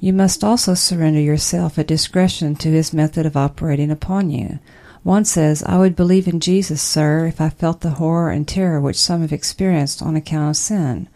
You 0.00 0.12
must 0.12 0.42
also 0.42 0.74
surrender 0.74 1.20
yourself 1.20 1.78
at 1.78 1.86
discretion 1.86 2.56
to 2.56 2.72
his 2.72 2.92
method 2.92 3.26
of 3.26 3.36
operating 3.36 3.92
upon 3.92 4.30
you. 4.30 4.58
One 5.04 5.24
says, 5.24 5.62
I 5.62 5.78
would 5.78 5.94
believe 5.94 6.26
in 6.26 6.40
Jesus, 6.40 6.82
sir, 6.82 7.26
if 7.26 7.40
I 7.40 7.48
felt 7.48 7.82
the 7.82 7.90
horror 7.90 8.32
and 8.32 8.46
terror 8.46 8.80
which 8.80 8.98
some 8.98 9.20
have 9.20 9.32
experienced 9.32 10.02
on 10.02 10.16
account 10.16 10.50
of 10.50 10.56
sin. 10.56 11.08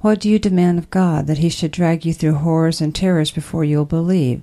What 0.00 0.18
do 0.18 0.28
you 0.28 0.40
demand 0.40 0.80
of 0.80 0.90
God, 0.90 1.28
that 1.28 1.38
he 1.38 1.48
should 1.48 1.70
drag 1.70 2.04
you 2.04 2.12
through 2.12 2.34
horrors 2.34 2.80
and 2.80 2.92
terrors 2.92 3.30
before 3.30 3.62
you 3.62 3.76
will 3.76 3.84
believe? 3.84 4.42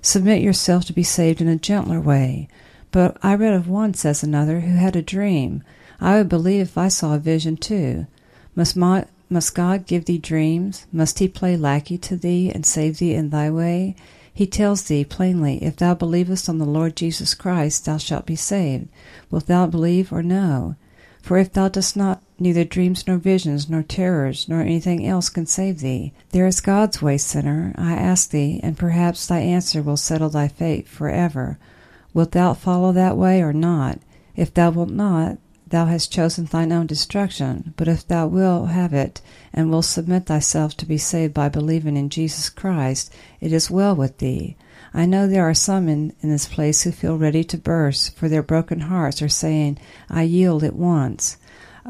Submit 0.00 0.42
yourself 0.42 0.84
to 0.84 0.92
be 0.92 1.02
saved 1.02 1.40
in 1.40 1.48
a 1.48 1.56
gentler 1.56 2.00
way. 2.00 2.48
But 2.92 3.16
I 3.20 3.34
read 3.34 3.54
of 3.54 3.68
one, 3.68 3.94
says 3.94 4.22
another, 4.22 4.60
who 4.60 4.76
had 4.76 4.94
a 4.94 5.02
dream. 5.02 5.64
I 6.00 6.16
would 6.16 6.28
believe 6.28 6.62
if 6.62 6.78
I 6.78 6.88
saw 6.88 7.14
a 7.14 7.18
vision 7.18 7.56
too. 7.56 8.06
Must, 8.54 8.76
my, 8.76 9.06
must 9.28 9.54
God 9.54 9.86
give 9.86 10.04
thee 10.04 10.18
dreams? 10.18 10.86
Must 10.92 11.18
he 11.18 11.28
play 11.28 11.56
lackey 11.56 11.98
to 11.98 12.16
thee 12.16 12.50
and 12.50 12.64
save 12.64 12.98
thee 12.98 13.14
in 13.14 13.30
thy 13.30 13.50
way? 13.50 13.96
He 14.32 14.46
tells 14.46 14.82
thee 14.82 15.04
plainly, 15.04 15.62
If 15.62 15.76
thou 15.76 15.94
believest 15.94 16.48
on 16.48 16.58
the 16.58 16.64
Lord 16.64 16.94
Jesus 16.94 17.34
Christ, 17.34 17.84
thou 17.84 17.96
shalt 17.96 18.26
be 18.26 18.36
saved. 18.36 18.88
Wilt 19.30 19.46
thou 19.46 19.66
believe 19.66 20.12
or 20.12 20.22
no? 20.22 20.76
For 21.20 21.38
if 21.38 21.52
thou 21.52 21.68
dost 21.68 21.96
not, 21.96 22.22
neither 22.38 22.64
dreams 22.64 23.04
nor 23.06 23.18
visions 23.18 23.68
nor 23.68 23.82
terrors 23.82 24.48
nor 24.48 24.60
anything 24.60 25.04
else 25.04 25.28
can 25.28 25.46
save 25.46 25.80
thee. 25.80 26.12
There 26.30 26.46
is 26.46 26.60
God's 26.60 27.02
way, 27.02 27.18
sinner, 27.18 27.74
I 27.76 27.94
ask 27.94 28.30
thee, 28.30 28.60
and 28.62 28.78
perhaps 28.78 29.26
thy 29.26 29.40
answer 29.40 29.82
will 29.82 29.96
settle 29.96 30.30
thy 30.30 30.46
fate 30.46 30.86
for 30.86 31.10
ever. 31.10 31.58
Wilt 32.14 32.32
thou 32.32 32.54
follow 32.54 32.92
that 32.92 33.16
way 33.16 33.42
or 33.42 33.52
not? 33.52 33.98
If 34.36 34.54
thou 34.54 34.70
wilt 34.70 34.90
not, 34.90 35.38
thou 35.70 35.86
hast 35.86 36.12
chosen 36.12 36.44
thine 36.44 36.72
own 36.72 36.86
destruction. 36.86 37.74
But 37.76 37.88
if 37.88 38.06
thou 38.06 38.26
wilt 38.26 38.70
have 38.70 38.92
it, 38.94 39.20
and 39.52 39.70
wilt 39.70 39.84
submit 39.84 40.26
thyself 40.26 40.76
to 40.78 40.86
be 40.86 40.98
saved 40.98 41.34
by 41.34 41.48
believing 41.48 41.96
in 41.96 42.08
Jesus 42.10 42.48
Christ, 42.48 43.12
it 43.40 43.52
is 43.52 43.70
well 43.70 43.94
with 43.94 44.18
thee. 44.18 44.56
I 44.94 45.04
know 45.06 45.26
there 45.26 45.48
are 45.48 45.54
some 45.54 45.88
in, 45.88 46.14
in 46.20 46.30
this 46.30 46.48
place 46.48 46.82
who 46.82 46.92
feel 46.92 47.18
ready 47.18 47.44
to 47.44 47.58
burst, 47.58 48.16
for 48.16 48.28
their 48.28 48.42
broken 48.42 48.80
hearts 48.80 49.20
are 49.20 49.28
saying, 49.28 49.78
I 50.08 50.22
yield 50.22 50.64
at 50.64 50.76
once. 50.76 51.36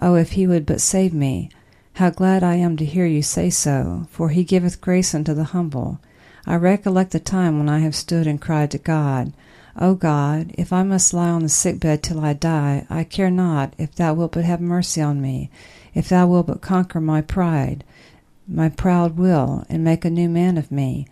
Oh, 0.01 0.15
if 0.15 0.33
he 0.33 0.47
would 0.47 0.67
but 0.67 0.81
save 0.81 1.15
me! 1.15 1.51
How 1.95 2.11
glad 2.11 2.43
I 2.43 2.55
am 2.55 2.77
to 2.77 2.85
hear 2.85 3.07
you 3.07 3.23
say 3.23 3.51
so, 3.51 4.07
for 4.11 4.29
he 4.29 4.45
giveth 4.45 4.81
grace 4.81 5.15
unto 5.15 5.35
the 5.35 5.45
humble. 5.45 6.01
I 6.47 6.55
recollect 6.57 7.11
the 7.11 7.21
time 7.21 7.59
when 7.59 7.69
I 7.69 7.81
have 7.81 7.95
stood 7.95 8.27
and 8.27 8.41
cried 8.41 8.71
to 8.71 8.79
God, 8.79 9.33
O 9.81 9.95
God, 9.95 10.53
if 10.59 10.73
I 10.73 10.83
must 10.83 11.15
lie 11.15 11.29
on 11.29 11.45
the 11.45 11.49
sick 11.49 11.79
bed 11.79 12.03
till 12.03 12.19
I 12.21 12.33
die, 12.33 12.85
I 12.91 13.05
care 13.05 13.31
not, 13.31 13.75
if 13.79 13.95
thou 13.95 14.13
wilt 14.15 14.33
but 14.33 14.45
have 14.45 14.61
mercy 14.61 15.01
on 15.01 15.21
me, 15.21 15.51
if 15.95 16.09
thou 16.09 16.27
wilt 16.27 16.49
but 16.49 16.61
conquer 16.61 17.01
my 17.01 17.21
pride, 17.23 17.85
my 18.49 18.69
proud 18.69 19.17
will, 19.17 19.65
and 19.69 19.85
make 19.85 20.05
a 20.05 20.11
new 20.11 20.29
man 20.29 20.59
of 20.59 20.73
me. 20.73 21.07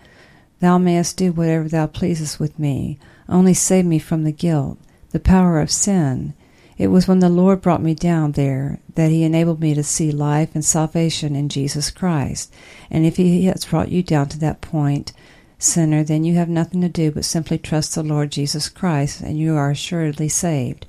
Thou 0.58 0.78
mayest 0.78 1.16
do 1.16 1.32
whatever 1.32 1.68
thou 1.68 1.86
pleasest 1.86 2.40
with 2.40 2.58
me, 2.58 2.98
only 3.28 3.54
save 3.54 3.84
me 3.84 4.00
from 4.00 4.24
the 4.24 4.32
guilt, 4.32 4.78
the 5.10 5.20
power 5.20 5.60
of 5.60 5.70
sin. 5.70 6.34
It 6.76 6.88
was 6.88 7.06
when 7.06 7.20
the 7.20 7.28
Lord 7.28 7.62
brought 7.62 7.82
me 7.82 7.94
down 7.94 8.32
there 8.32 8.80
that 8.96 9.10
he 9.10 9.22
enabled 9.22 9.60
me 9.60 9.74
to 9.74 9.82
see 9.82 10.10
life 10.10 10.54
and 10.54 10.64
salvation 10.64 11.36
in 11.36 11.48
Jesus 11.48 11.90
Christ. 11.90 12.52
And 12.90 13.06
if 13.06 13.16
he 13.16 13.44
has 13.44 13.64
brought 13.64 13.90
you 13.90 14.02
down 14.02 14.28
to 14.30 14.38
that 14.40 14.60
point, 14.60 15.12
sinner, 15.58 16.04
then 16.04 16.24
you 16.24 16.34
have 16.34 16.48
nothing 16.48 16.80
to 16.82 16.88
do 16.88 17.10
but 17.10 17.24
simply 17.24 17.58
trust 17.58 17.94
the 17.94 18.02
Lord 18.02 18.30
Jesus 18.30 18.68
Christ, 18.68 19.20
and 19.20 19.38
you 19.38 19.54
are 19.56 19.70
assuredly 19.70 20.28
saved. 20.28 20.86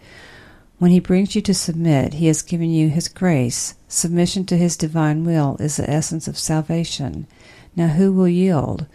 When 0.80 0.92
he 0.92 1.00
brings 1.00 1.36
you 1.36 1.42
to 1.42 1.54
submit, 1.54 2.16
he 2.16 2.28
has 2.28 2.42
given 2.42 2.70
you 2.70 2.90
his 2.90 3.08
grace. 3.08 3.76
Submission 3.88 4.46
to 4.46 4.58
his 4.58 4.78
divine 4.78 5.26
will 5.26 5.58
is 5.60 5.78
the 5.78 5.90
essence 5.90 6.28
of 6.28 6.38
salvation. 6.38 7.26
Now 7.76 7.88
who 7.88 8.14
will 8.14 8.28
yield? 8.28 8.86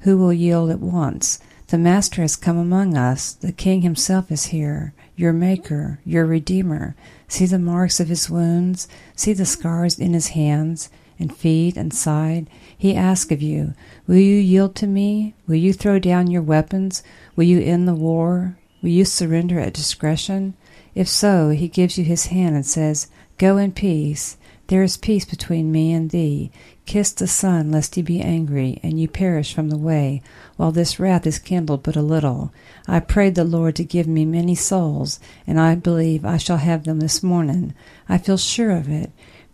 Who 0.00 0.18
will 0.18 0.32
yield 0.32 0.70
at 0.70 0.80
once? 0.80 1.38
The 1.68 1.78
Master 1.78 2.20
has 2.20 2.36
come 2.36 2.58
among 2.58 2.96
us. 2.96 3.32
The 3.32 3.52
King 3.52 3.80
himself 3.80 4.30
is 4.30 4.46
here, 4.46 4.92
your 5.16 5.32
Maker, 5.32 6.00
your 6.04 6.26
Redeemer. 6.26 6.94
See 7.28 7.46
the 7.46 7.58
marks 7.58 7.98
of 7.98 8.08
his 8.08 8.28
wounds. 8.28 8.88
See 9.16 9.32
the 9.32 9.46
scars 9.46 9.98
in 9.98 10.12
his 10.12 10.28
hands 10.28 10.90
and 11.22 11.34
feet 11.34 11.78
and 11.78 11.94
side. 11.94 12.50
He 12.76 12.94
asks 12.94 13.32
of 13.32 13.40
you, 13.40 13.72
Will 14.06 14.16
you 14.16 14.36
yield 14.36 14.74
to 14.76 14.86
me? 14.86 15.34
Will 15.46 15.54
you 15.54 15.72
throw 15.72 15.98
down 15.98 16.30
your 16.30 16.42
weapons? 16.42 17.02
Will 17.36 17.44
you 17.44 17.60
end 17.60 17.88
the 17.88 17.94
war? 17.94 18.58
Will 18.82 18.90
you 18.90 19.06
surrender 19.06 19.58
at 19.58 19.72
discretion? 19.72 20.54
If 20.94 21.08
so, 21.08 21.50
he 21.50 21.68
gives 21.68 21.96
you 21.96 22.04
his 22.04 22.26
hand 22.26 22.54
and 22.54 22.66
says, 22.66 23.06
Go 23.38 23.56
in 23.56 23.72
peace. 23.72 24.36
There 24.66 24.82
is 24.82 24.96
peace 24.96 25.24
between 25.24 25.72
me 25.72 25.92
and 25.92 26.10
thee. 26.10 26.50
Kiss 26.86 27.12
the 27.12 27.26
Son, 27.26 27.70
lest 27.70 27.94
he 27.94 28.02
be 28.02 28.20
angry, 28.20 28.80
and 28.82 28.98
you 28.98 29.06
perish 29.06 29.54
from 29.54 29.68
the 29.68 29.78
way, 29.78 30.22
while 30.56 30.72
this 30.72 30.98
wrath 30.98 31.26
is 31.26 31.38
kindled 31.38 31.82
but 31.82 31.96
a 31.96 32.02
little. 32.02 32.52
I 32.88 33.00
prayed 33.00 33.34
the 33.34 33.44
Lord 33.44 33.76
to 33.76 33.84
give 33.84 34.06
me 34.06 34.24
many 34.24 34.54
souls, 34.54 35.20
and 35.46 35.60
I 35.60 35.74
believe 35.74 36.24
I 36.24 36.36
shall 36.36 36.56
have 36.56 36.84
them 36.84 37.00
this 37.00 37.22
morning. 37.22 37.74
I 38.08 38.18
feel 38.18 38.36
sure 38.36 38.70
of 38.70 38.88
it. 38.88 39.12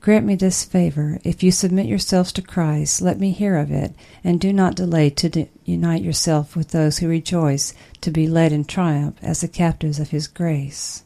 Grant 0.09 0.25
me 0.25 0.37
this 0.37 0.65
favor. 0.65 1.19
If 1.23 1.43
you 1.43 1.51
submit 1.51 1.85
yourselves 1.85 2.33
to 2.33 2.41
Christ, 2.41 3.03
let 3.03 3.21
me 3.21 3.31
hear 3.31 3.59
of 3.59 3.71
it, 3.71 3.95
and 4.25 4.41
do 4.41 4.55
not 4.55 4.75
delay 4.75 5.11
to 5.11 5.29
de- 5.29 5.51
unite 5.67 6.01
yourself 6.01 6.57
with 6.57 6.71
those 6.71 6.97
who 6.97 7.09
rejoice 7.09 7.75
to 8.01 8.11
be 8.11 8.27
led 8.27 8.51
in 8.51 8.65
triumph 8.65 9.19
as 9.21 9.43
the 9.43 9.49
captives 9.49 10.01
of 10.01 10.09
His 10.09 10.27
grace. 10.27 11.05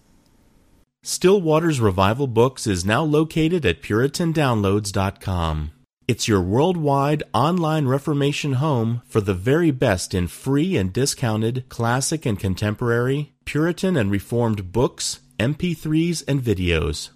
Still 1.03 1.41
Waters 1.41 1.81
Revival 1.81 2.29
Books 2.29 2.69
is 2.69 2.85
now 2.85 3.03
located 3.03 3.67
at 3.67 3.83
PuritanDownloads.com. 3.83 5.73
It's 6.07 6.29
your 6.29 6.41
worldwide 6.41 7.25
online 7.35 7.87
Reformation 7.87 8.53
home 8.53 9.03
for 9.09 9.21
the 9.21 9.35
very 9.35 9.73
best 9.73 10.15
in 10.15 10.29
free 10.29 10.77
and 10.77 10.93
discounted 10.93 11.69
classic 11.69 12.25
and 12.25 12.39
contemporary, 12.39 13.33
Puritan 13.47 13.97
and 13.97 14.13
Reformed 14.13 14.71
books, 14.71 15.19
MP3s, 15.41 16.23
and 16.29 16.41
videos. 16.41 17.11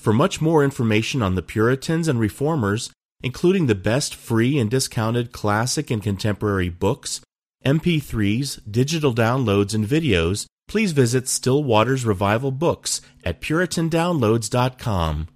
For 0.00 0.14
much 0.14 0.40
more 0.40 0.64
information 0.64 1.20
on 1.20 1.34
the 1.34 1.42
Puritans 1.42 2.08
and 2.08 2.18
Reformers, 2.18 2.90
including 3.22 3.66
the 3.66 3.74
best 3.74 4.14
free 4.14 4.58
and 4.58 4.70
discounted 4.70 5.30
classic 5.30 5.90
and 5.90 6.02
contemporary 6.02 6.70
books, 6.70 7.20
MP3s, 7.66 8.60
digital 8.70 9.12
downloads, 9.12 9.74
and 9.74 9.84
videos, 9.86 10.46
please 10.66 10.92
visit 10.92 11.28
Still 11.28 11.62
Waters 11.62 12.06
Revival 12.06 12.50
Books 12.50 13.02
at 13.24 13.42
PuritanDownloads.com. 13.42 15.28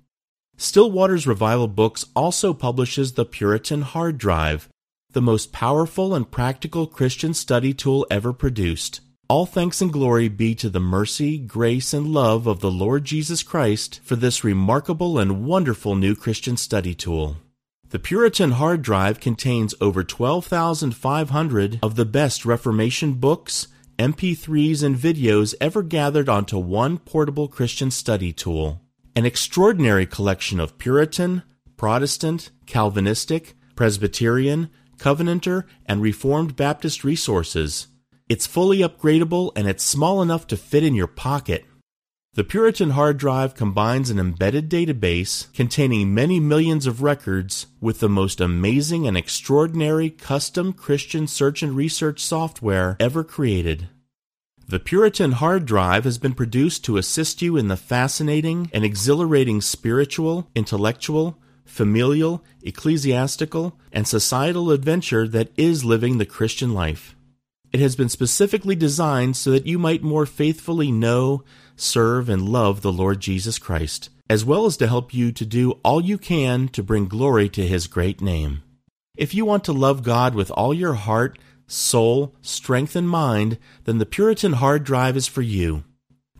Still 0.56 0.90
Waters 0.90 1.26
Revival 1.26 1.68
Books 1.68 2.06
also 2.16 2.54
publishes 2.54 3.12
the 3.12 3.26
Puritan 3.26 3.82
Hard 3.82 4.16
Drive, 4.16 4.70
the 5.12 5.20
most 5.20 5.52
powerful 5.52 6.14
and 6.14 6.30
practical 6.30 6.86
Christian 6.86 7.34
study 7.34 7.74
tool 7.74 8.06
ever 8.10 8.32
produced. 8.32 9.02
All 9.26 9.46
thanks 9.46 9.80
and 9.80 9.90
glory 9.90 10.28
be 10.28 10.54
to 10.56 10.68
the 10.68 10.80
mercy, 10.80 11.38
grace, 11.38 11.94
and 11.94 12.08
love 12.08 12.46
of 12.46 12.60
the 12.60 12.70
Lord 12.70 13.06
Jesus 13.06 13.42
Christ 13.42 14.00
for 14.04 14.16
this 14.16 14.44
remarkable 14.44 15.18
and 15.18 15.46
wonderful 15.46 15.94
new 15.94 16.14
Christian 16.14 16.58
study 16.58 16.94
tool. 16.94 17.38
The 17.88 17.98
Puritan 17.98 18.52
hard 18.52 18.82
drive 18.82 19.20
contains 19.20 19.74
over 19.80 20.04
12,500 20.04 21.78
of 21.82 21.94
the 21.94 22.04
best 22.04 22.44
Reformation 22.44 23.14
books, 23.14 23.68
MP3s, 23.98 24.82
and 24.82 24.94
videos 24.94 25.54
ever 25.58 25.82
gathered 25.82 26.28
onto 26.28 26.58
one 26.58 26.98
portable 26.98 27.48
Christian 27.48 27.90
study 27.90 28.30
tool. 28.30 28.82
An 29.16 29.24
extraordinary 29.24 30.04
collection 30.04 30.60
of 30.60 30.76
Puritan, 30.76 31.44
Protestant, 31.78 32.50
Calvinistic, 32.66 33.54
Presbyterian, 33.74 34.68
Covenanter, 34.98 35.64
and 35.86 36.02
Reformed 36.02 36.56
Baptist 36.56 37.04
resources 37.04 37.86
it's 38.28 38.46
fully 38.46 38.78
upgradable 38.78 39.52
and 39.54 39.68
it's 39.68 39.84
small 39.84 40.22
enough 40.22 40.46
to 40.46 40.56
fit 40.56 40.82
in 40.82 40.94
your 40.94 41.06
pocket. 41.06 41.64
The 42.34 42.42
Puritan 42.42 42.90
hard 42.90 43.18
drive 43.18 43.54
combines 43.54 44.10
an 44.10 44.18
embedded 44.18 44.68
database 44.68 45.52
containing 45.52 46.12
many 46.12 46.40
millions 46.40 46.84
of 46.86 47.00
records 47.00 47.66
with 47.80 48.00
the 48.00 48.08
most 48.08 48.40
amazing 48.40 49.06
and 49.06 49.16
extraordinary 49.16 50.10
custom 50.10 50.72
Christian 50.72 51.28
search 51.28 51.62
and 51.62 51.76
research 51.76 52.18
software 52.18 52.96
ever 52.98 53.22
created. 53.22 53.88
The 54.66 54.80
Puritan 54.80 55.32
hard 55.32 55.66
drive 55.66 56.04
has 56.04 56.18
been 56.18 56.34
produced 56.34 56.84
to 56.86 56.96
assist 56.96 57.40
you 57.40 57.56
in 57.56 57.68
the 57.68 57.76
fascinating 57.76 58.70
and 58.72 58.84
exhilarating 58.84 59.60
spiritual, 59.60 60.50
intellectual, 60.56 61.38
familial, 61.64 62.42
ecclesiastical, 62.62 63.78
and 63.92 64.08
societal 64.08 64.70
adventure 64.70 65.28
that 65.28 65.50
is 65.56 65.84
living 65.84 66.18
the 66.18 66.26
Christian 66.26 66.74
life. 66.74 67.13
It 67.74 67.80
has 67.80 67.96
been 67.96 68.08
specifically 68.08 68.76
designed 68.76 69.36
so 69.36 69.50
that 69.50 69.66
you 69.66 69.80
might 69.80 70.00
more 70.00 70.26
faithfully 70.26 70.92
know, 70.92 71.42
serve, 71.74 72.28
and 72.28 72.48
love 72.48 72.82
the 72.82 72.92
Lord 72.92 73.18
Jesus 73.18 73.58
Christ, 73.58 74.10
as 74.30 74.44
well 74.44 74.64
as 74.64 74.76
to 74.76 74.86
help 74.86 75.12
you 75.12 75.32
to 75.32 75.44
do 75.44 75.72
all 75.82 76.00
you 76.00 76.16
can 76.16 76.68
to 76.68 76.84
bring 76.84 77.08
glory 77.08 77.48
to 77.48 77.66
His 77.66 77.88
great 77.88 78.20
name. 78.20 78.62
If 79.16 79.34
you 79.34 79.44
want 79.44 79.64
to 79.64 79.72
love 79.72 80.04
God 80.04 80.36
with 80.36 80.52
all 80.52 80.72
your 80.72 80.94
heart, 80.94 81.36
soul, 81.66 82.36
strength, 82.42 82.94
and 82.94 83.08
mind, 83.08 83.58
then 83.86 83.98
the 83.98 84.06
Puritan 84.06 84.52
hard 84.52 84.84
drive 84.84 85.16
is 85.16 85.26
for 85.26 85.42
you. 85.42 85.82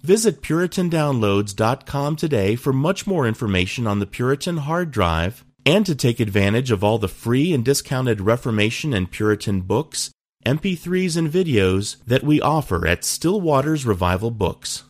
Visit 0.03 0.41
PuritanDownloads.com 0.41 2.14
today 2.14 2.55
for 2.55 2.72
much 2.72 3.09
more 3.09 3.26
information 3.26 3.89
on 3.89 3.99
the 3.99 4.07
Puritan 4.07 4.59
hard 4.59 4.93
drive 4.93 5.45
and 5.66 5.85
to 5.85 5.97
take 5.97 6.20
advantage 6.20 6.70
of 6.70 6.85
all 6.85 6.99
the 6.99 7.09
free 7.09 7.53
and 7.53 7.64
discounted 7.64 8.20
Reformation 8.20 8.95
and 8.95 9.11
Puritan 9.11 9.62
books, 9.62 10.12
MP3s, 10.45 11.16
and 11.16 11.30
videos 11.30 11.97
that 12.07 12.22
we 12.22 12.40
offer 12.40 12.86
at 12.86 13.05
Still 13.05 13.40
Waters 13.40 13.86
Revival 13.86 14.30
Books. 14.30 14.84